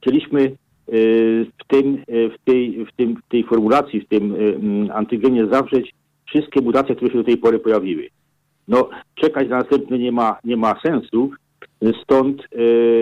Chcieliśmy 0.00 0.56
w, 0.90 1.64
tym, 1.66 2.04
w, 2.08 2.34
tej, 2.44 2.84
w, 2.84 2.96
tym, 2.96 3.16
w 3.16 3.28
tej 3.28 3.44
formulacji, 3.44 4.00
w 4.00 4.08
tym 4.08 4.34
mm, 4.34 4.90
antygenie 4.90 5.46
zawrzeć 5.46 5.94
wszystkie 6.26 6.60
mutacje, 6.60 6.96
które 6.96 7.10
się 7.10 7.18
do 7.18 7.24
tej 7.24 7.36
pory 7.36 7.58
pojawiły. 7.58 8.08
No, 8.68 8.88
czekać 9.14 9.48
na 9.48 9.58
następny 9.58 9.98
nie 9.98 10.12
ma, 10.12 10.36
nie 10.44 10.56
ma 10.56 10.80
sensu, 10.80 11.30
stąd 12.02 12.42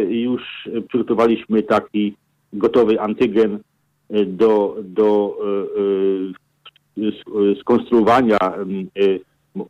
już 0.08 0.68
przygotowaliśmy 0.88 1.62
taki 1.62 2.14
gotowy 2.52 3.00
antygen 3.00 3.58
do, 4.26 4.76
do 4.82 5.36
skonstruowania, 7.60 8.38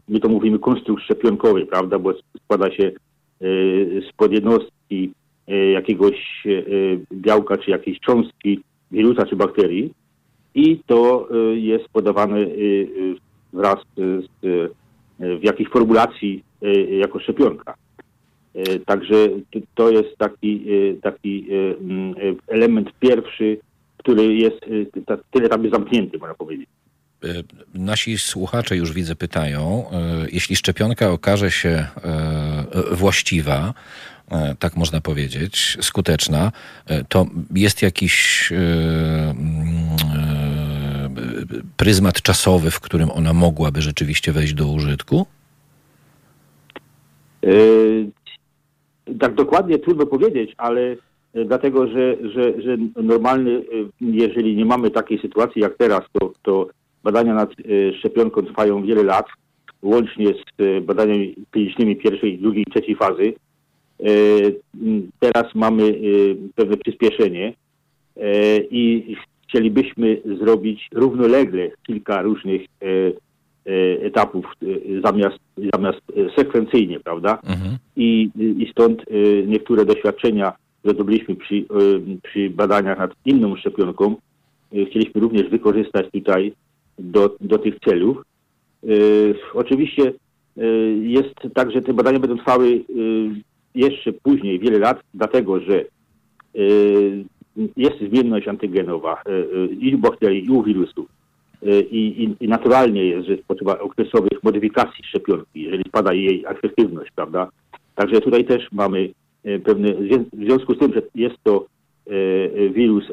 my 0.09 0.21
to 0.21 0.29
mówimy 0.29 0.59
konstrukt 0.59 1.03
szczepionkowy, 1.03 1.67
prawda, 1.67 1.99
bo 1.99 2.13
składa 2.45 2.71
się 2.71 2.93
z 4.09 4.13
podjednostki 4.17 4.79
E, 4.91 5.11
jakiegoś 5.55 6.15
e, 6.47 6.51
białka 7.13 7.57
czy 7.57 7.71
jakiejś 7.71 8.01
cząstki 8.01 8.61
wirusa 8.91 9.27
czy 9.27 9.37
bakterii 9.37 9.93
i 10.55 10.81
to 10.87 11.29
e, 11.31 11.57
jest 11.57 11.89
podawane 11.93 12.47
wraz 13.53 13.77
z, 13.97 14.29
w 15.21 15.43
jakiejś 15.43 15.69
formulacji 15.69 16.45
jako 16.91 17.21
szczepionka. 17.21 17.75
Także 18.87 19.29
to 19.75 19.91
jest 19.91 20.17
taki, 20.19 20.65
taki 21.03 21.47
element 22.47 22.89
pierwszy, 23.01 23.59
który 23.97 24.35
jest 24.35 24.61
tyle 25.31 25.49
tam 25.49 25.71
zamknięty, 25.71 26.19
można 26.19 26.35
powiedzieć. 26.35 26.69
Nasi 27.75 28.19
słuchacze 28.19 28.77
już 28.77 28.93
widzę 28.93 29.17
pytają, 29.17 29.85
jeśli 30.33 30.57
szczepionka 30.57 31.11
okaże 31.11 31.51
się 31.51 31.87
właściwa, 32.93 33.75
E, 33.75 34.18
tak 34.59 34.77
można 34.77 35.01
powiedzieć, 35.01 35.79
skuteczna, 35.81 36.53
e, 36.87 37.05
to 37.05 37.27
jest 37.55 37.83
jakiś 37.83 38.49
e, 38.53 39.35
pryzmat 41.77 42.23
czasowy, 42.23 42.71
w 42.71 42.81
którym 42.81 43.11
ona 43.11 43.33
mogłaby 43.33 43.83
rzeczywiście 43.83 44.33
wejść 44.33 44.55
do 44.55 44.69
użytku? 44.69 45.27
Tak 49.21 49.35
dokładnie 49.35 49.79
trudno 49.79 50.07
powiedzieć, 50.07 50.55
ale 50.57 50.97
dlatego, 51.47 51.87
że, 51.87 52.17
że, 52.35 52.63
że 52.63 52.77
normalny, 53.03 53.63
jeżeli 54.01 54.57
nie 54.57 54.65
mamy 54.65 54.91
takiej 54.91 55.19
sytuacji 55.19 55.63
jak 55.63 55.77
teraz, 55.77 56.01
to, 56.13 56.33
to 56.43 56.67
badania 57.05 57.35
nad 57.35 57.51
szczepionką 57.99 58.43
trwają 58.43 58.83
wiele 58.83 59.03
lat, 59.03 59.27
łącznie 59.83 60.35
z 60.35 60.85
badaniami 60.85 61.35
klinicznymi 61.51 61.97
pierwszej, 61.97 62.39
drugiej 62.39 62.65
trzeciej 62.65 62.97
fazy. 62.97 63.35
E, 64.01 64.11
teraz 65.21 65.55
mamy 65.55 65.83
e, 65.83 65.95
pewne 66.55 66.77
przyspieszenie 66.77 67.55
e, 68.17 68.59
i 68.71 69.17
chcielibyśmy 69.43 70.21
zrobić 70.39 70.89
równolegle 70.93 71.71
kilka 71.87 72.23
różnych 72.23 72.63
etapów 74.03 74.47
zamiast, 75.05 75.39
zamiast 75.75 76.01
sekwencyjnie, 76.37 77.01
prawda? 77.01 77.39
Mhm. 77.47 77.77
I, 77.97 78.31
I 78.37 78.71
stąd 78.71 79.05
niektóre 79.47 79.85
doświadczenia, 79.85 80.53
zdobyliśmy 80.85 81.37
przy, 81.37 81.65
przy 82.23 82.51
badaniach 82.51 82.99
nad 82.99 83.11
inną 83.25 83.57
szczepionką, 83.57 84.17
chcieliśmy 84.91 85.21
również 85.21 85.49
wykorzystać 85.49 86.07
tutaj 86.13 86.53
do, 86.99 87.37
do 87.41 87.59
tych 87.59 87.75
celów. 87.81 88.23
Oczywiście 89.55 90.13
jest 91.01 91.35
tak, 91.55 91.71
że 91.71 91.83
te 91.83 91.93
badania 91.93 92.19
będą 92.19 92.39
trwały 92.39 92.85
jeszcze 93.79 94.13
później, 94.13 94.59
wiele 94.59 94.79
lat, 94.79 95.01
dlatego 95.15 95.61
że 95.61 95.85
y, 96.57 97.25
jest 97.77 97.99
zmienność 97.99 98.49
antygenowa 98.49 99.23
y, 99.29 99.33
y, 99.33 99.69
i 99.81 99.95
u 99.95 99.99
bakterii, 99.99 100.45
i 100.47 100.51
u 100.51 100.63
wirusów. 100.63 101.07
I, 101.91 101.99
i, 101.99 102.45
I, 102.45 102.49
naturalnie 102.49 103.05
jest, 103.05 103.29
że 103.29 103.37
potrzeba 103.37 103.79
okresowych 103.79 104.43
modyfikacji 104.43 105.05
szczepionki, 105.05 105.63
jeżeli 105.63 105.85
spada 105.89 106.13
jej 106.13 106.45
efektywność, 106.49 107.11
prawda? 107.17 107.49
Także 107.95 108.21
tutaj 108.21 108.45
też 108.45 108.73
mamy 108.73 109.11
pewne, 109.65 109.95
w 110.33 110.45
związku 110.45 110.75
z 110.75 110.79
tym, 110.79 110.93
że 110.93 111.03
jest 111.15 111.37
to 111.43 111.67
wirus 112.71 113.05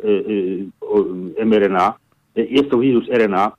mRNA, 1.45 1.93
jest 2.35 2.69
to 2.69 2.77
wirus 2.77 3.09
RNA, 3.09 3.51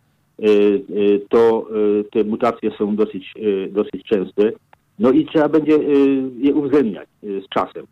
to 1.28 1.68
te 2.12 2.24
mutacje 2.24 2.70
są 2.78 2.96
dosyć, 2.96 3.34
dosyć 3.70 4.02
częste 4.04 4.52
no 4.98 5.10
i 5.10 5.26
trzeba 5.26 5.48
będzie 5.48 5.74
y, 5.74 6.30
je 6.38 6.54
uwzględniać 6.54 7.08
y, 7.24 7.42
z 7.46 7.48
czasem. 7.48 7.86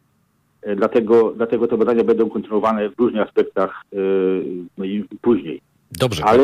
E, 0.62 0.77
dlatego, 0.77 1.33
dlatego 1.37 1.67
te 1.67 1.77
badania 1.77 2.05
będą 2.05 2.31
kontynuowane 2.31 2.90
w 2.90 2.99
różnych 2.99 3.23
aspektach 3.23 3.83
y, 3.93 3.97
no 4.79 4.85
i 4.85 5.05
później. 5.21 5.61
Dobrze. 5.99 6.25
Ale 6.25 6.43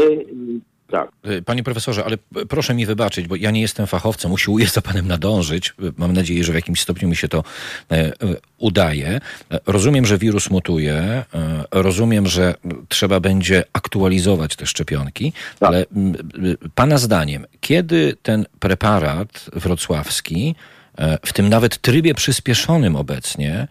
tak. 0.91 1.11
Panie 1.45 1.63
profesorze, 1.63 2.05
ale 2.05 2.17
proszę 2.49 2.75
mi 2.75 2.87
wybaczyć, 2.87 3.29
bo 3.29 3.37
ja 3.37 3.51
nie 3.51 3.61
jestem 3.61 3.87
fachowcem, 3.87 4.33
usiłuję 4.33 4.67
za 4.67 4.81
panem 4.81 5.09
nadążyć. 5.09 5.75
Mam 5.97 6.13
nadzieję, 6.13 6.45
że 6.45 6.53
w 6.53 6.55
jakimś 6.55 6.81
stopniu 6.81 7.09
mi 7.09 7.17
się 7.17 7.29
to 7.29 7.45
e, 7.91 7.95
e, 7.97 8.13
udaje. 8.59 9.21
Rozumiem, 9.67 10.07
że 10.07 10.19
wirus 10.19 10.51
mutuje, 10.51 11.25
rozumiem, 11.71 12.27
że 12.27 12.55
trzeba 12.89 13.21
będzie 13.21 13.65
aktualizować 13.73 14.57
te 14.57 14.67
szczepionki, 14.67 15.33
tak. 15.59 15.69
ale 15.69 15.87
pana 16.75 16.99
zdaniem, 16.99 17.47
kiedy 17.61 18.17
ten 18.23 18.47
preparat 18.61 19.51
wrocławski, 19.53 20.55
e, 20.99 21.19
w 21.27 21.33
tym 21.33 21.49
nawet 21.49 21.79
trybie 21.79 22.15
przyspieszonym 22.15 22.97
obecnie, 22.97 23.69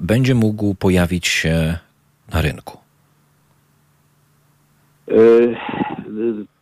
będzie 0.00 0.34
mógł 0.34 0.74
pojawić 0.74 1.26
się 1.26 1.78
na 2.32 2.40
rynku? 2.40 2.78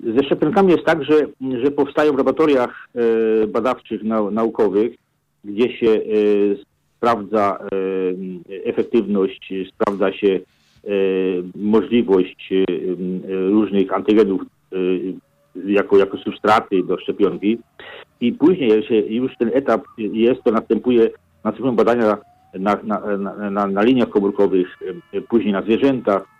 Ze 0.01 0.25
szczepionkami 0.25 0.73
jest 0.73 0.85
tak, 0.85 1.05
że, 1.05 1.27
że 1.65 1.71
powstają 1.71 2.13
w 2.13 2.19
laboratoriach 2.19 2.89
e, 2.95 3.47
badawczych, 3.47 4.03
naukowych, 4.33 4.95
gdzie 5.45 5.77
się 5.77 5.91
e, 5.91 6.01
sprawdza 6.97 7.59
e, 7.59 7.67
efektywność, 8.65 9.53
sprawdza 9.69 10.13
się 10.13 10.41
możliwość 11.55 12.51
różnych 13.51 13.93
antygenów 13.93 14.43
jako, 15.67 15.99
jako 15.99 16.19
substraty 16.19 16.83
do 16.83 16.99
szczepionki. 16.99 17.59
I 18.21 18.33
później 18.33 18.83
już 19.09 19.33
ten 19.39 19.51
etap 19.55 19.83
jest, 19.99 20.43
to 20.43 20.51
następuje, 20.51 21.11
następują 21.45 21.77
badania 21.77 22.19
na, 22.55 22.79
na, 22.83 23.01
na, 23.19 23.51
na, 23.51 23.67
na 23.67 23.83
liniach 23.83 24.09
komórkowych, 24.09 24.79
później 25.29 25.53
na 25.53 25.63
zwierzętach, 25.63 26.34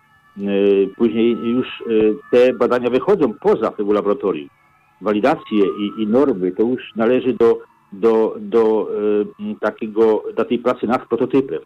później 0.97 1.37
już 1.45 1.85
te 2.31 2.53
badania 2.53 2.91
wychodzą 2.91 3.35
poza 3.41 3.71
tego 3.71 3.93
laboratorium. 3.93 4.49
Walidacje 5.01 5.59
i, 5.59 6.03
i 6.03 6.07
normy 6.07 6.53
to 6.53 6.63
już 6.63 6.83
należy 6.97 7.33
do, 7.33 7.59
do, 7.93 8.37
do 8.41 8.91
takiego, 9.61 10.23
do 10.37 10.45
tej 10.45 10.59
pracy 10.59 10.87
nad 10.87 11.09
prototypem. 11.09 11.61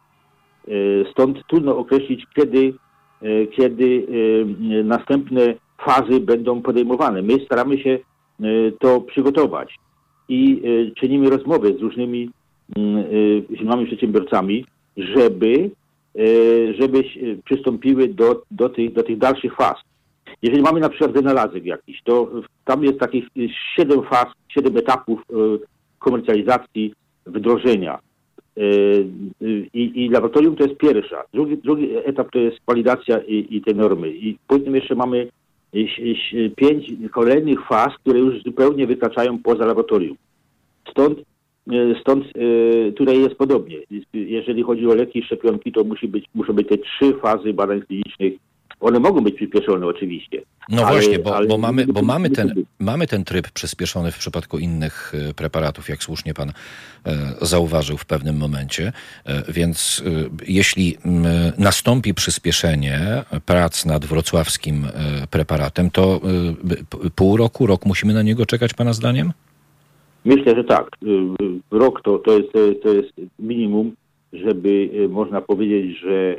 Stąd 1.11 1.46
trudno 1.46 1.76
określić, 1.76 2.26
kiedy 2.35 2.74
kiedy 3.50 4.07
następne 4.85 5.54
fazy 5.78 6.20
będą 6.20 6.62
podejmowane. 6.62 7.22
My 7.22 7.44
staramy 7.44 7.78
się 7.78 7.98
to 8.78 9.00
przygotować 9.00 9.78
i 10.28 10.62
czynimy 10.96 11.31
rozmowy 11.31 11.74
z 11.78 11.81
różnymi 11.81 12.31
firmami 13.59 13.87
przedsiębiorcami, 13.87 14.64
żeby, 14.96 15.70
żeby 16.79 17.05
przystąpiły 17.44 18.09
do, 18.09 18.42
do, 18.51 18.68
tych, 18.68 18.92
do 18.92 19.03
tych 19.03 19.18
dalszych 19.18 19.55
faz. 19.55 19.75
Jeżeli 20.42 20.62
mamy 20.62 20.81
na 20.81 20.88
przykład 20.88 21.12
wynalazek 21.12 21.64
jakiś, 21.64 22.03
to 22.03 22.31
tam 22.64 22.85
jest 22.85 22.99
takich 22.99 23.25
siedem 23.77 24.03
faz, 24.03 24.27
siedem 24.49 24.77
etapów 24.77 25.23
komercjalizacji, 25.99 26.94
wdrożenia. 27.27 27.99
I, 29.75 29.92
I, 29.94 30.09
laboratorium 30.09 30.57
to 30.57 30.64
jest 30.64 30.77
pierwsza. 30.77 31.23
Drugi, 31.35 31.57
drugi 31.57 31.88
etap 32.05 32.31
to 32.33 32.38
jest 32.38 32.59
walidacja 32.66 33.18
i, 33.18 33.47
i 33.51 33.62
te 33.62 33.75
normy. 33.75 34.11
I 34.11 34.38
później 34.47 34.75
jeszcze 34.75 34.94
mamy 34.94 35.29
pięć 36.57 36.92
kolejnych 37.11 37.66
faz, 37.66 37.88
które 37.99 38.18
już 38.18 38.42
zupełnie 38.42 38.87
wykraczają 38.87 39.38
poza 39.38 39.66
laboratorium. 39.66 40.16
Stąd, 40.90 41.18
stąd 42.00 42.24
e, 42.24 42.92
tutaj 42.92 43.20
jest 43.20 43.35
podobnie. 43.35 43.76
Jeżeli 44.12 44.62
chodzi 44.62 44.87
o 44.87 44.94
leki 44.94 45.18
i 45.18 45.22
szczepionki, 45.22 45.72
to 45.72 45.85
musi 45.85 46.09
być, 46.09 46.24
muszą 46.35 46.52
być 46.52 46.68
te 46.68 46.78
trzy 46.78 47.14
fazy 47.22 47.52
badań 47.52 47.83
klinicznych 47.83 48.33
one 48.81 49.00
mogą 49.00 49.20
być 49.20 49.35
przyspieszone 49.35 49.87
oczywiście. 49.87 50.42
No 50.68 50.83
ale, 50.83 50.92
właśnie, 50.92 51.18
bo, 51.18 51.37
ale 51.37 51.46
bo, 51.46 51.59
mamy, 51.59 51.87
bo 51.87 52.02
mamy, 52.02 52.31
ten, 52.31 52.64
mamy 52.78 53.07
ten 53.07 53.24
tryb 53.24 53.50
przyspieszony 53.50 54.12
w 54.12 54.18
przypadku 54.18 54.59
innych 54.59 55.12
e, 55.31 55.35
preparatów, 55.35 55.88
jak 55.88 56.02
słusznie 56.02 56.35
pan 56.35 56.48
e, 56.48 56.52
zauważył 57.40 57.96
w 57.96 58.04
pewnym 58.04 58.37
momencie. 58.37 58.92
E, 59.24 59.52
więc 59.52 60.02
jeśli 60.46 60.96
nastąpi 61.59 62.14
przyspieszenie 62.14 63.24
prac 63.46 63.87
nad 63.87 64.04
wrocławskim 64.04 64.87
preparatem, 65.31 65.90
to 65.90 66.20
pół 67.14 67.37
roku, 67.37 67.66
rok 67.66 67.87
musimy 67.87 68.14
na 68.14 68.22
niego 68.22 68.46
czekać 68.46 68.74
pana 68.74 68.92
zdaniem? 68.92 69.33
Myślę, 70.29 70.55
że 70.57 70.64
tak. 70.64 70.91
Rok 71.71 72.03
to, 72.03 72.19
to, 72.19 72.38
jest, 72.38 72.53
to 72.83 72.88
jest 72.95 73.12
minimum, 73.38 73.93
żeby 74.33 74.91
można 75.09 75.41
powiedzieć, 75.41 75.99
że 75.99 76.37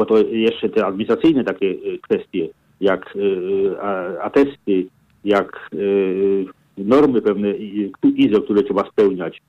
bo 0.00 0.06
to 0.06 0.18
jeszcze 0.18 0.68
te 0.68 0.86
administracyjne 0.86 1.44
takie 1.44 1.66
y, 1.66 1.98
kwestie, 2.02 2.48
jak 2.80 3.16
y, 3.16 3.80
atesty, 4.22 4.86
jak 5.24 5.68
y, 5.74 6.44
normy 6.78 7.22
pewne 7.22 7.54
ISO, 8.02 8.40
które 8.42 8.62
trzeba 8.62 8.90
spełniać, 8.90 9.42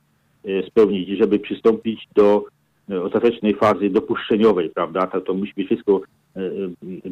spełnić, 0.67 1.09
żeby 1.09 1.39
przystąpić 1.39 2.07
do 2.15 2.45
ostatecznej 3.03 3.55
fazy 3.55 3.89
dopuszczeniowej, 3.89 4.69
prawda? 4.69 5.07
To, 5.07 5.21
to 5.21 5.33
musi 5.33 5.53
być 5.57 5.65
wszystko 5.65 6.01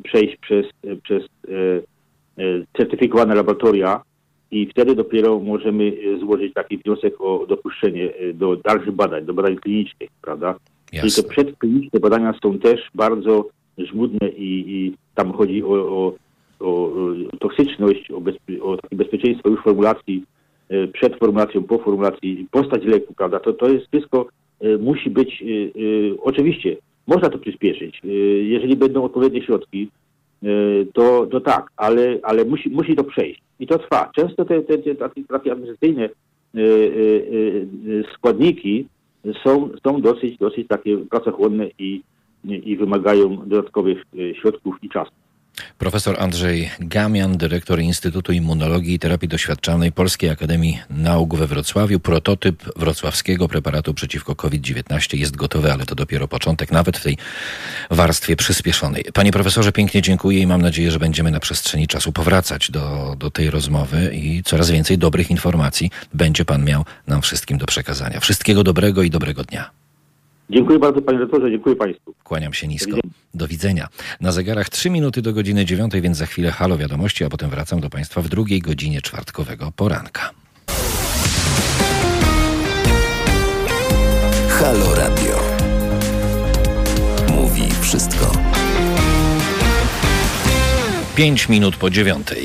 przejść 0.04 0.38
przez, 0.38 0.66
przez 1.04 1.24
certyfikowane 2.78 3.36
laboratoria 3.36 4.02
i 4.52 4.68
wtedy 4.68 4.96
dopiero 4.96 5.40
możemy 5.40 5.94
złożyć 6.20 6.54
taki 6.54 6.78
wniosek 6.78 7.22
o 7.22 7.46
dopuszczenie 7.50 8.10
do 8.34 8.56
dalszych 8.56 8.92
badań, 8.92 9.26
do 9.26 9.34
badań 9.34 9.56
klinicznych, 9.56 10.10
prawda? 10.22 10.56
Jasne. 10.94 11.10
Czyli 11.10 11.24
te 11.24 11.30
przedkliniczne 11.30 12.00
badania 12.00 12.34
są 12.44 12.60
też 12.60 12.90
bardzo 12.96 13.50
żmudne 13.78 14.30
i, 14.30 14.66
i 14.68 14.94
tam 15.16 15.34
chodzi 15.34 15.64
o, 15.64 15.68
o, 15.70 16.14
o 16.60 16.92
toksyczność, 17.40 18.12
o, 18.12 18.22
bezpie, 18.22 18.64
o 18.64 18.78
takie 18.78 18.96
bezpieczeństwo 18.96 19.50
już 19.50 19.62
formulacji, 19.62 20.24
e, 20.70 20.88
przed 20.88 21.16
formulacją, 21.16 21.64
po 21.64 21.78
formulacji, 21.78 22.48
postać 22.52 22.84
leku, 22.84 23.14
prawda? 23.14 23.40
To, 23.40 23.54
to 23.54 23.70
jest 23.70 23.88
wszystko, 23.88 24.28
e, 24.60 24.78
musi 24.78 25.10
być, 25.10 25.44
e, 25.44 25.46
oczywiście, 26.22 26.78
można 27.08 27.30
to 27.30 27.38
przyspieszyć, 27.38 28.02
jeżeli 28.42 28.76
będą 28.76 29.04
odpowiednie 29.04 29.42
środki, 29.42 29.90
to, 30.94 31.26
to 31.26 31.42
tak, 31.42 31.72
ale, 31.78 32.20
ale 32.24 32.46
musi, 32.46 32.70
musi 32.70 32.96
to 32.96 33.04
przejść. 33.04 33.42
I 33.60 33.68
to 33.68 33.80
trwa. 33.80 34.12
Często 34.16 34.46
te, 34.46 34.62
te, 34.62 34.78
te 34.78 34.96
takie, 34.96 35.24
takie 35.24 35.52
administracyjne 35.52 36.10
składniki 38.14 38.86
są, 39.44 39.70
są 39.84 40.02
dosyć, 40.02 40.38
dosyć 40.38 40.68
takie 40.68 40.98
pracochłonne 40.98 41.68
i, 41.80 42.02
i 42.46 42.78
wymagają 42.78 43.38
dodatkowych 43.46 44.04
środków 44.34 44.76
i 44.84 44.90
czasu. 44.90 45.12
Profesor 45.78 46.16
Andrzej 46.20 46.70
Gamian, 46.80 47.38
dyrektor 47.38 47.80
Instytutu 47.80 48.32
Immunologii 48.32 48.94
i 48.94 49.00
Terapii 49.00 49.30
Doświadczalnej 49.30 49.92
Polskiej 49.92 50.30
Akademii 50.30 50.80
Nauk 50.90 51.36
we 51.36 51.48
Wrocławiu. 51.48 52.00
Prototyp 52.00 52.64
wrocławskiego 52.76 53.48
preparatu 53.48 53.94
przeciwko 53.94 54.36
COVID-19 54.36 55.18
jest 55.18 55.36
gotowy, 55.36 55.74
ale 55.74 55.86
to 55.86 55.96
dopiero 55.96 56.28
początek, 56.28 56.72
nawet 56.72 56.98
w 56.98 57.04
tej 57.04 57.18
warstwie 57.92 58.36
przyspieszonej. 58.36 59.06
Panie 59.14 59.32
profesorze, 59.32 59.72
pięknie 59.72 60.02
dziękuję 60.02 60.40
i 60.40 60.48
mam 60.48 60.62
nadzieję, 60.62 60.92
że 60.92 61.00
będziemy 61.00 61.32
na 61.32 61.40
przestrzeni 61.40 61.88
czasu 61.88 62.12
powracać 62.12 62.72
do, 62.72 63.16
do 63.20 63.32
tej 63.32 63.50
rozmowy 63.50 64.12
i 64.14 64.44
coraz 64.44 64.70
więcej 64.70 64.98
dobrych 64.98 65.32
informacji 65.32 65.92
będzie 66.14 66.46
pan 66.46 66.66
miał 66.66 66.86
nam 67.08 67.22
wszystkim 67.22 67.58
do 67.58 67.66
przekazania. 67.66 68.20
Wszystkiego 68.20 68.64
dobrego 68.64 69.04
i 69.04 69.10
dobrego 69.10 69.44
dnia. 69.44 69.79
Dziękuję 70.50 70.80
bardzo 70.80 71.02
panie 71.02 71.20
doktorze, 71.20 71.52
dziękuję 71.52 71.76
państwu. 71.76 72.14
Kłaniam 72.24 72.54
się 72.54 72.68
nisko. 72.68 72.92
Do 72.92 72.98
widzenia. 72.98 73.14
do 73.34 73.48
widzenia. 73.48 73.88
Na 74.22 74.32
zegarach 74.32 74.70
3 74.70 74.90
minuty 74.90 75.22
do 75.22 75.34
godziny 75.34 75.66
9, 75.66 75.94
więc 76.02 76.18
za 76.18 76.26
chwilę 76.26 76.52
halo 76.52 76.78
wiadomości, 76.78 77.24
a 77.24 77.30
potem 77.30 77.50
wracam 77.50 77.80
do 77.80 77.90
państwa 77.90 78.22
w 78.22 78.30
drugiej 78.30 78.60
godzinie 78.62 79.02
czwartkowego 79.02 79.72
poranka. 79.76 80.30
Halo 84.50 84.96
Radio. 84.96 85.40
Mówi 87.36 87.64
wszystko. 87.82 88.32
5 91.16 91.50
minut 91.50 91.76
po 91.76 91.90
dziewiątej. 91.90 92.44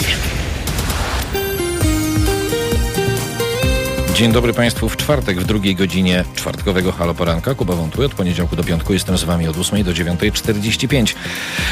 Dzień 4.15 4.33
dobry 4.33 4.53
Państwu 4.53 4.89
w 4.89 4.97
czwartek 4.97 5.41
w 5.41 5.45
drugiej 5.45 5.75
godzinie 5.75 6.25
czwartkowego 6.35 6.93
Halo 6.93 7.15
Poranka. 7.15 7.55
Kuba 7.55 7.75
Wątły 7.75 8.07
od 8.07 8.15
poniedziałku 8.15 8.57
do 8.57 8.65
piątku 8.65 8.93
jestem 8.93 9.19
z 9.19 9.25
Wami 9.25 9.49
od 9.49 9.59
8 9.59 9.85
do 9.85 9.93
9.45. 9.93 11.15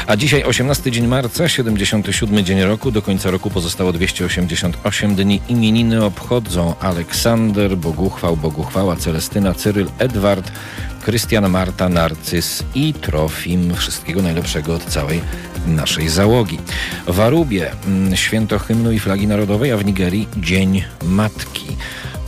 A 0.07 0.15
dzisiaj 0.15 0.43
18 0.43 0.91
dzień 0.91 1.07
marca, 1.07 1.49
77 1.49 2.45
dzień 2.45 2.61
roku. 2.61 2.91
Do 2.91 3.01
końca 3.01 3.31
roku 3.31 3.49
pozostało 3.49 3.93
288 3.93 5.15
dni. 5.15 5.41
Imieniny 5.49 6.05
obchodzą 6.05 6.75
Aleksander, 6.79 7.77
Boguchwał, 7.77 8.37
Boguchwała, 8.37 8.95
Celestyna, 8.95 9.53
Cyryl, 9.53 9.87
Edward, 9.97 10.51
Krystian, 11.01 11.49
Marta, 11.49 11.89
Narcys 11.89 12.63
i 12.75 12.93
Trofim. 12.93 13.75
Wszystkiego 13.75 14.21
najlepszego 14.21 14.75
od 14.75 14.83
całej 14.83 15.21
naszej 15.67 16.09
załogi. 16.09 16.59
W 17.07 17.19
Arubie 17.19 17.71
mm, 17.87 18.15
święto 18.15 18.59
hymnu 18.59 18.91
i 18.91 18.99
flagi 18.99 19.27
narodowej, 19.27 19.71
a 19.71 19.77
w 19.77 19.85
Nigerii 19.85 20.27
Dzień 20.37 20.83
Matki. 21.03 21.65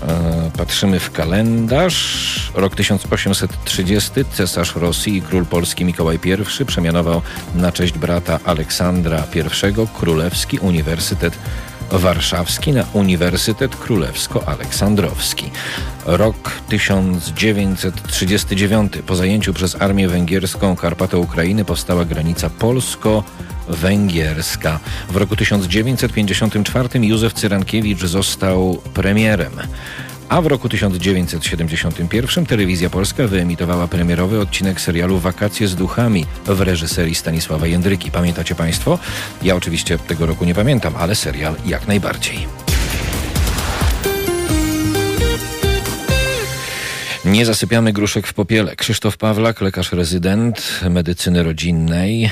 E, 0.07 0.51
patrzymy 0.57 0.99
w 0.99 1.11
kalendarz. 1.11 2.51
Rok 2.55 2.75
1830 2.75 4.11
cesarz 4.33 4.75
Rosji 4.75 5.17
i 5.17 5.21
król 5.21 5.45
polski 5.45 5.85
Mikołaj 5.85 6.19
I 6.61 6.65
przemianował 6.65 7.21
na 7.55 7.71
cześć 7.71 7.97
brata 7.97 8.39
Aleksandra 8.43 9.23
I 9.35 9.87
Królewski 9.99 10.59
Uniwersytet 10.59 11.37
Warszawski 11.91 12.71
na 12.71 12.86
Uniwersytet 12.93 13.76
Królewsko-Aleksandrowski. 13.76 15.52
Rok 16.06 16.52
1939. 16.69 18.93
Po 19.08 19.15
zajęciu 19.15 19.54
przez 19.54 19.82
armię 19.82 20.08
węgierską 20.08 20.76
Karpatę 20.76 21.17
Ukrainy 21.17 21.65
powstała 21.65 22.06
granica 22.06 22.50
polsko-węgierska. 22.50 24.80
W 25.10 25.15
roku 25.15 25.36
1954 25.36 26.89
Józef 26.93 27.34
Cyrankiewicz 27.34 28.06
został 28.06 28.82
premierem. 28.93 29.54
A 30.29 30.41
w 30.41 30.47
roku 30.47 30.69
1971 30.69 32.45
Telewizja 32.45 32.89
Polska 32.89 33.27
wyemitowała 33.27 33.87
premierowy 33.87 34.39
odcinek 34.39 34.81
serialu 34.81 35.19
Wakacje 35.19 35.67
z 35.67 35.75
duchami 35.75 36.25
w 36.45 36.62
reżyserii 36.62 37.15
Stanisława 37.15 37.67
Jędryki. 37.67 38.12
Pamiętacie 38.12 38.56
Państwo? 38.56 39.00
Ja 39.43 39.56
oczywiście 39.56 39.97
tego 39.97 40.25
roku 40.25 40.45
nie 40.45 40.56
pamiętam, 40.56 40.93
ale 40.97 41.15
serial 41.15 41.56
jak 41.65 41.87
najbardziej. 41.87 42.64
Nie 47.26 47.46
zasypiamy 47.46 47.94
gruszek 47.94 48.28
w 48.28 48.34
popiele. 48.34 48.76
Krzysztof 48.76 49.17
Pawlak, 49.17 49.62
lekarz 49.62 49.92
rezydent 49.92 50.80
medycyny 50.90 51.44
rodzinnej, 51.44 52.26
e, 52.26 52.32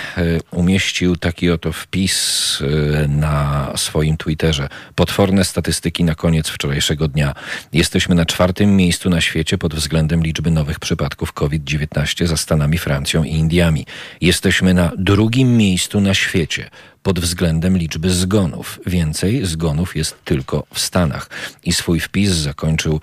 umieścił 0.52 1.16
taki 1.16 1.50
oto 1.50 1.72
wpis 1.72 2.60
e, 2.62 3.08
na 3.08 3.72
swoim 3.76 4.18
Twitterze. 4.18 4.70
Potworne 4.96 5.46
statystyki 5.46 6.04
na 6.04 6.16
koniec 6.16 6.50
wczorajszego 6.50 7.08
dnia. 7.08 7.34
Jesteśmy 7.74 8.16
na 8.16 8.26
czwartym 8.26 8.76
miejscu 8.76 9.10
na 9.10 9.22
świecie 9.22 9.58
pod 9.58 9.76
względem 9.76 10.24
liczby 10.24 10.52
nowych 10.52 10.80
przypadków 10.80 11.34
COVID-19 11.34 12.28
za 12.28 12.38
Stanami, 12.38 12.78
Francją 12.78 13.24
i 13.24 13.32
Indiami. 13.32 13.86
Jesteśmy 14.22 14.74
na 14.74 14.92
drugim 14.98 15.58
miejscu 15.58 16.02
na 16.02 16.14
świecie 16.14 16.70
pod 17.04 17.20
względem 17.20 17.78
liczby 17.78 18.10
zgonów. 18.10 18.80
Więcej 18.86 19.46
zgonów 19.46 19.96
jest 19.96 20.16
tylko 20.26 20.64
w 20.74 20.80
Stanach. 20.80 21.30
I 21.64 21.74
swój 21.74 22.00
wpis 22.00 22.32
zakończył 22.32 23.02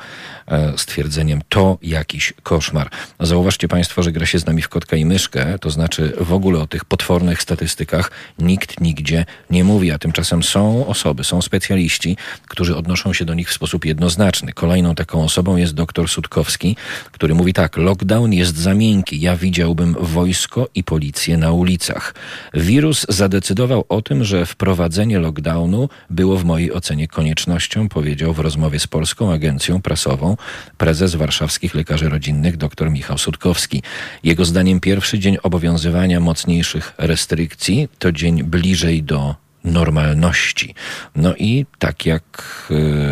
e, 0.49 0.79
stwierdzeniem 0.79 1.41
to 1.49 1.79
jakiś 1.83 2.33
koszmar. 2.43 2.91
Zauważcie 3.21 3.69
Państwo, 3.69 4.03
że 4.03 4.13
gra 4.13 4.27
się 4.27 4.39
z 4.39 4.47
nami 4.47 4.63
w 4.63 4.69
kotka 4.69 4.97
i 4.97 5.05
myszkę, 5.05 5.59
to 5.59 5.71
znaczy 5.71 6.13
w 6.21 6.33
ogóle 6.33 6.61
o 6.61 6.67
tych 6.67 6.85
potwornych 6.85 7.43
statystykach 7.43 8.11
nikt 8.39 8.81
nigdzie 8.81 9.25
nie 9.51 9.65
mówi, 9.65 9.91
a 9.91 9.99
tymczasem 9.99 10.43
są 10.43 10.87
osoby, 10.87 11.25
są 11.25 11.43
specjaliści, 11.43 12.17
którzy 12.49 12.77
odnoszą 12.77 13.13
się 13.13 13.25
do 13.25 13.35
nich 13.35 13.51
w 13.51 13.53
sposób 13.53 13.85
jednoznaczny. 13.85 14.53
Kolejną 14.53 14.95
taką 14.95 15.25
osobą 15.25 15.57
jest 15.57 15.75
dr 15.75 16.09
Sutkowski, 16.09 16.77
który 17.13 17.35
mówi 17.35 17.53
tak, 17.53 17.77
lockdown 17.77 18.33
jest 18.33 18.57
za 18.57 18.75
miękki, 18.75 19.21
ja 19.21 19.37
widziałbym 19.37 19.97
wojsko 20.01 20.69
i 20.75 20.85
policję 20.85 21.37
na 21.37 21.53
ulicach. 21.53 22.15
Wirus 22.55 23.07
zadecydował 23.09 23.85
o 23.91 24.03
tym, 24.03 24.25
że 24.25 24.47
wprowadzenie 24.47 25.19
lockdownu 25.19 25.89
było 26.11 26.37
w 26.37 26.45
mojej 26.45 26.73
ocenie 26.73 27.09
koniecznością, 27.09 27.89
powiedział 27.89 28.33
w 28.33 28.39
rozmowie 28.39 28.79
z 28.79 28.87
Polską 28.87 29.33
Agencją 29.33 29.83
Prasową 29.83 30.37
prezes 30.79 31.15
warszawskich 31.15 31.75
lekarzy 31.75 32.09
rodzinnych 32.09 32.57
dr 32.57 32.91
Michał 32.91 33.19
Sutkowski. 33.19 33.83
Jego 34.25 34.45
zdaniem 34.45 34.81
pierwszy 34.81 35.19
dzień 35.19 35.37
obowiązywania 35.43 36.21
mocniejszych 36.21 36.95
restrykcji 36.99 37.89
to 37.99 38.13
dzień 38.13 38.43
bliżej 38.43 39.03
do 39.03 39.50
normalności. 39.65 40.75
No 41.17 41.35
i 41.37 41.67
tak 41.79 42.07
jak 42.07 42.23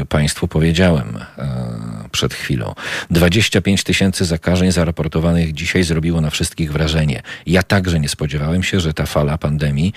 y, 0.02 0.06
Państwu 0.06 0.48
powiedziałem 0.48 1.16
y, 1.16 2.08
przed 2.10 2.34
chwilą, 2.34 2.74
25 3.10 3.84
tysięcy 3.84 4.24
zakażeń 4.24 4.72
zaraportowanych 4.72 5.52
dzisiaj 5.52 5.84
zrobiło 5.84 6.20
na 6.20 6.30
wszystkich 6.30 6.72
wrażenie. 6.72 7.22
Ja 7.46 7.62
także 7.62 8.00
nie 8.00 8.08
spodziewałem 8.08 8.62
się, 8.62 8.80
że 8.80 8.94
ta 8.94 9.06
fala 9.06 9.38
pandemii 9.38 9.92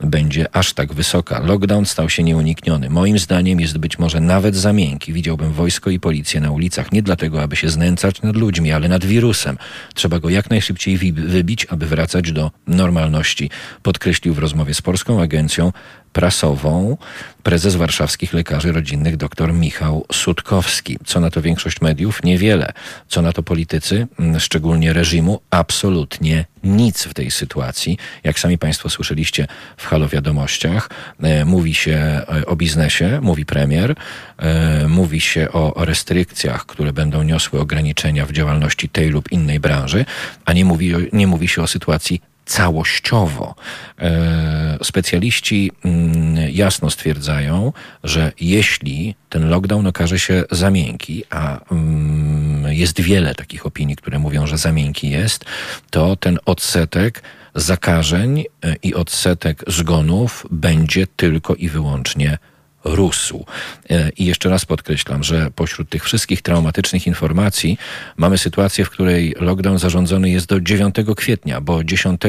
będzie 0.00 0.56
aż 0.56 0.72
tak 0.72 0.92
wysoka. 0.92 1.40
Lockdown 1.40 1.86
stał 1.86 2.10
się 2.10 2.22
nieunikniony. 2.22 2.90
Moim 2.90 3.18
zdaniem 3.18 3.60
jest 3.60 3.78
być 3.78 3.98
może 3.98 4.20
nawet 4.20 4.56
za 4.56 4.72
miękki. 4.72 5.12
Widziałbym 5.12 5.52
wojsko 5.52 5.90
i 5.90 6.00
policję 6.00 6.40
na 6.40 6.50
ulicach. 6.50 6.92
Nie 6.92 7.02
dlatego, 7.02 7.42
aby 7.42 7.56
się 7.56 7.68
znęcać 7.68 8.22
nad 8.22 8.36
ludźmi, 8.36 8.72
ale 8.72 8.88
nad 8.88 9.04
wirusem. 9.04 9.58
Trzeba 9.94 10.18
go 10.18 10.30
jak 10.30 10.50
najszybciej 10.50 10.98
wybić, 11.12 11.66
aby 11.70 11.86
wracać 11.86 12.32
do 12.32 12.50
normalności. 12.66 13.50
Podkreślił 13.82 14.34
w 14.34 14.38
rozmowie 14.38 14.74
z 14.74 14.82
Polską 14.82 15.22
Agencją 15.22 15.72
prasową 16.12 16.96
prezes 17.42 17.76
warszawskich 17.76 18.32
lekarzy 18.32 18.72
rodzinnych 18.72 19.16
dr 19.16 19.52
Michał 19.52 20.06
Sutkowski. 20.12 20.98
Co 21.04 21.20
na 21.20 21.30
to 21.30 21.42
większość 21.42 21.80
mediów? 21.80 22.22
Niewiele. 22.24 22.72
Co 23.08 23.22
na 23.22 23.32
to 23.32 23.42
politycy, 23.42 24.06
mm, 24.18 24.40
szczególnie 24.40 24.92
reżimu? 24.92 25.40
Absolutnie 25.50 26.44
nic 26.64 27.04
w 27.04 27.14
tej 27.14 27.30
sytuacji. 27.30 27.98
Jak 28.24 28.40
sami 28.40 28.58
Państwo 28.58 28.90
słyszeliście 28.90 29.46
w 29.76 29.86
Halo 29.86 30.08
Wiadomościach, 30.08 30.90
e, 31.22 31.44
mówi 31.44 31.74
się 31.74 31.92
e, 31.92 32.46
o 32.46 32.56
biznesie, 32.56 33.20
mówi 33.22 33.46
premier, 33.46 33.94
e, 34.38 34.88
mówi 34.88 35.20
się 35.20 35.52
o 35.52 35.84
restrykcjach, 35.84 36.66
które 36.66 36.92
będą 36.92 37.22
niosły 37.22 37.60
ograniczenia 37.60 38.26
w 38.26 38.32
działalności 38.32 38.88
tej 38.88 39.10
lub 39.10 39.32
innej 39.32 39.60
branży, 39.60 40.04
a 40.44 40.52
nie 40.52 40.64
mówi, 40.64 40.92
nie 41.12 41.26
mówi 41.26 41.48
się 41.48 41.62
o 41.62 41.66
sytuacji 41.66 42.20
całościowo. 42.46 43.54
E, 43.98 44.78
specjaliści 44.82 45.72
mm, 45.84 46.50
jasno 46.50 46.90
stwierdzają, 46.90 47.72
że 48.04 48.32
jeśli 48.40 49.14
ten 49.28 49.48
lockdown 49.48 49.86
okaże 49.86 50.18
się 50.18 50.44
za 50.50 50.70
miękki, 50.70 51.24
a 51.30 51.70
mm, 51.72 52.72
jest 52.72 53.00
wiele 53.00 53.34
takich 53.34 53.66
opinii, 53.66 53.96
które 53.96 54.18
mówią, 54.18 54.46
że 54.46 54.58
za 54.58 54.72
miękki 54.72 55.10
jest, 55.10 55.44
to 55.90 56.16
ten 56.16 56.38
odsetek 56.46 57.22
zakażeń 57.54 58.40
e, 58.40 58.76
i 58.82 58.94
odsetek 58.94 59.64
zgonów 59.66 60.46
będzie 60.50 61.06
tylko 61.06 61.54
i 61.54 61.68
wyłącznie 61.68 62.38
rósł. 62.84 63.44
E, 63.90 64.10
I 64.10 64.24
jeszcze 64.24 64.48
raz 64.48 64.64
podkreślam, 64.64 65.24
że 65.24 65.50
pośród 65.50 65.88
tych 65.88 66.04
wszystkich 66.04 66.42
traumatycznych 66.42 67.06
informacji 67.06 67.78
mamy 68.16 68.38
sytuację, 68.38 68.84
w 68.84 68.90
której 68.90 69.34
lockdown 69.40 69.78
zarządzony 69.78 70.30
jest 70.30 70.46
do 70.46 70.60
9 70.60 70.94
kwietnia, 71.16 71.60
bo 71.60 71.84
10 71.84 72.20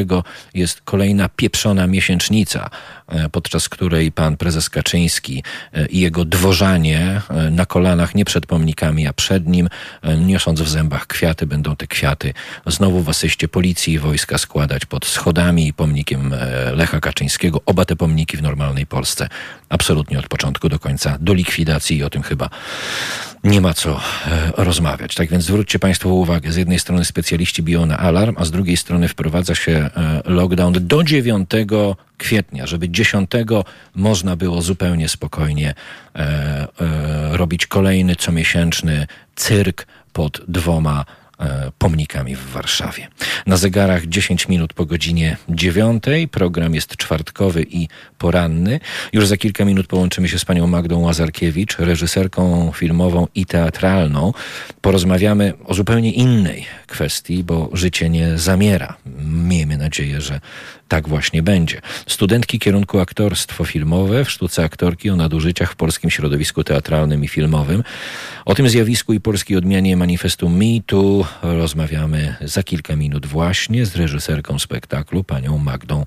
jest 0.54 0.82
kolejna 0.82 1.30
pieprzona 1.30 1.88
miesięcznica, 1.88 2.70
podczas 3.32 3.70
której 3.70 4.12
pan 4.12 4.38
prezes 4.38 4.70
Kaczyński 4.70 5.44
e, 5.74 5.86
i 5.86 6.00
jego 6.00 6.26
dworzanie 6.26 7.22
na 7.52 7.66
kolanach, 7.66 8.16
nie 8.16 8.26
przed 8.26 8.46
pomnikami, 8.46 9.08
a 9.08 9.14
przed 9.14 9.48
nim, 9.48 9.70
niosąc 10.18 10.62
w 10.62 10.70
zębach 10.70 11.08
kwiaty, 11.08 11.48
będą 11.48 11.76
te 11.76 11.88
kwiaty 11.88 12.34
znowu 12.68 13.02
w 13.02 13.10
asyście 13.10 13.48
policji 13.48 13.94
i 13.94 14.00
wojska 14.00 14.38
składać 14.38 14.86
pod 14.86 15.06
schodami 15.06 15.68
i 15.68 15.74
pomnikiem 15.74 16.36
Lecha 16.74 17.00
Kaczyńskiego. 17.00 17.62
Oba 17.66 17.86
te 17.86 17.96
pomniki 17.96 18.38
w 18.38 18.42
normalnej 18.42 18.86
Polsce 18.86 19.30
absolutnie 19.70 20.20
od 20.20 20.28
początku 20.28 20.70
do 20.70 20.80
końca 20.80 21.18
do 21.20 21.34
likwidacji 21.34 21.98
i 21.98 22.04
o 22.04 22.10
tym 22.10 22.24
chyba 22.24 22.50
nie 23.44 23.62
ma 23.62 23.74
co 23.74 24.00
e, 24.28 24.52
rozmawiać. 24.58 25.16
Tak 25.16 25.30
więc 25.30 25.44
zwróćcie 25.44 25.80
Państwo 25.80 26.10
uwagę, 26.10 26.52
z 26.52 26.56
jednej 26.56 26.80
strony 26.80 27.06
specjaliści 27.06 27.64
biją 27.64 27.86
na 27.86 27.98
alarm, 27.98 28.36
a 28.40 28.46
z 28.46 28.52
drugiej 28.52 28.78
strony 28.78 29.08
wprowadza 29.08 29.56
się 29.56 29.72
e, 29.72 30.22
lockdown 30.26 30.74
do 30.88 31.04
9 31.04 31.50
kwietnia, 32.18 32.68
żeby 32.68 32.90
10 32.90 33.32
można 33.96 34.36
było 34.36 34.62
zupełnie 34.62 35.10
spokojnie 35.10 35.74
e, 36.16 36.20
e, 36.20 36.68
robić 37.38 37.68
kolejny 37.68 38.16
comiesięczny 38.16 39.08
cyrk 39.36 39.88
pod 40.14 40.42
dwoma 40.48 41.06
E, 41.44 41.72
pomnikami 41.78 42.36
w 42.36 42.50
Warszawie. 42.50 43.08
Na 43.48 43.58
zegarach 43.58 44.06
10 44.06 44.48
minut 44.48 44.74
po 44.74 44.86
godzinie 44.86 45.38
9. 45.50 46.04
Program 46.32 46.76
jest 46.76 46.98
czwartkowy 46.98 47.66
i 47.70 47.88
poranny. 48.18 48.80
Już 49.14 49.28
za 49.28 49.38
kilka 49.38 49.66
minut 49.66 49.88
połączymy 49.88 50.30
się 50.30 50.40
z 50.40 50.46
panią 50.46 50.68
Magdą 50.68 51.00
Łazarkiewicz, 51.00 51.78
reżyserką 51.78 52.72
filmową 52.76 53.28
i 53.36 53.46
teatralną. 53.46 54.34
Porozmawiamy 54.82 55.54
o 55.66 55.74
zupełnie 55.74 56.12
innej 56.12 56.66
kwestii, 56.88 57.44
bo 57.44 57.70
życie 57.74 58.10
nie 58.10 58.38
zamiera. 58.38 58.98
Miejmy 59.24 59.78
nadzieję, 59.78 60.22
że 60.22 60.40
tak 60.94 61.10
właśnie 61.10 61.44
będzie. 61.44 61.82
Studentki 62.08 62.60
kierunku 62.60 63.00
aktorstwo 63.00 63.66
filmowe 63.66 64.26
w 64.26 64.32
sztuce 64.32 64.64
aktorki 64.64 65.10
o 65.10 65.16
nadużyciach 65.16 65.72
w 65.72 65.76
polskim 65.76 66.10
środowisku 66.10 66.64
teatralnym 66.64 67.24
i 67.24 67.28
filmowym. 67.28 67.84
O 68.46 68.56
tym 68.56 68.70
zjawisku 68.70 69.14
i 69.14 69.20
polskiej 69.20 69.58
odmianie 69.58 69.98
manifestu 69.98 70.50
MeToo 70.50 71.26
rozmawiamy 71.42 72.36
za 72.42 72.64
kilka 72.64 72.96
minut 72.96 73.26
właśnie 73.26 73.86
z 73.86 73.96
reżyserką 73.96 74.60
spektaklu, 74.60 75.24
panią 75.24 75.58
Magdą 75.58 76.06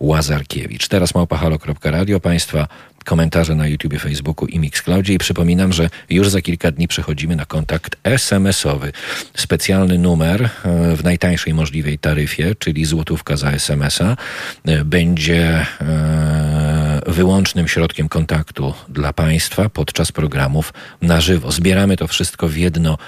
Łazarkiewicz. 0.00 0.88
Teraz 0.88 1.14
małpahalo.radio. 1.14 2.20
Państwa 2.20 2.68
komentarze 3.04 3.54
na 3.54 3.66
YouTube, 3.66 4.00
Facebooku 4.00 4.46
i 4.46 4.58
Mixcloudzie 4.58 5.14
i 5.14 5.18
przypominam, 5.18 5.72
że 5.72 5.90
już 6.10 6.28
za 6.28 6.40
kilka 6.40 6.70
dni 6.70 6.88
przechodzimy 6.88 7.36
na 7.36 7.44
kontakt 7.44 7.96
SMS-owy. 8.04 8.92
Specjalny 9.36 9.98
numer 9.98 10.42
e, 10.42 10.48
w 10.96 11.04
najtańszej 11.04 11.54
możliwej 11.54 11.98
taryfie, 11.98 12.54
czyli 12.58 12.84
złotówka 12.84 13.36
za 13.36 13.50
SMS-a, 13.50 14.16
e, 14.64 14.84
będzie 14.84 15.66
e, 15.80 17.02
wyłącznym 17.06 17.68
środkiem 17.68 18.08
kontaktu 18.08 18.74
dla 18.88 19.12
Państwa 19.12 19.68
podczas 19.68 20.12
programów 20.12 20.72
na 21.02 21.20
żywo. 21.20 21.52
Zbieramy 21.52 21.96
to 21.96 22.08
wszystko 22.08 22.48
w 22.48 22.56
jedno 22.56 22.98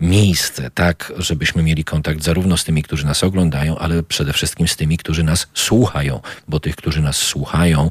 miejsce, 0.00 0.70
tak, 0.70 1.12
żebyśmy 1.18 1.62
mieli 1.62 1.84
kontakt 1.84 2.22
zarówno 2.22 2.56
z 2.56 2.64
tymi, 2.64 2.82
którzy 2.82 3.06
nas 3.06 3.24
oglądają, 3.24 3.78
ale 3.78 4.02
przede 4.02 4.32
wszystkim 4.32 4.68
z 4.68 4.76
tymi, 4.76 4.98
którzy 4.98 5.22
nas 5.22 5.46
słuchają, 5.54 6.20
bo 6.48 6.60
tych, 6.60 6.76
którzy 6.76 7.02
nas 7.02 7.16
słuchają, 7.16 7.90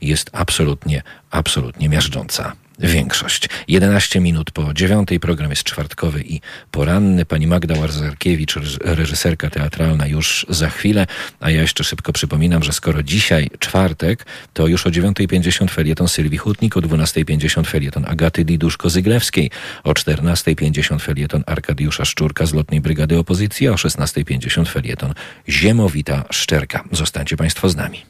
jest 0.00 0.30
absolutnie, 0.32 1.02
absolutnie 1.30 1.88
miażdżąca 1.88 2.52
większość. 2.78 3.48
11 3.68 4.20
minut 4.20 4.50
po 4.50 4.74
dziewiątej, 4.74 5.20
program 5.20 5.50
jest 5.50 5.62
czwartkowy 5.62 6.22
i 6.22 6.40
poranny. 6.70 7.24
Pani 7.24 7.46
Magda 7.46 7.74
Łazarkiewicz, 7.80 8.54
reżyserka 8.80 9.50
teatralna 9.50 10.06
już 10.06 10.46
za 10.48 10.70
chwilę, 10.70 11.06
a 11.40 11.50
ja 11.50 11.60
jeszcze 11.60 11.84
szybko 11.84 12.12
przypominam, 12.12 12.62
że 12.62 12.72
skoro 12.72 13.02
dzisiaj 13.02 13.50
czwartek, 13.58 14.26
to 14.52 14.66
już 14.66 14.86
o 14.86 14.90
9.50 14.90 15.70
felieton 15.70 16.08
Sylwii 16.08 16.38
Hutnik, 16.38 16.76
o 16.76 16.80
12.50 16.80 17.66
felieton 17.66 18.04
Agaty 18.08 18.44
Diduszko-Zyglewskiej, 18.44 19.50
o 19.84 19.92
14.50 19.92 21.00
felieton 21.00 21.44
Arkadiusza 21.46 22.04
Szczurka 22.04 22.46
z 22.46 22.54
Lotnej 22.54 22.80
Brygady 22.80 23.18
Opozycji, 23.18 23.68
a 23.68 23.72
o 23.72 23.74
16.50 23.74 24.68
felieton 24.68 25.14
Ziemowita 25.48 26.24
Szczerka. 26.30 26.84
Zostańcie 26.92 27.36
Państwo 27.36 27.68
z 27.68 27.76
nami. 27.76 28.02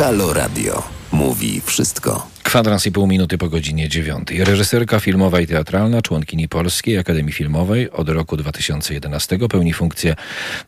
Halo 0.00 0.32
Radio 0.32 0.82
mówi 1.12 1.60
wszystko. 1.60 2.26
Kwadrans 2.42 2.86
i 2.86 2.92
pół 2.92 3.06
minuty 3.06 3.38
po 3.38 3.48
godzinie 3.48 3.88
dziewiątej. 3.88 4.44
Reżyserka 4.44 5.00
filmowa 5.00 5.40
i 5.40 5.46
teatralna, 5.46 6.02
członkini 6.02 6.48
Polskiej 6.48 6.98
Akademii 6.98 7.32
Filmowej 7.32 7.90
od 7.90 8.08
roku 8.08 8.36
2011 8.36 9.38
pełni 9.48 9.72
funkcję 9.72 10.16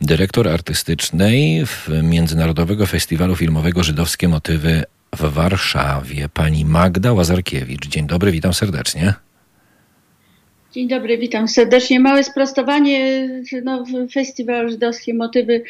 dyrektor 0.00 0.48
artystycznej 0.48 1.66
w 1.66 1.88
Międzynarodowego 2.02 2.86
Festiwalu 2.86 3.36
Filmowego 3.36 3.82
Żydowskie 3.82 4.28
Motywy 4.28 4.84
w 5.16 5.32
Warszawie. 5.32 6.28
Pani 6.28 6.64
Magda 6.64 7.12
Łazarkiewicz. 7.12 7.86
Dzień 7.86 8.06
dobry, 8.06 8.32
witam 8.32 8.54
serdecznie. 8.54 9.14
Dzień 10.72 10.88
dobry, 10.88 11.18
witam 11.18 11.48
serdecznie. 11.48 12.00
Małe 12.00 12.24
sprostowanie. 12.24 13.28
No, 13.64 13.84
Festiwal 14.12 14.70
Żydowskie 14.70 15.14
Motywy 15.14 15.62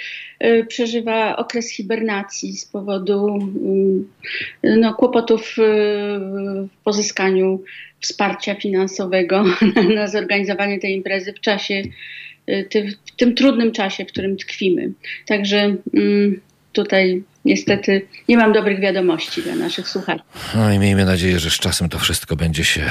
y, 0.44 0.66
przeżywa 0.68 1.36
okres 1.36 1.70
hibernacji 1.70 2.56
z 2.56 2.66
powodu 2.66 3.38
y, 4.64 4.76
no, 4.76 4.94
kłopotów 4.94 5.58
y, 5.58 5.62
w 6.68 6.82
pozyskaniu 6.84 7.62
wsparcia 8.00 8.54
finansowego 8.54 9.44
na 9.96 10.06
zorganizowanie 10.06 10.78
tej 10.78 10.94
imprezy 10.94 11.32
w 11.32 11.40
czasie, 11.40 11.82
w 13.06 13.16
tym 13.16 13.34
trudnym 13.34 13.72
czasie, 13.72 14.04
w 14.04 14.08
którym 14.08 14.36
tkwimy. 14.36 14.92
Także 15.26 15.76
mm, 15.94 16.40
tutaj 16.72 17.22
niestety 17.44 18.06
nie 18.28 18.36
mam 18.36 18.52
dobrych 18.52 18.80
wiadomości 18.80 19.42
dla 19.42 19.54
naszych 19.54 19.88
słuchaczy. 19.88 20.22
No 20.54 20.72
i 20.72 20.78
miejmy 20.78 21.04
nadzieję, 21.04 21.38
że 21.38 21.50
z 21.50 21.54
czasem 21.54 21.88
to 21.88 21.98
wszystko 21.98 22.36
będzie 22.36 22.64
się 22.64 22.82
e, 22.82 22.90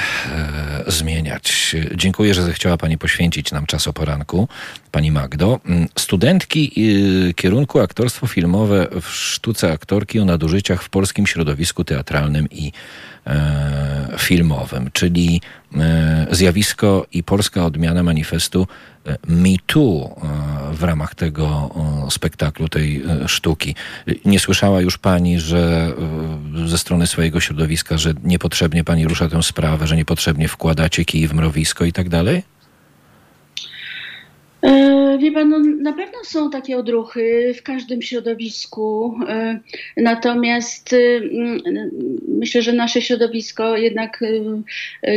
zmieniać. 0.86 1.76
Dziękuję, 1.94 2.34
że 2.34 2.42
zechciała 2.42 2.76
Pani 2.76 2.98
poświęcić 2.98 3.52
nam 3.52 3.66
czas 3.66 3.88
o 3.88 3.92
poranku, 3.92 4.48
Pani 4.90 5.10
Magdo. 5.10 5.60
Mm, 5.66 5.88
studentki 5.98 6.72
y, 7.28 7.34
kierunku 7.34 7.80
aktorstwo 7.80 8.26
filmowe 8.26 8.88
w 9.00 9.08
sztuce 9.08 9.72
aktorki 9.72 10.20
o 10.20 10.24
nadużyciach 10.24 10.82
w 10.82 10.88
polskim 10.88 11.26
środowisku 11.26 11.84
teatralnym 11.84 12.46
i 12.50 12.72
filmowym, 14.18 14.90
czyli 14.92 15.40
e, 15.76 16.26
zjawisko 16.30 17.06
i 17.12 17.22
polska 17.22 17.64
odmiana 17.64 18.02
manifestu 18.02 18.66
e, 19.06 19.16
Me 19.26 19.56
Too 19.66 20.16
e, 20.70 20.74
w 20.74 20.82
ramach 20.82 21.14
tego 21.14 21.70
spektaklu, 22.10 22.68
tej 22.68 23.02
sztuki. 23.26 23.74
Nie 24.24 24.38
słyszała 24.38 24.80
już 24.80 24.98
pani, 24.98 25.40
że 25.40 25.92
ze 26.66 26.78
strony 26.78 27.06
swojego 27.06 27.40
środowiska, 27.40 27.98
że 27.98 28.14
niepotrzebnie 28.24 28.84
pani 28.84 29.08
rusza 29.08 29.28
tę 29.28 29.42
sprawę, 29.42 29.86
że 29.86 29.96
niepotrzebnie 29.96 30.48
wkładacie 30.48 31.04
kij 31.04 31.28
w 31.28 31.34
mrowisko 31.34 31.84
i 31.84 31.92
tak 31.92 32.08
dalej? 32.08 32.42
E, 34.62 35.18
wie 35.18 35.32
pan, 35.32 35.48
no, 35.48 35.58
na 35.58 35.92
pewno 35.92 36.18
są 36.24 36.50
takie 36.50 36.78
odruchy 36.78 37.54
w 37.56 37.62
każdym 37.62 38.02
środowisku, 38.02 39.18
e, 39.28 39.60
natomiast 39.96 40.92
e, 40.92 40.96
myślę, 42.28 42.62
że 42.62 42.72
nasze 42.72 43.02
środowisko 43.02 43.76
jednak 43.76 44.20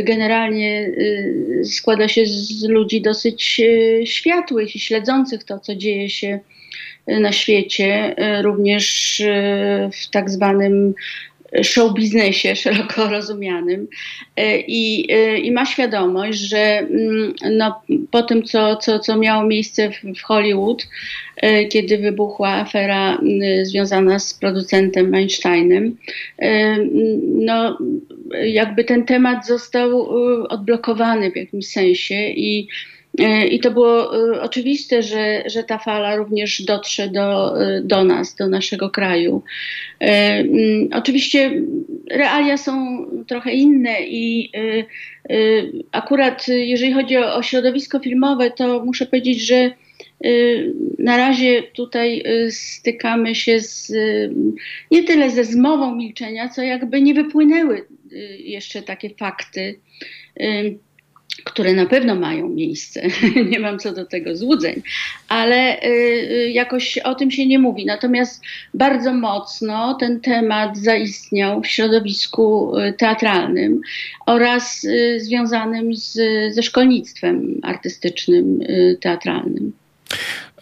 generalnie 0.04 0.90
składa 1.64 2.08
się 2.08 2.26
z 2.26 2.64
ludzi 2.64 3.02
dosyć 3.02 3.60
światłych 4.04 4.76
i 4.76 4.80
śledzących 4.80 5.44
to, 5.44 5.58
co 5.58 5.76
dzieje 5.76 6.10
się 6.10 6.40
na 7.06 7.32
świecie, 7.32 8.14
również 8.42 9.22
w 9.92 10.10
tak 10.10 10.30
zwanym 10.30 10.94
show 11.62 11.94
biznesie 11.94 12.56
szeroko 12.56 13.08
rozumianym 13.16 13.88
e, 14.36 14.60
i, 14.60 15.12
e, 15.12 15.38
i 15.38 15.50
ma 15.50 15.66
świadomość, 15.66 16.38
że 16.38 16.78
mm, 16.78 17.34
no, 17.50 17.82
po 18.10 18.22
tym, 18.22 18.42
co, 18.42 18.76
co, 18.76 18.98
co 18.98 19.16
miało 19.16 19.46
miejsce 19.46 19.90
w, 19.90 20.22
Hollywood, 20.22 20.88
e, 21.36 21.64
kiedy 21.64 21.98
wybuchła 21.98 22.48
afera 22.48 23.18
związana 23.62 24.18
z 24.18 24.34
producentem 24.34 25.10
Weinsteinem, 25.10 25.96
no, 27.22 27.78
jakby 28.44 28.84
ten 28.84 29.04
temat 29.04 29.46
został 29.46 30.08
odblokowany 30.48 31.30
w 31.30 31.36
jakimś 31.36 31.66
sensie 31.66 32.14
i 32.14 32.68
I 33.50 33.60
to 33.60 33.70
było 33.70 34.16
e, 34.16 34.42
oczywiste, 34.42 35.02
że, 35.02 35.42
że 35.46 35.64
ta 35.64 35.78
fala 35.78 36.16
również 36.16 36.62
dotrze 36.62 37.08
do, 37.08 37.60
e, 37.62 37.80
do 37.80 38.04
nas, 38.04 38.34
do 38.34 38.48
naszego 38.48 38.90
kraju. 38.90 39.42
Mm, 40.00 40.88
oczywiście 40.92 41.62
realia 42.10 42.56
są 42.56 43.06
trochę 43.26 43.52
inne 43.52 44.02
i 44.02 44.52
akurat 45.92 46.48
jeżeli 46.48 46.92
chodzi 46.92 47.16
o, 47.16 47.34
o 47.34 47.42
środowisko 47.42 47.98
filmowe, 47.98 48.50
to 48.50 48.84
muszę 48.84 49.06
powiedzieć, 49.06 49.46
że 49.46 49.70
na 50.98 51.16
razie 51.16 51.62
tutaj 51.62 52.24
stykamy 52.50 53.34
się 53.34 53.60
z, 53.60 53.92
nie 54.90 55.04
tyle 55.04 55.30
ze 55.30 55.44
zmową 55.44 55.94
milczenia, 55.94 56.48
co 56.48 56.62
jakby 56.62 57.02
nie 57.02 57.14
wypłynęły 57.14 57.86
jeszcze 58.38 58.82
takie 58.82 59.10
fakty 59.10 59.78
które 61.44 61.74
na 61.74 61.86
pewno 61.86 62.14
mają 62.14 62.48
miejsce, 62.48 63.02
nie 63.50 63.58
mam 63.58 63.78
co 63.78 63.92
do 63.92 64.04
tego 64.04 64.36
złudzeń, 64.36 64.82
ale 65.28 65.82
y, 65.82 65.86
y, 65.86 66.50
jakoś 66.50 66.98
o 66.98 67.14
tym 67.14 67.30
się 67.30 67.46
nie 67.46 67.58
mówi. 67.58 67.86
Natomiast 67.86 68.42
bardzo 68.74 69.14
mocno 69.14 69.94
ten 70.00 70.20
temat 70.20 70.78
zaistniał 70.78 71.62
w 71.62 71.66
środowisku 71.66 72.78
y, 72.78 72.92
teatralnym 72.92 73.80
oraz 74.26 74.86
związanym 75.18 75.94
z, 75.94 76.18
ze 76.54 76.62
szkolnictwem 76.62 77.60
artystycznym 77.62 78.60
teatralnym. 79.00 79.72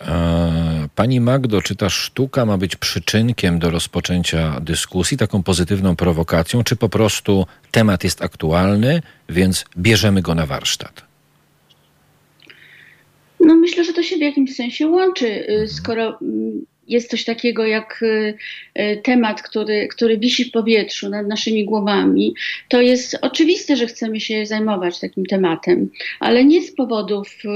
E, 0.09 0.89
pani 0.95 1.21
Magdo, 1.21 1.63
czy 1.63 1.77
ta 1.77 1.91
sztuka 1.91 2.47
ma 2.47 2.59
być 2.59 2.77
przyczynkiem 2.77 3.59
do 3.59 3.71
rozpoczęcia 3.71 4.61
dyskusji, 4.61 5.17
taką 5.17 5.43
pozytywną 5.43 5.97
prowokacją, 5.97 6.65
czy 6.65 6.77
po 6.77 6.89
prostu 6.89 7.47
temat 7.71 8.05
jest 8.05 8.23
aktualny, 8.23 9.03
więc 9.29 9.65
bierzemy 9.79 10.23
go 10.23 10.35
na 10.35 10.47
warsztat? 10.47 11.03
No 13.41 13.55
myślę, 13.55 13.85
że 13.85 13.93
to 13.93 14.03
się 14.03 14.17
w 14.17 14.21
jakimś 14.21 14.57
sensie 14.57 14.89
łączy, 14.89 15.47
skoro 15.67 16.19
mm, 16.23 16.65
jest 16.89 17.11
coś 17.11 17.25
takiego 17.25 17.67
jak 17.67 18.03
y, 18.03 18.35
y, 18.79 19.01
temat, 19.03 19.43
który, 19.43 19.89
który 19.89 20.19
wisi 20.19 20.45
w 20.45 20.51
powietrzu 20.51 21.09
nad 21.09 21.27
naszymi 21.27 21.65
głowami, 21.65 22.35
to 22.69 22.81
jest 22.81 23.19
oczywiste, 23.23 23.77
że 23.77 23.87
chcemy 23.87 24.21
się 24.21 24.47
zajmować 24.47 25.01
takim 25.01 25.27
tematem, 25.27 25.91
ale 26.21 26.45
nie 26.45 26.63
z 26.63 26.75
powodów 26.75 27.29
y, 27.45 27.49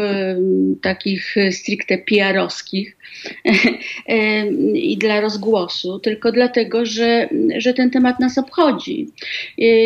takich 0.82 1.34
stricte 1.50 1.98
PR-owskich 1.98 2.96
i 4.74 4.96
dla 4.98 5.20
rozgłosu, 5.20 5.98
tylko 5.98 6.32
dlatego, 6.32 6.86
że, 6.86 7.28
że 7.58 7.74
ten 7.74 7.90
temat 7.90 8.20
nas 8.20 8.38
obchodzi. 8.38 9.08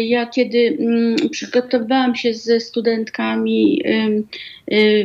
Ja 0.02 0.26
kiedy 0.26 0.76
mm, 0.80 1.16
przygotowywałam 1.30 2.16
się 2.16 2.34
ze 2.34 2.60
studentkami 2.60 3.82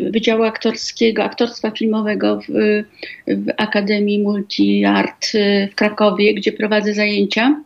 Wydziału 0.09 0.43
Aktorskiego, 0.43 1.23
Aktorstwa 1.23 1.71
Filmowego 1.71 2.39
w, 2.39 2.83
w 3.27 3.49
Akademii 3.57 4.19
Multi 4.27 4.85
Art 4.85 5.27
w 5.71 5.75
Krakowie, 5.75 6.33
gdzie 6.33 6.51
prowadzę 6.51 6.93
zajęcia. 6.93 7.63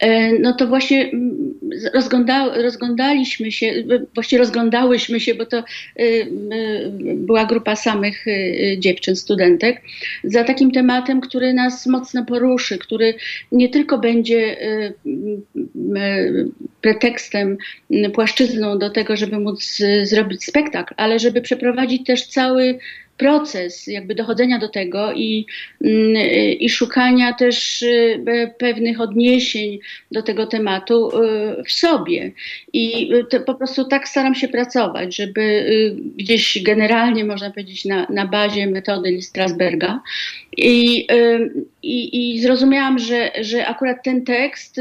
E, 0.00 0.32
no 0.32 0.52
to 0.54 0.66
właśnie 0.66 1.10
mm, 1.10 1.54
rozgląda, 1.94 2.62
rozglądaliśmy 2.62 3.52
się, 3.52 3.74
właściwie 4.14 4.38
rozglądałyśmy 4.38 5.20
się, 5.20 5.34
bo 5.34 5.46
to 5.46 5.64
y, 6.00 6.26
była 7.14 7.44
grupa 7.44 7.76
samych 7.76 8.24
dziewczyn, 8.78 9.16
studentek, 9.16 9.82
za 10.24 10.44
takim 10.44 10.70
tematem, 10.70 11.20
który 11.20 11.54
nas 11.54 11.86
mocno 11.86 12.24
poruszy, 12.24 12.78
który 12.78 13.14
nie 13.52 13.68
tylko 13.68 13.98
będzie 13.98 14.56
pretekstem, 16.80 17.56
płaszczyzną 18.14 18.78
do 18.78 18.90
tego, 18.90 19.16
żeby 19.16 19.38
móc 19.38 19.78
zrobić 20.02 20.44
spektakl, 20.44 20.94
ale 20.96 21.18
żeby 21.18 21.40
przeprowadzić 21.40 22.06
też 22.06 22.26
cały 22.26 22.78
proces 23.20 23.86
jakby 23.86 24.14
dochodzenia 24.14 24.58
do 24.58 24.68
tego 24.68 25.12
i, 25.12 25.46
mm, 25.84 26.16
i 26.60 26.68
szukania 26.68 27.32
też 27.32 27.82
y, 27.82 28.24
pewnych 28.58 29.00
odniesień 29.00 29.78
do 30.12 30.22
tego 30.22 30.46
tematu 30.46 31.08
y, 31.08 31.64
w 31.64 31.72
sobie. 31.72 32.32
I 32.72 33.10
po 33.46 33.54
prostu 33.54 33.84
tak 33.84 34.08
staram 34.08 34.34
się 34.34 34.48
pracować, 34.48 35.16
żeby 35.16 35.40
y, 35.40 35.96
gdzieś 36.16 36.62
generalnie, 36.62 37.24
można 37.24 37.50
powiedzieć, 37.50 37.84
na, 37.84 38.06
na 38.10 38.26
bazie 38.26 38.66
metody 38.66 39.22
Strasberga. 39.22 40.00
I, 40.56 41.06
i, 41.82 42.32
I 42.34 42.40
zrozumiałam, 42.40 42.98
że, 42.98 43.30
że 43.40 43.66
akurat 43.66 44.04
ten 44.04 44.24
tekst 44.24 44.80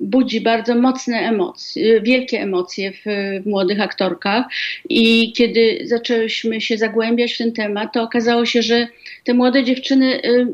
budzi 0.00 0.40
bardzo 0.40 0.74
mocne 0.74 1.18
emocje, 1.18 2.00
wielkie 2.00 2.40
emocje 2.40 2.92
w, 2.92 3.02
w 3.42 3.46
młodych 3.46 3.80
aktorkach. 3.80 4.46
I 4.88 5.32
kiedy 5.32 5.78
zaczęłyśmy 5.84 6.60
się 6.60 6.78
zagłębiać 6.78 7.34
w 7.34 7.38
ten 7.38 7.52
temat, 7.52 7.92
to 7.92 8.02
okazało 8.02 8.46
się, 8.46 8.62
że 8.62 8.88
te 9.24 9.34
młode 9.34 9.64
dziewczyny 9.64 10.24
y, 10.24 10.46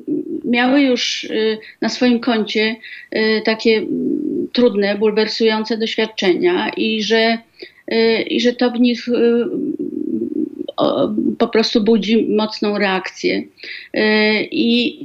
miały 0.44 0.80
już 0.80 1.24
y, 1.24 1.58
na 1.80 1.88
swoim 1.88 2.20
koncie 2.20 2.76
y, 3.14 3.42
takie 3.44 3.86
trudne, 4.52 4.98
bulwersujące 4.98 5.78
doświadczenia 5.78 6.70
i 6.76 7.02
że, 7.02 7.38
i 8.26 8.40
że 8.40 8.52
to 8.52 8.70
w 8.70 8.80
nich 8.80 9.06
po 11.38 11.48
prostu 11.48 11.84
budzi 11.84 12.26
mocną 12.28 12.78
reakcję. 12.78 13.42
I 14.50 15.04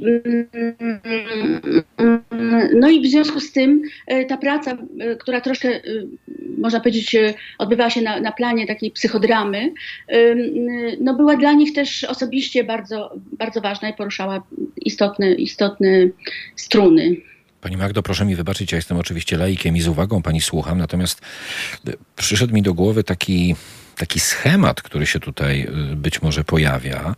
No 2.74 2.90
i 2.90 3.00
w 3.00 3.06
związku 3.06 3.40
z 3.40 3.52
tym 3.52 3.82
ta 4.28 4.36
praca, 4.36 4.78
która 5.18 5.40
troszkę, 5.40 5.80
można 6.58 6.80
powiedzieć, 6.80 7.16
odbywała 7.58 7.90
się 7.90 8.02
na, 8.02 8.20
na 8.20 8.32
planie 8.32 8.66
takiej 8.66 8.90
psychodramy, 8.90 9.72
no 11.00 11.14
była 11.14 11.36
dla 11.36 11.52
nich 11.52 11.72
też 11.72 12.04
osobiście 12.04 12.64
bardzo, 12.64 13.14
bardzo 13.38 13.60
ważna 13.60 13.88
i 13.88 13.94
poruszała 13.94 14.42
istotne, 14.76 15.34
istotne 15.34 16.08
struny. 16.56 17.16
Pani 17.60 17.76
Magdo, 17.76 18.02
proszę 18.02 18.24
mi 18.24 18.36
wybaczyć, 18.36 18.72
ja 18.72 18.76
jestem 18.76 18.96
oczywiście 18.96 19.36
laikiem 19.36 19.76
i 19.76 19.80
z 19.80 19.88
uwagą 19.88 20.22
pani 20.22 20.40
słucham, 20.40 20.78
natomiast 20.78 21.20
przyszedł 22.16 22.54
mi 22.54 22.62
do 22.62 22.74
głowy 22.74 23.04
taki, 23.04 23.54
taki 23.96 24.20
schemat, 24.20 24.82
który 24.82 25.06
się 25.06 25.20
tutaj 25.20 25.68
być 25.96 26.22
może 26.22 26.44
pojawia 26.44 27.14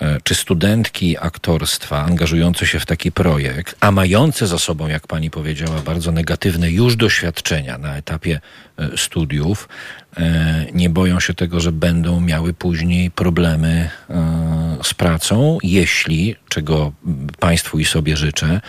E, 0.00 0.20
czy 0.24 0.34
studentki 0.34 1.16
aktorstwa 1.20 2.04
angażujące 2.04 2.66
się 2.66 2.80
w 2.80 2.86
taki 2.86 3.12
projekt, 3.12 3.76
a 3.80 3.90
mające 3.90 4.46
za 4.46 4.58
sobą, 4.58 4.88
jak 4.88 5.06
pani 5.06 5.30
powiedziała, 5.30 5.80
bardzo 5.80 6.12
negatywne 6.12 6.70
już 6.70 6.96
doświadczenia 6.96 7.78
na 7.78 7.96
etapie 7.96 8.40
e, 8.78 8.96
studiów, 8.96 9.68
e, 10.16 10.66
nie 10.74 10.90
boją 10.90 11.20
się 11.20 11.34
tego, 11.34 11.60
że 11.60 11.72
będą 11.72 12.20
miały 12.20 12.54
później 12.54 13.10
problemy 13.10 13.90
z 14.82 14.94
pracą, 14.94 15.58
jeśli, 15.62 16.36
czego 16.48 16.92
państwu 17.38 17.78
i 17.78 17.84
sobie 17.84 18.16
życzę, 18.16 18.60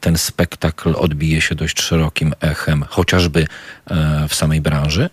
ten 0.00 0.18
spektakl 0.18 0.94
odbije 0.96 1.40
się 1.40 1.54
dość 1.54 1.80
szerokim 1.80 2.34
echem, 2.40 2.84
chociażby 2.88 3.46
w 4.28 4.34
samej 4.34 4.60
branży? 4.60 5.10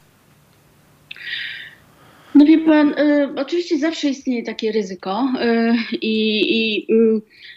No 2.35 2.45
wie 2.45 2.57
pan, 2.57 2.89
y, 2.99 3.29
oczywiście 3.35 3.77
zawsze 3.77 4.09
istnieje 4.09 4.43
takie 4.43 4.71
ryzyko, 4.71 5.27
y, 5.41 5.97
i, 6.01 6.87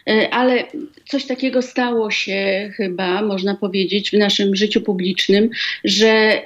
y, 0.09 0.31
ale 0.31 0.65
coś 1.05 1.27
takiego 1.27 1.63
stało 1.63 2.11
się 2.11 2.71
chyba, 2.77 3.23
można 3.23 3.55
powiedzieć, 3.55 4.11
w 4.11 4.19
naszym 4.19 4.57
życiu 4.57 4.81
publicznym, 4.81 5.51
że 5.85 6.43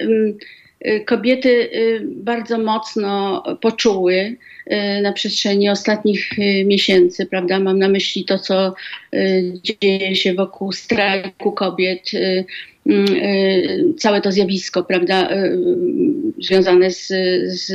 kobiety 1.05 1.69
bardzo 2.05 2.57
mocno 2.57 3.43
poczuły 3.61 4.35
na 5.01 5.13
przestrzeni 5.13 5.69
ostatnich 5.69 6.29
miesięcy, 6.65 7.25
prawda? 7.25 7.59
Mam 7.59 7.79
na 7.79 7.89
myśli 7.89 8.25
to, 8.25 8.39
co 8.39 8.73
dzieje 9.63 10.15
się 10.15 10.33
wokół 10.33 10.71
strajku 10.71 11.51
kobiet, 11.51 12.13
y, 12.13 12.45
całe 13.97 14.21
to 14.21 14.31
zjawisko, 14.31 14.83
prawda, 14.83 15.31
y, 15.31 15.59
związane 16.39 16.91
z, 16.91 17.07
z, 17.45 17.65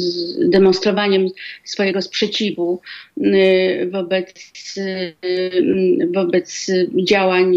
z 0.00 0.50
demonstrowaniem 0.50 1.28
swojego 1.64 2.02
sprzeciwu 2.02 2.80
y, 3.18 3.88
wobec, 3.90 4.34
wobec 6.14 6.66
działań 7.04 7.56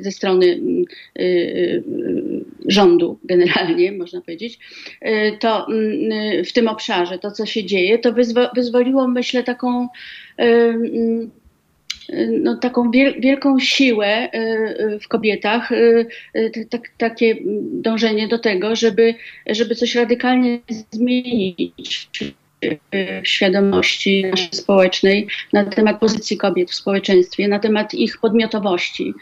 ze 0.00 0.12
strony 0.12 0.60
rządu 2.68 3.18
generalnie, 3.24 3.92
można 3.98 4.20
powiedzieć, 4.20 4.58
to 5.40 5.66
mm, 5.68 6.44
w 6.44 6.52
tym 6.52 6.68
obszarze, 6.68 7.18
to 7.18 7.30
co 7.30 7.46
się 7.46 7.64
dzieje, 7.64 7.98
to 7.98 8.12
wyzwo 8.12 8.50
wyzwoliło, 8.54 9.08
myślę, 9.08 9.44
taką 9.44 9.88
mm, 10.36 11.30
no, 12.42 12.56
taką 12.56 12.90
wielką 13.18 13.58
siłę 13.58 14.28
y, 14.34 14.38
y, 14.38 14.98
w 15.00 15.08
kobietach, 15.08 15.72
y, 15.72 16.06
tak, 16.70 16.82
takie 16.98 17.36
dążenie 17.72 18.28
do 18.28 18.38
tego, 18.38 18.76
żeby, 18.76 19.14
żeby 19.46 19.74
coś 19.74 19.94
radykalnie 19.94 20.58
zmienić 20.90 22.08
w 22.62 23.28
świadomości 23.28 24.24
naszej 24.24 24.48
społecznej 24.52 25.26
na 25.52 25.64
temat 25.64 26.00
pozycji 26.00 26.36
kobiet 26.36 26.70
w 26.70 26.74
społeczeństwie, 26.74 27.48
na 27.48 27.58
temat 27.58 27.94
ich 27.94 28.18
podmiotowości. 28.18 29.14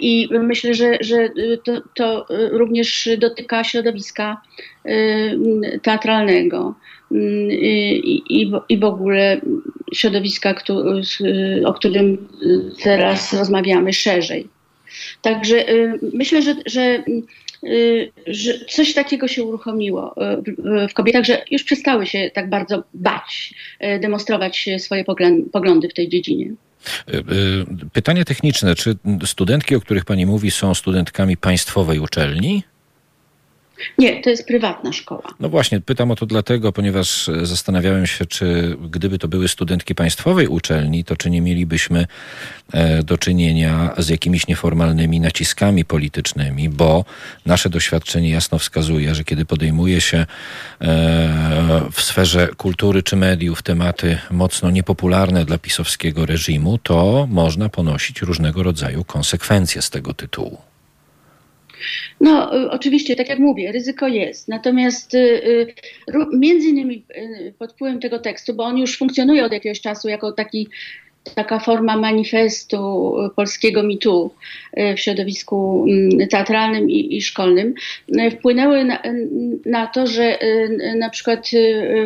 I 0.00 0.28
myślę, 0.30 0.74
że, 0.74 0.98
że 1.00 1.30
to, 1.64 1.82
to 1.94 2.26
również 2.50 3.08
dotyka 3.18 3.64
środowiska 3.64 4.42
teatralnego. 5.82 6.74
Mm, 7.12 7.50
i, 7.50 8.22
i, 8.28 8.52
i 8.68 8.78
w 8.78 8.84
ogóle 8.84 9.40
środowiska, 9.94 10.54
o 11.64 11.74
którym 11.74 12.28
teraz 12.82 13.32
rozmawiamy 13.32 13.92
szerzej. 13.92 14.48
Także 15.22 15.70
y, 15.70 15.98
myślę, 16.12 16.42
że, 16.42 16.54
że, 16.66 16.82
y, 16.82 17.22
że 18.26 18.64
coś 18.68 18.94
takiego 18.94 19.28
się 19.28 19.44
uruchomiło 19.44 20.14
y, 20.84 20.88
w 20.88 20.94
kobietach, 20.94 21.24
że 21.24 21.44
już 21.50 21.64
przestały 21.64 22.06
się 22.06 22.30
tak 22.34 22.50
bardzo 22.50 22.84
bać, 22.94 23.54
demonstrować 24.00 24.68
swoje 24.78 25.04
poglądy 25.52 25.88
w 25.88 25.94
tej 25.94 26.08
dziedzinie. 26.08 26.50
Pytanie 27.92 28.24
techniczne. 28.24 28.74
Czy 28.74 28.96
studentki, 29.24 29.76
o 29.76 29.80
których 29.80 30.04
Pani 30.04 30.26
mówi, 30.26 30.50
są 30.50 30.74
studentkami 30.74 31.36
państwowej 31.36 31.98
uczelni? 31.98 32.62
Nie, 33.98 34.22
to 34.22 34.30
jest 34.30 34.46
prywatna 34.46 34.92
szkoła. 34.92 35.22
No 35.40 35.48
właśnie, 35.48 35.80
pytam 35.80 36.10
o 36.10 36.16
to 36.16 36.26
dlatego, 36.26 36.72
ponieważ 36.72 37.28
e, 37.28 37.46
zastanawiałem 37.46 38.06
się, 38.06 38.26
czy 38.26 38.76
gdyby 38.90 39.18
to 39.18 39.28
były 39.28 39.48
studentki 39.48 39.94
państwowej 39.94 40.46
uczelni, 40.46 41.04
to 41.04 41.16
czy 41.16 41.30
nie 41.30 41.40
mielibyśmy 41.40 42.06
e, 42.72 43.02
do 43.02 43.18
czynienia 43.18 43.94
z 43.98 44.08
jakimiś 44.08 44.46
nieformalnymi 44.46 45.20
naciskami 45.20 45.84
politycznymi, 45.84 46.68
bo 46.68 47.04
nasze 47.46 47.70
doświadczenie 47.70 48.30
jasno 48.30 48.58
wskazuje, 48.58 49.14
że 49.14 49.24
kiedy 49.24 49.44
podejmuje 49.44 50.00
się 50.00 50.18
e, 50.18 50.26
w 51.92 52.00
sferze 52.00 52.48
kultury 52.56 53.02
czy 53.02 53.16
mediów 53.16 53.62
tematy 53.62 54.18
mocno 54.30 54.70
niepopularne 54.70 55.44
dla 55.44 55.58
pisowskiego 55.58 56.26
reżimu, 56.26 56.78
to 56.78 57.26
można 57.30 57.68
ponosić 57.68 58.22
różnego 58.22 58.62
rodzaju 58.62 59.04
konsekwencje 59.04 59.82
z 59.82 59.90
tego 59.90 60.14
tytułu. 60.14 60.75
No, 62.20 62.56
y, 62.62 62.70
oczywiście, 62.70 63.16
tak 63.16 63.28
jak 63.28 63.38
mówię, 63.38 63.72
ryzyko 63.72 64.08
jest. 64.08 64.48
Natomiast 64.48 65.14
y, 65.14 65.18
y, 65.18 65.74
między 66.32 66.68
innymi 66.68 67.04
pod 67.58 67.72
wpływem 67.72 68.00
tego 68.00 68.18
tekstu, 68.18 68.54
bo 68.54 68.64
on 68.64 68.78
już 68.78 68.98
funkcjonuje 68.98 69.44
od 69.44 69.52
jakiegoś 69.52 69.80
czasu 69.80 70.08
jako 70.08 70.32
taki 70.32 70.68
taka 71.34 71.58
forma 71.58 71.96
manifestu 71.96 73.12
polskiego 73.36 73.82
mitu 73.82 74.34
w 74.96 75.00
środowisku 75.00 75.86
mm, 75.88 76.28
teatralnym 76.28 76.90
i, 76.90 77.16
i 77.16 77.22
szkolnym, 77.22 77.74
wpłynęły 78.38 78.84
na, 78.84 79.02
na, 79.66 79.86
to, 79.86 80.06
że 80.06 80.38
na 80.96 81.10
przykład 81.10 81.48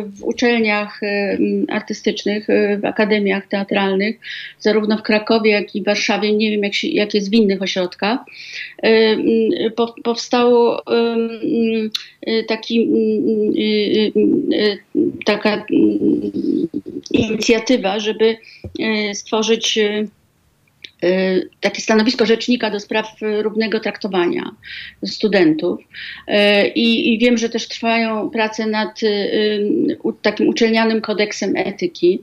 w 0.03 0.23
uczelniach 0.23 0.99
artystycznych, 1.69 2.47
w 2.81 2.85
akademiach 2.85 3.47
teatralnych, 3.47 4.15
zarówno 4.59 4.97
w 4.97 5.03
Krakowie, 5.03 5.51
jak 5.51 5.75
i 5.75 5.81
w 5.81 5.85
Warszawie, 5.85 6.33
nie 6.33 6.51
wiem 6.51 6.63
jak, 6.63 6.73
się, 6.73 6.87
jak 6.87 7.13
jest 7.13 7.29
w 7.29 7.33
innych 7.33 7.61
ośrodkach, 7.61 8.19
powstało 10.03 10.83
taki, 12.47 12.89
taka 15.25 15.65
inicjatywa, 17.11 17.99
żeby 17.99 18.37
stworzyć 19.13 19.77
Y, 19.77 20.20
takie 21.59 21.81
stanowisko 21.81 22.25
rzecznika 22.25 22.69
do 22.69 22.79
spraw 22.79 23.07
równego 23.21 23.79
traktowania 23.79 24.51
studentów. 25.05 25.79
Y, 25.79 26.67
I, 26.67 27.13
I, 27.13 27.19
wiem, 27.19 27.37
że 27.37 27.49
też 27.49 27.67
trwają 27.67 28.29
prace 28.29 28.67
nad 28.67 29.03
y, 29.03 29.97
takim 30.21 30.47
uczelnianym 30.47 31.01
kodeksem 31.01 31.53
etyki. 31.55 32.21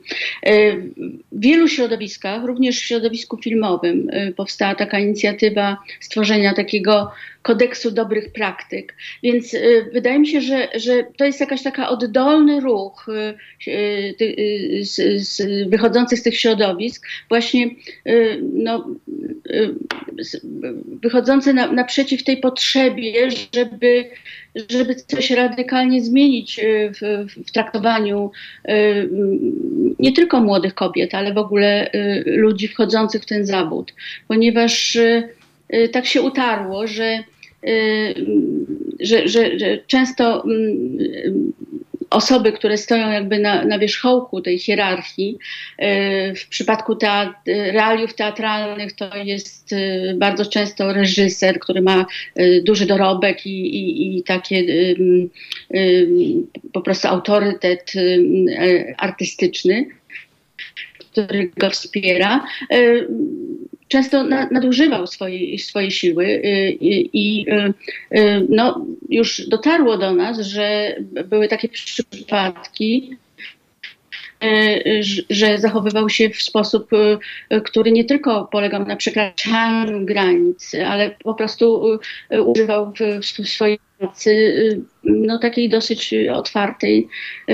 W 1.32 1.40
wielu 1.40 1.68
środowiskach, 1.68 2.44
również 2.44 2.80
w 2.80 2.84
środowisku 2.84 3.36
filmowym, 3.36 4.10
powstała 4.36 4.74
taka 4.74 4.98
inicjatywa 4.98 5.76
stworzenia 6.00 6.54
takiego 6.54 7.10
kodeksu 7.42 7.90
dobrych 7.90 8.32
praktyk. 8.32 8.94
Więc 9.22 9.56
wydaje 9.92 10.18
mi 10.18 10.26
się, 10.26 10.40
że, 10.40 10.68
że 10.74 11.04
to 11.16 11.24
jest 11.24 11.40
jakaś 11.40 11.62
taka 11.62 11.88
oddolny 11.88 12.60
ruch 12.60 13.06
z, 14.82 15.26
z, 15.28 15.68
wychodzący 15.68 16.16
z 16.16 16.22
tych 16.22 16.38
środowisk, 16.40 17.06
właśnie 17.28 17.70
no, 18.52 18.86
wychodzące 21.02 21.52
na, 21.52 21.72
naprzeciw 21.72 22.24
tej 22.24 22.36
potrzebie, 22.36 23.30
żeby, 23.54 24.04
żeby 24.70 24.94
coś 24.94 25.30
radykalnie 25.30 26.04
zmienić 26.04 26.58
y, 26.58 26.92
w, 26.94 27.26
w 27.46 27.52
traktowaniu 27.52 28.30
y, 28.68 29.08
nie 29.98 30.12
tylko 30.12 30.40
młodych 30.40 30.74
kobiet, 30.74 31.14
ale 31.14 31.34
w 31.34 31.38
ogóle 31.38 31.92
y, 31.92 32.24
ludzi 32.26 32.68
wchodzących 32.68 33.22
w 33.22 33.26
ten 33.26 33.46
zawód, 33.46 33.94
ponieważ 34.28 34.98
tak 35.92 36.06
się 36.06 36.22
utarło, 36.22 36.86
że 36.86 37.24
że, 39.00 39.28
że, 39.28 39.58
że, 39.58 39.78
często 39.86 40.44
osoby, 42.10 42.52
które 42.52 42.76
stoją 42.76 43.10
jakby 43.10 43.38
na, 43.38 43.64
na 43.64 43.78
wierzchołku 43.78 44.40
tej 44.40 44.58
hierarchii, 44.58 45.38
w 46.36 46.48
przypadku 46.50 46.96
teat 46.96 47.28
realiów 47.46 48.14
teatralnych 48.14 48.92
to 48.92 49.16
jest 49.16 49.74
bardzo 50.16 50.46
często 50.46 50.92
reżyser, 50.92 51.58
który 51.58 51.82
ma 51.82 52.06
duży 52.62 52.86
dorobek 52.86 53.46
i, 53.46 53.76
i, 53.76 54.18
i 54.18 54.22
takie 54.22 54.64
po 56.72 56.80
prostu 56.80 57.08
autorytet 57.08 57.92
artystyczny, 58.98 59.86
który 60.98 61.50
go 61.56 61.70
wspiera 61.70 62.46
często 63.88 64.24
nadużywał 64.50 65.06
swojej, 65.06 65.58
siły 65.90 66.42
i, 66.80 67.10
i 67.12 67.46
no, 68.48 68.86
już 69.08 69.48
dotarło 69.48 69.98
do 69.98 70.14
nas, 70.14 70.40
że 70.40 70.96
były 71.24 71.48
takie 71.48 71.68
przypadki, 71.68 73.16
że 75.30 75.58
zachowywał 75.58 76.08
się 76.08 76.30
w 76.30 76.42
sposób, 76.42 76.90
który 77.64 77.92
nie 77.92 78.04
tylko 78.04 78.48
polegał 78.52 78.86
na 78.86 78.96
przekraczaniu 78.96 80.06
granic, 80.06 80.72
ale 80.86 81.10
po 81.24 81.34
prostu 81.34 81.82
używał 82.46 82.92
w 83.42 83.48
swojej 83.48 83.78
pracy 83.98 84.54
no, 85.04 85.38
takiej 85.38 85.68
dosyć 85.68 86.14
otwartej 86.32 87.08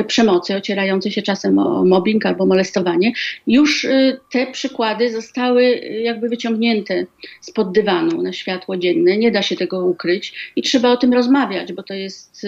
przemocy, 0.07 0.57
ocierającej 0.57 1.13
się 1.13 1.23
czasem 1.23 1.59
o 1.59 1.85
mobbing 1.85 2.27
albo 2.27 2.47
molestowanie. 2.47 3.13
Już 3.47 3.87
te 4.33 4.47
przykłady 4.47 5.13
zostały 5.13 5.65
jakby 6.03 6.29
wyciągnięte 6.29 7.07
spod 7.41 7.73
dywanu 7.73 8.23
na 8.23 8.33
światło 8.33 8.77
dzienne. 8.77 9.17
Nie 9.17 9.31
da 9.31 9.43
się 9.43 9.57
tego 9.57 9.87
ukryć 9.87 10.53
i 10.57 10.63
trzeba 10.63 10.91
o 10.91 10.97
tym 10.97 11.13
rozmawiać, 11.13 11.73
bo 11.73 11.83
to 11.83 11.95
jest 11.95 12.47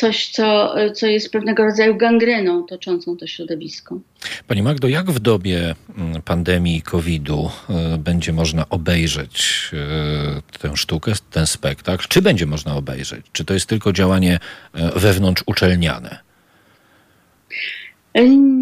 coś, 0.00 0.28
co, 0.28 0.74
co 0.94 1.06
jest 1.06 1.32
pewnego 1.32 1.64
rodzaju 1.64 1.96
gangreną 1.96 2.66
toczącą 2.66 3.16
to 3.16 3.26
środowisko. 3.26 4.00
Pani 4.46 4.62
Magdo, 4.62 4.88
jak 4.88 5.10
w 5.10 5.18
dobie 5.18 5.74
mm, 5.98 6.22
pandemii 6.22 6.82
COVID-u 6.82 7.50
e, 7.70 7.98
będzie 7.98 8.32
można 8.32 8.68
obejrzeć 8.68 9.70
e, 9.72 10.58
tę 10.58 10.76
sztukę, 10.76 11.12
ten 11.30 11.46
spektakl? 11.46 12.06
Czy 12.08 12.22
będzie 12.22 12.46
można 12.46 12.76
obejrzeć? 12.76 13.26
Czy 13.32 13.44
to 13.44 13.54
jest 13.54 13.66
tylko 13.66 13.92
działanie 13.92 14.38
e, 14.74 14.98
wewnątrz 15.00 15.42
uczelniane? 15.46 16.18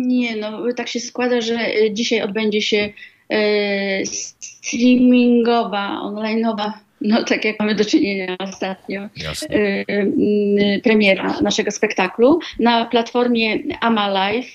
Nie, 0.07 0.37
no 0.37 0.73
tak 0.77 0.89
się 0.89 1.01
składa, 1.01 1.41
że 1.41 1.59
dzisiaj 1.93 2.23
odbędzie 2.23 2.63
się 2.63 2.93
streamingowa, 4.05 6.01
online'owa 6.05 6.73
no 7.01 7.25
tak 7.25 7.45
jak 7.45 7.61
mamy 7.61 7.75
do 7.75 7.85
czynienia 7.85 8.37
ostatnio, 8.39 9.03
y, 9.03 9.07
y, 9.57 10.81
premiera 10.85 11.41
naszego 11.41 11.71
spektaklu 11.71 12.41
na 12.59 12.85
platformie 12.85 13.59
amalife.pl 13.81 14.53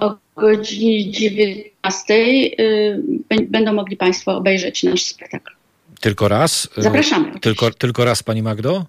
o 0.00 0.16
godzinie 0.36 1.10
19 1.10 2.14
y, 2.14 3.02
będą 3.48 3.72
mogli 3.72 3.96
Państwo 3.96 4.36
obejrzeć 4.36 4.82
nasz 4.82 5.02
spektakl. 5.02 5.52
Tylko 6.00 6.28
raz? 6.28 6.68
Zapraszamy. 6.76 7.40
Tylko, 7.40 7.70
tylko 7.70 8.04
raz, 8.04 8.22
Pani 8.22 8.42
Magdo? 8.42 8.86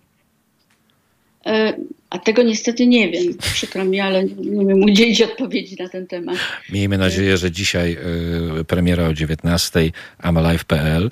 A 2.09 2.19
tego 2.19 2.43
niestety 2.43 2.87
nie 2.87 3.11
wiem. 3.11 3.37
Przykro 3.37 3.85
mi, 3.85 3.99
ale 3.99 4.23
nie 4.23 4.65
wiem 4.65 4.83
udzielić 4.83 5.21
odpowiedzi 5.21 5.75
na 5.79 5.89
ten 5.89 6.07
temat. 6.07 6.37
Miejmy 6.69 6.97
nadzieję, 6.97 7.37
że 7.37 7.51
dzisiaj 7.51 7.97
y, 8.59 8.65
premiera 8.65 9.07
o 9.07 9.13
19 9.13 9.91
amalive.pl 10.17 11.11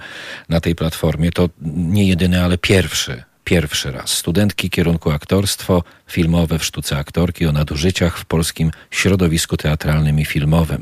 na 0.50 0.62
tej 0.62 0.76
platformie 0.76 1.32
to 1.32 1.50
nie 1.76 2.08
jedyny, 2.08 2.44
ale 2.44 2.58
pierwszy 2.58 3.24
pierwszy 3.46 3.92
raz. 3.92 4.10
Studentki 4.10 4.70
kierunku 4.70 5.12
aktorstwo 5.12 5.84
filmowe 6.08 6.60
w 6.60 6.66
sztuce 6.66 6.98
aktorki 6.98 7.46
o 7.46 7.52
nadużyciach 7.52 8.18
w 8.18 8.26
polskim 8.26 8.72
środowisku 8.92 9.58
teatralnym 9.58 10.20
i 10.20 10.26
filmowym. 10.26 10.82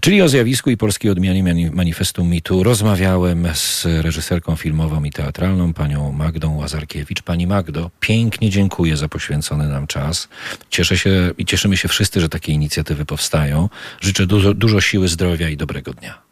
Czyli 0.00 0.22
o 0.22 0.28
zjawisku 0.28 0.70
i 0.70 0.76
polskiej 0.76 1.10
odmianie 1.10 1.70
manifestu 1.72 2.24
mitu 2.24 2.62
rozmawiałem 2.62 3.48
z 3.54 3.86
reżyserką 3.86 4.56
filmową 4.56 5.04
i 5.04 5.10
teatralną, 5.10 5.74
panią 5.74 6.12
Magdą 6.12 6.56
Łazarkiewicz. 6.56 7.22
Pani 7.22 7.46
Magdo, 7.46 7.90
pięknie 8.00 8.50
dziękuję 8.50 8.96
za 8.96 9.08
poświęcony 9.08 9.68
nam 9.68 9.86
czas. 9.86 10.28
Cieszę 10.70 10.98
się 10.98 11.30
i 11.38 11.44
cieszymy 11.44 11.76
się 11.76 11.88
wszyscy, 11.88 12.20
że 12.20 12.28
takie 12.28 12.52
inicjatywy 12.52 13.04
powstają. 13.04 13.68
Życzę 14.00 14.26
dużo, 14.26 14.54
dużo 14.54 14.80
siły, 14.80 15.08
zdrowia 15.08 15.48
i 15.48 15.56
dobrego 15.56 15.92
dnia. 15.92 16.27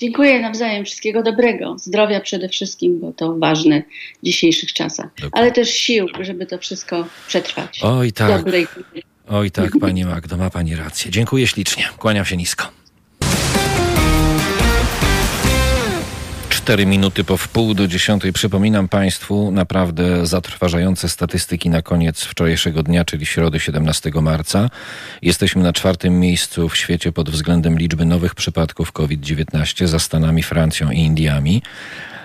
Dziękuję 0.00 0.40
nawzajem. 0.40 0.84
Wszystkiego 0.84 1.22
dobrego. 1.22 1.76
Zdrowia 1.78 2.20
przede 2.20 2.48
wszystkim, 2.48 3.00
bo 3.00 3.12
to 3.12 3.38
ważne 3.38 3.82
w 4.22 4.24
dzisiejszych 4.24 4.72
czasach. 4.72 5.06
Dokładnie. 5.06 5.38
Ale 5.40 5.52
też 5.52 5.70
sił, 5.70 6.06
żeby 6.20 6.46
to 6.46 6.58
wszystko 6.58 7.06
przetrwać. 7.28 7.80
Oj 7.82 8.12
tak. 8.12 8.36
Dobrej. 8.36 8.66
Oj 9.28 9.50
tak, 9.50 9.70
pani 9.80 10.04
Magdo, 10.04 10.36
ma 10.36 10.50
pani 10.50 10.76
rację. 10.76 11.10
Dziękuję 11.10 11.46
ślicznie. 11.46 11.88
Kłaniam 11.98 12.24
się 12.24 12.36
nisko. 12.36 12.79
Cztery 16.70 16.86
minuty 16.86 17.24
po 17.24 17.36
wpół 17.36 17.74
do 17.74 17.88
dziesiątej. 17.88 18.32
Przypominam 18.32 18.88
Państwu 18.88 19.50
naprawdę 19.50 20.26
zatrważające 20.26 21.08
statystyki 21.08 21.70
na 21.70 21.82
koniec 21.82 22.22
wczorajszego 22.22 22.82
dnia, 22.82 23.04
czyli 23.04 23.26
środy 23.26 23.60
17 23.60 24.10
marca. 24.22 24.70
Jesteśmy 25.22 25.62
na 25.62 25.72
czwartym 25.72 26.20
miejscu 26.20 26.68
w 26.68 26.76
świecie 26.76 27.12
pod 27.12 27.30
względem 27.30 27.78
liczby 27.78 28.04
nowych 28.04 28.34
przypadków 28.34 28.92
COVID-19 28.92 29.86
za 29.86 29.98
Stanami, 29.98 30.42
Francją 30.42 30.90
i 30.90 30.98
Indiami. 30.98 31.62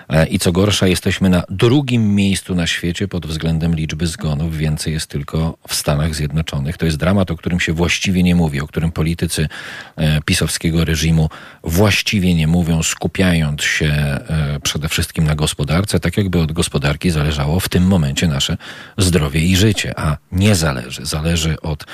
E, 0.08 0.26
I 0.26 0.38
co 0.38 0.52
gorsza, 0.52 0.86
jesteśmy 0.86 1.30
na 1.30 1.42
drugim 1.50 2.14
miejscu 2.14 2.54
na 2.54 2.66
świecie 2.66 3.08
pod 3.08 3.26
względem 3.26 3.74
liczby 3.74 4.06
zgonów. 4.06 4.56
Więcej 4.56 4.92
jest 4.92 5.06
tylko 5.06 5.58
w 5.68 5.74
Stanach 5.74 6.14
Zjednoczonych. 6.14 6.76
To 6.76 6.86
jest 6.86 6.96
dramat, 6.96 7.30
o 7.30 7.36
którym 7.36 7.60
się 7.60 7.72
właściwie 7.72 8.22
nie 8.22 8.34
mówi, 8.34 8.60
o 8.60 8.66
którym 8.66 8.92
politycy 8.92 9.48
e, 9.96 10.20
pisowskiego 10.22 10.84
reżimu 10.84 11.28
właściwie 11.64 12.34
nie 12.34 12.46
mówią, 12.46 12.82
skupiając 12.82 13.62
się 13.62 13.86
e, 13.86 14.60
przede 14.62 14.88
wszystkim 14.88 15.24
na 15.24 15.34
gospodarce, 15.34 16.00
tak 16.00 16.16
jakby 16.16 16.40
od 16.40 16.52
gospodarki 16.52 17.10
zależało 17.10 17.60
w 17.60 17.68
tym 17.68 17.86
momencie 17.86 18.28
nasze 18.28 18.56
zdrowie 18.98 19.40
i 19.40 19.56
życie, 19.56 19.98
a 19.98 20.16
nie 20.32 20.54
zależy. 20.54 21.06
Zależy 21.06 21.60
od 21.60 21.84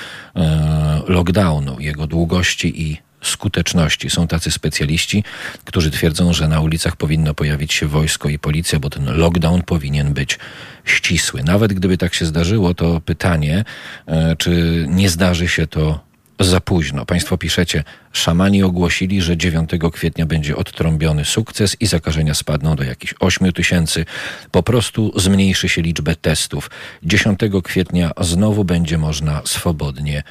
lockdownu, 1.07 1.79
jego 1.79 2.07
długości 2.07 2.81
i 2.81 2.97
skuteczności. 3.23 4.09
Są 4.09 4.27
tacy 4.27 4.51
specjaliści, 4.51 5.23
którzy 5.65 5.91
twierdzą, 5.91 6.33
że 6.33 6.47
na 6.47 6.61
ulicach 6.61 6.95
powinno 6.95 7.33
pojawić 7.33 7.73
się 7.73 7.87
wojsko 7.87 8.29
i 8.29 8.39
policja, 8.39 8.79
bo 8.79 8.89
ten 8.89 9.17
lockdown 9.17 9.61
powinien 9.61 10.13
być 10.13 10.39
ścisły. 10.85 11.43
Nawet 11.43 11.73
gdyby 11.73 11.97
tak 11.97 12.13
się 12.13 12.25
zdarzyło, 12.25 12.73
to 12.73 13.01
pytanie, 13.01 13.65
e, 14.07 14.35
czy 14.35 14.85
nie 14.89 15.09
zdarzy 15.09 15.47
się 15.47 15.67
to 15.67 16.13
za 16.39 16.61
późno. 16.61 17.05
Państwo 17.05 17.37
piszecie, 17.37 17.83
szamani 18.11 18.63
ogłosili, 18.63 19.21
że 19.21 19.37
9 19.37 19.69
kwietnia 19.93 20.25
będzie 20.25 20.55
odtrąbiony 20.55 21.25
sukces 21.25 21.77
i 21.79 21.85
zakażenia 21.85 22.33
spadną 22.33 22.75
do 22.75 22.83
jakichś 22.83 23.13
8 23.19 23.51
tysięcy. 23.51 24.05
Po 24.51 24.63
prostu 24.63 25.19
zmniejszy 25.19 25.69
się 25.69 25.81
liczbę 25.81 26.15
testów. 26.15 26.69
10 27.03 27.39
kwietnia 27.63 28.11
znowu 28.21 28.65
będzie 28.65 28.97
można 28.97 29.41
swobodnie 29.45 30.23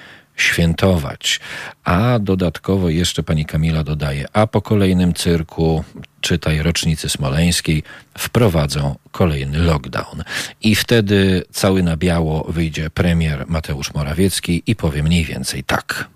świętować. 0.43 1.41
A 1.85 2.19
dodatkowo 2.19 2.89
jeszcze 2.89 3.23
pani 3.23 3.45
Kamila 3.45 3.85
dodaje, 3.85 4.27
a 4.33 4.47
po 4.47 4.63
kolejnym 4.63 5.15
cyrku, 5.15 5.85
czytaj 6.21 6.63
rocznicy 6.63 7.09
smoleńskiej, 7.09 7.83
wprowadzą 8.19 8.97
kolejny 9.11 9.59
lockdown. 9.59 10.23
I 10.61 10.75
wtedy 10.75 11.43
cały 11.53 11.83
na 11.83 11.97
biało 11.97 12.45
wyjdzie 12.49 12.91
premier 12.91 13.45
Mateusz 13.49 13.95
Morawiecki 13.95 14.63
i 14.67 14.77
powie 14.77 15.03
mniej 15.03 15.25
więcej 15.25 15.65
tak. 15.65 16.09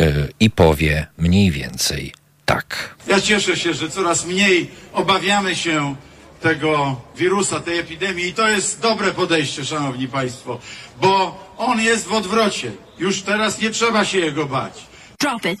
E, 0.00 0.28
I 0.40 0.50
powie 0.50 1.06
mniej 1.18 1.50
więcej 1.50 2.12
tak. 2.44 2.94
Ja 3.06 3.20
cieszę 3.20 3.56
się, 3.56 3.74
że 3.74 3.90
coraz 3.90 4.26
mniej 4.26 4.70
obawiamy 4.92 5.56
się 5.56 5.94
tego 6.44 6.96
wirusa, 7.16 7.60
tej 7.60 7.78
epidemii. 7.78 8.26
I 8.26 8.34
to 8.34 8.48
jest 8.48 8.80
dobre 8.80 9.12
podejście, 9.12 9.64
Szanowni 9.64 10.08
Państwo, 10.08 10.58
bo 11.00 11.38
on 11.58 11.80
jest 11.80 12.06
w 12.06 12.12
odwrocie. 12.12 12.72
Już 12.98 13.22
teraz 13.22 13.60
nie 13.60 13.70
trzeba 13.70 14.04
się 14.04 14.18
jego 14.18 14.46
bać. 14.46 14.86
Drop 15.20 15.44
it. 15.46 15.60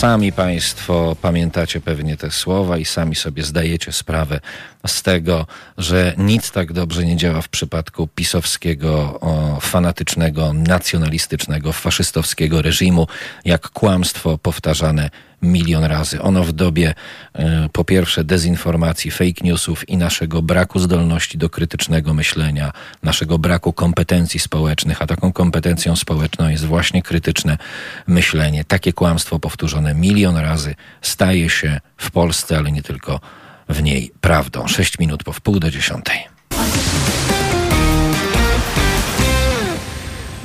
Sami 0.00 0.32
Państwo 0.32 1.16
pamiętacie 1.22 1.80
pewnie 1.80 2.16
te 2.16 2.30
słowa 2.30 2.78
i 2.78 2.84
sami 2.84 3.14
sobie 3.14 3.42
zdajecie 3.42 3.92
sprawę 3.92 4.40
z 4.86 5.02
tego, 5.02 5.46
że 5.78 6.14
nic 6.18 6.50
tak 6.50 6.72
dobrze 6.72 7.04
nie 7.04 7.16
działa 7.16 7.42
w 7.42 7.48
przypadku 7.48 8.06
pisowskiego, 8.06 9.20
o, 9.20 9.58
fanatycznego, 9.60 10.52
nacjonalistycznego, 10.52 11.72
faszystowskiego 11.72 12.62
reżimu, 12.62 13.06
jak 13.44 13.68
kłamstwo 13.70 14.38
powtarzane 14.38 15.10
milion 15.42 15.84
razy. 15.84 16.22
Ono 16.22 16.44
w 16.44 16.52
dobie 16.52 16.94
e, 17.34 17.68
po 17.72 17.84
pierwsze 17.84 18.24
dezinformacji, 18.24 19.10
fake 19.10 19.44
newsów 19.44 19.88
i 19.88 19.96
naszego 19.96 20.42
braku 20.42 20.78
zdolności 20.78 21.38
do 21.38 21.50
krytycznego 21.50 22.14
myślenia, 22.14 22.72
naszego 23.02 23.38
braku 23.38 23.72
kompetencji 23.72 24.40
społecznych, 24.40 25.02
a 25.02 25.06
taką 25.06 25.32
kompetencją 25.32 25.96
społeczną 25.96 26.48
jest 26.48 26.64
właśnie 26.64 27.02
krytyczne 27.02 27.58
myślenie. 28.06 28.64
Takie 28.64 28.92
kłamstwo 28.92 29.38
powtórzone 29.38 29.94
milion 29.94 30.36
razy 30.36 30.74
staje 31.02 31.50
się 31.50 31.80
w 31.96 32.10
Polsce, 32.10 32.56
ale 32.58 32.72
nie 32.72 32.82
tylko 32.82 33.20
w 33.68 33.82
niej 33.82 34.12
prawdą. 34.20 34.68
Sześć 34.68 34.98
minut 34.98 35.24
po 35.24 35.32
wpół 35.32 35.60
do 35.60 35.70
dziesiątej. 35.70 36.20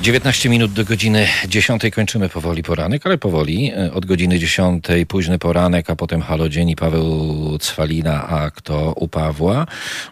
19 0.06 0.48
minut 0.48 0.72
do 0.72 0.84
godziny 0.84 1.26
10 1.48 1.82
kończymy 1.94 2.28
powoli 2.28 2.62
poranek, 2.62 3.06
ale 3.06 3.18
powoli. 3.18 3.72
E, 3.76 3.92
od 3.92 4.06
godziny 4.06 4.38
10 4.38 4.86
późny 5.08 5.38
poranek, 5.38 5.90
a 5.90 5.96
potem 5.96 6.22
halodzień 6.22 6.76
Paweł 6.76 7.58
Cwalina, 7.58 8.28
a 8.28 8.50
kto 8.50 8.92
u 8.92 9.08
Pawła? 9.08 9.66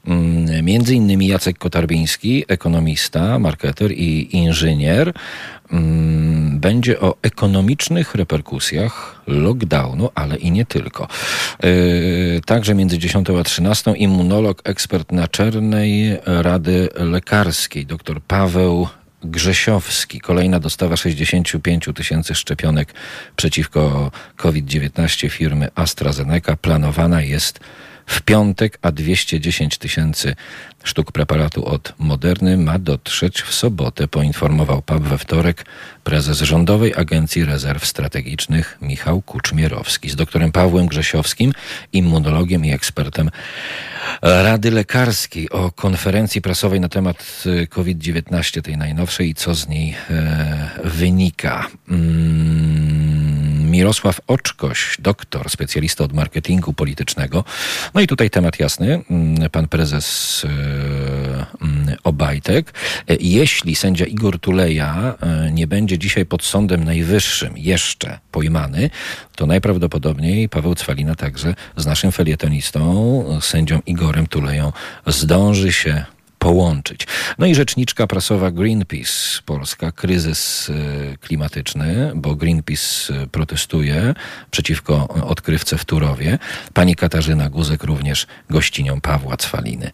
Mm, 0.06 0.64
między 0.64 0.94
innymi 0.94 1.26
Jacek 1.26 1.58
Kotarbiński, 1.58 2.44
ekonomista, 2.48 3.38
marketer 3.38 3.92
i 3.92 4.36
inżynier. 4.36 5.12
Mm, 5.72 6.60
będzie 6.60 7.00
o 7.00 7.16
ekonomicznych 7.22 8.14
reperkusjach 8.14 9.22
lockdownu, 9.26 10.10
ale 10.14 10.36
i 10.36 10.50
nie 10.50 10.66
tylko. 10.66 11.08
Yy, 11.62 12.40
także 12.46 12.74
między 12.74 12.98
10 12.98 13.30
a 13.40 13.44
13 13.44 13.92
immunolog, 13.92 14.60
ekspert 14.64 15.12
Naczelnej 15.12 16.18
Rady 16.26 16.88
Lekarskiej, 16.94 17.86
dr 17.86 18.20
Paweł 18.28 18.88
Grzesiowski. 19.24 20.20
Kolejna 20.20 20.60
dostawa 20.60 20.96
65 20.96 21.88
tysięcy 21.94 22.34
szczepionek 22.34 22.94
przeciwko 23.36 24.10
COVID-19 24.36 25.28
firmy 25.28 25.68
AstraZeneca 25.74 26.56
planowana 26.56 27.22
jest 27.22 27.60
w 28.06 28.22
piątek, 28.22 28.78
a 28.82 28.92
210 28.92 29.78
tysięcy 29.78 30.34
sztuk 30.84 31.12
preparatu 31.12 31.64
od 31.66 31.92
Moderny 31.98 32.56
ma 32.56 32.78
dotrzeć 32.78 33.42
w 33.42 33.54
sobotę, 33.54 34.08
poinformował 34.08 34.82
PAP 34.82 35.02
we 35.02 35.18
wtorek 35.18 35.66
prezes 36.04 36.40
Rządowej 36.40 36.94
Agencji 36.94 37.44
Rezerw 37.44 37.86
Strategicznych 37.86 38.78
Michał 38.82 39.22
Kuczmierowski. 39.22 40.10
Z 40.10 40.16
doktorem 40.16 40.52
Pawłem 40.52 40.86
Grzesiowskim, 40.86 41.52
immunologiem 41.92 42.64
i 42.64 42.72
ekspertem 42.72 43.30
Rady 44.22 44.70
Lekarskiej 44.70 45.50
o 45.50 45.72
konferencji 45.72 46.42
prasowej 46.42 46.80
na 46.80 46.88
temat 46.88 47.44
COVID-19, 47.70 48.62
tej 48.62 48.76
najnowszej 48.76 49.28
i 49.28 49.34
co 49.34 49.54
z 49.54 49.68
niej 49.68 49.94
e, 50.10 50.70
wynika. 50.84 51.66
Mm 51.88 52.73
Mirosław 53.74 54.20
Oczkoś, 54.26 54.96
doktor, 54.98 55.50
specjalista 55.50 56.04
od 56.04 56.12
marketingu 56.12 56.72
politycznego. 56.72 57.44
No 57.94 58.00
i 58.00 58.06
tutaj 58.06 58.30
temat 58.30 58.60
jasny. 58.60 59.04
Mm, 59.10 59.50
pan 59.50 59.68
prezes 59.68 60.42
e, 60.44 60.48
mm, 61.62 61.96
Obajtek. 62.04 62.74
E, 63.08 63.16
jeśli 63.20 63.74
sędzia 63.74 64.04
Igor 64.04 64.38
Tuleja 64.38 65.14
e, 65.20 65.50
nie 65.50 65.66
będzie 65.66 65.98
dzisiaj 65.98 66.26
pod 66.26 66.44
Sądem 66.44 66.84
Najwyższym 66.84 67.58
jeszcze 67.58 68.18
pojmany, 68.30 68.90
to 69.36 69.46
najprawdopodobniej 69.46 70.48
Paweł 70.48 70.74
Cwalina 70.74 71.14
także 71.14 71.54
z 71.76 71.86
naszym 71.86 72.12
felietonistą, 72.12 73.24
sędzią 73.40 73.80
Igorem 73.86 74.26
Tuleją 74.26 74.72
zdąży 75.06 75.72
się 75.72 76.04
połączyć. 76.44 77.06
No 77.38 77.46
i 77.46 77.54
rzeczniczka 77.54 78.06
prasowa 78.06 78.50
Greenpeace 78.50 79.42
Polska, 79.44 79.92
kryzys 79.92 80.68
y, 80.68 81.18
klimatyczny, 81.20 82.12
bo 82.14 82.34
Greenpeace 82.34 83.14
y, 83.24 83.26
protestuje 83.26 84.14
przeciwko 84.50 85.08
odkrywce 85.08 85.78
w 85.78 85.84
Turowie. 85.84 86.38
Pani 86.74 86.96
Katarzyna 86.96 87.50
Guzek 87.50 87.84
również 87.84 88.26
gościnią 88.50 89.00
Pawła 89.00 89.36
Cwaliny 89.36 89.90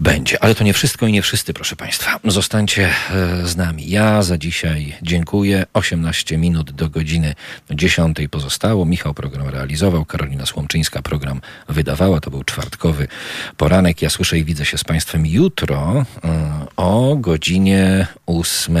będzie. 0.00 0.42
Ale 0.42 0.54
to 0.54 0.64
nie 0.64 0.72
wszystko 0.72 1.06
i 1.06 1.12
nie 1.12 1.22
wszyscy, 1.22 1.54
proszę 1.54 1.76
Państwa. 1.76 2.20
Zostańcie 2.24 2.88
e, 3.10 3.46
z 3.46 3.56
nami. 3.56 3.90
Ja 3.90 4.22
za 4.22 4.38
dzisiaj 4.38 4.94
dziękuję. 5.02 5.66
18 5.72 6.38
minut 6.38 6.70
do 6.70 6.88
godziny 6.90 7.34
10 7.70 8.18
pozostało. 8.30 8.84
Michał 8.84 9.14
program 9.14 9.48
realizował, 9.48 10.04
Karolina 10.04 10.46
Słomczyńska 10.46 11.02
program 11.02 11.40
wydawała. 11.68 12.20
To 12.20 12.30
był 12.30 12.44
czwartkowy 12.44 13.08
poranek. 13.56 14.02
Ja 14.02 14.10
słyszę 14.10 14.38
i 14.38 14.44
widzę 14.44 14.64
się 14.64 14.78
z 14.78 14.84
Państwem 14.84 15.26
jutro 15.44 16.04
e, 16.24 16.66
o 16.76 17.16
godzinie 17.16 18.06
8, 18.26 18.76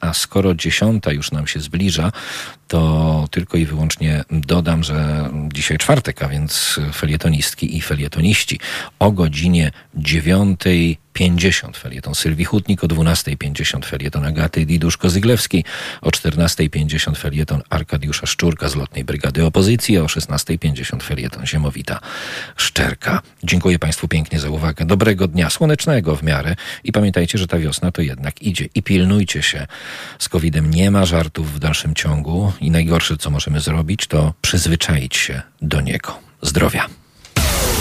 a 0.00 0.14
skoro 0.14 0.54
10 0.54 1.04
już 1.10 1.32
nam 1.32 1.46
się 1.46 1.60
zbliża, 1.60 2.12
to 2.68 3.28
tylko 3.30 3.58
i 3.58 3.66
wyłącznie 3.66 4.24
dodam, 4.30 4.84
że 4.84 5.30
dzisiaj 5.52 5.78
czwartek, 5.78 6.22
a 6.22 6.28
więc 6.28 6.80
felietonistki 6.94 7.76
i 7.76 7.80
felietoniści. 7.80 8.60
O 8.98 9.12
godzinie 9.12 9.70
9 9.94 10.60
50 11.18 11.76
felieton. 11.76 12.14
Sylwii 12.14 12.44
Hutnik, 12.44 12.84
o 12.84 12.86
12.50 12.86 13.84
felieton. 13.84 14.24
Agaty 14.24 14.66
Diduszko-Zyglewskiej, 14.66 15.64
o 16.00 16.10
14.50 16.10 17.16
felieton. 17.16 17.62
Arkadiusza 17.70 18.26
Szczurka 18.26 18.68
z 18.68 18.74
Lotnej 18.76 19.04
Brygady 19.04 19.44
Opozycji, 19.44 19.98
o 19.98 20.06
16.50 20.06 21.02
felieton. 21.02 21.46
Ziemowita 21.46 22.00
Szczerka. 22.56 23.22
Dziękuję 23.44 23.78
Państwu 23.78 24.08
pięknie 24.08 24.40
za 24.40 24.50
uwagę. 24.50 24.84
Dobrego 24.84 25.28
dnia, 25.28 25.50
słonecznego 25.50 26.16
w 26.16 26.22
miarę. 26.22 26.56
I 26.84 26.92
pamiętajcie, 26.92 27.38
że 27.38 27.46
ta 27.46 27.58
wiosna 27.58 27.92
to 27.92 28.02
jednak 28.02 28.42
idzie. 28.42 28.68
I 28.74 28.82
pilnujcie 28.82 29.42
się. 29.42 29.66
Z 30.18 30.28
COVID-em 30.28 30.70
nie 30.70 30.90
ma 30.90 31.04
żartów 31.04 31.54
w 31.54 31.58
dalszym 31.58 31.94
ciągu 31.94 32.52
i 32.60 32.70
najgorsze, 32.70 33.16
co 33.16 33.30
możemy 33.30 33.60
zrobić, 33.60 34.06
to 34.06 34.34
przyzwyczaić 34.40 35.16
się 35.16 35.42
do 35.62 35.80
niego. 35.80 36.18
Zdrowia. 36.42 36.86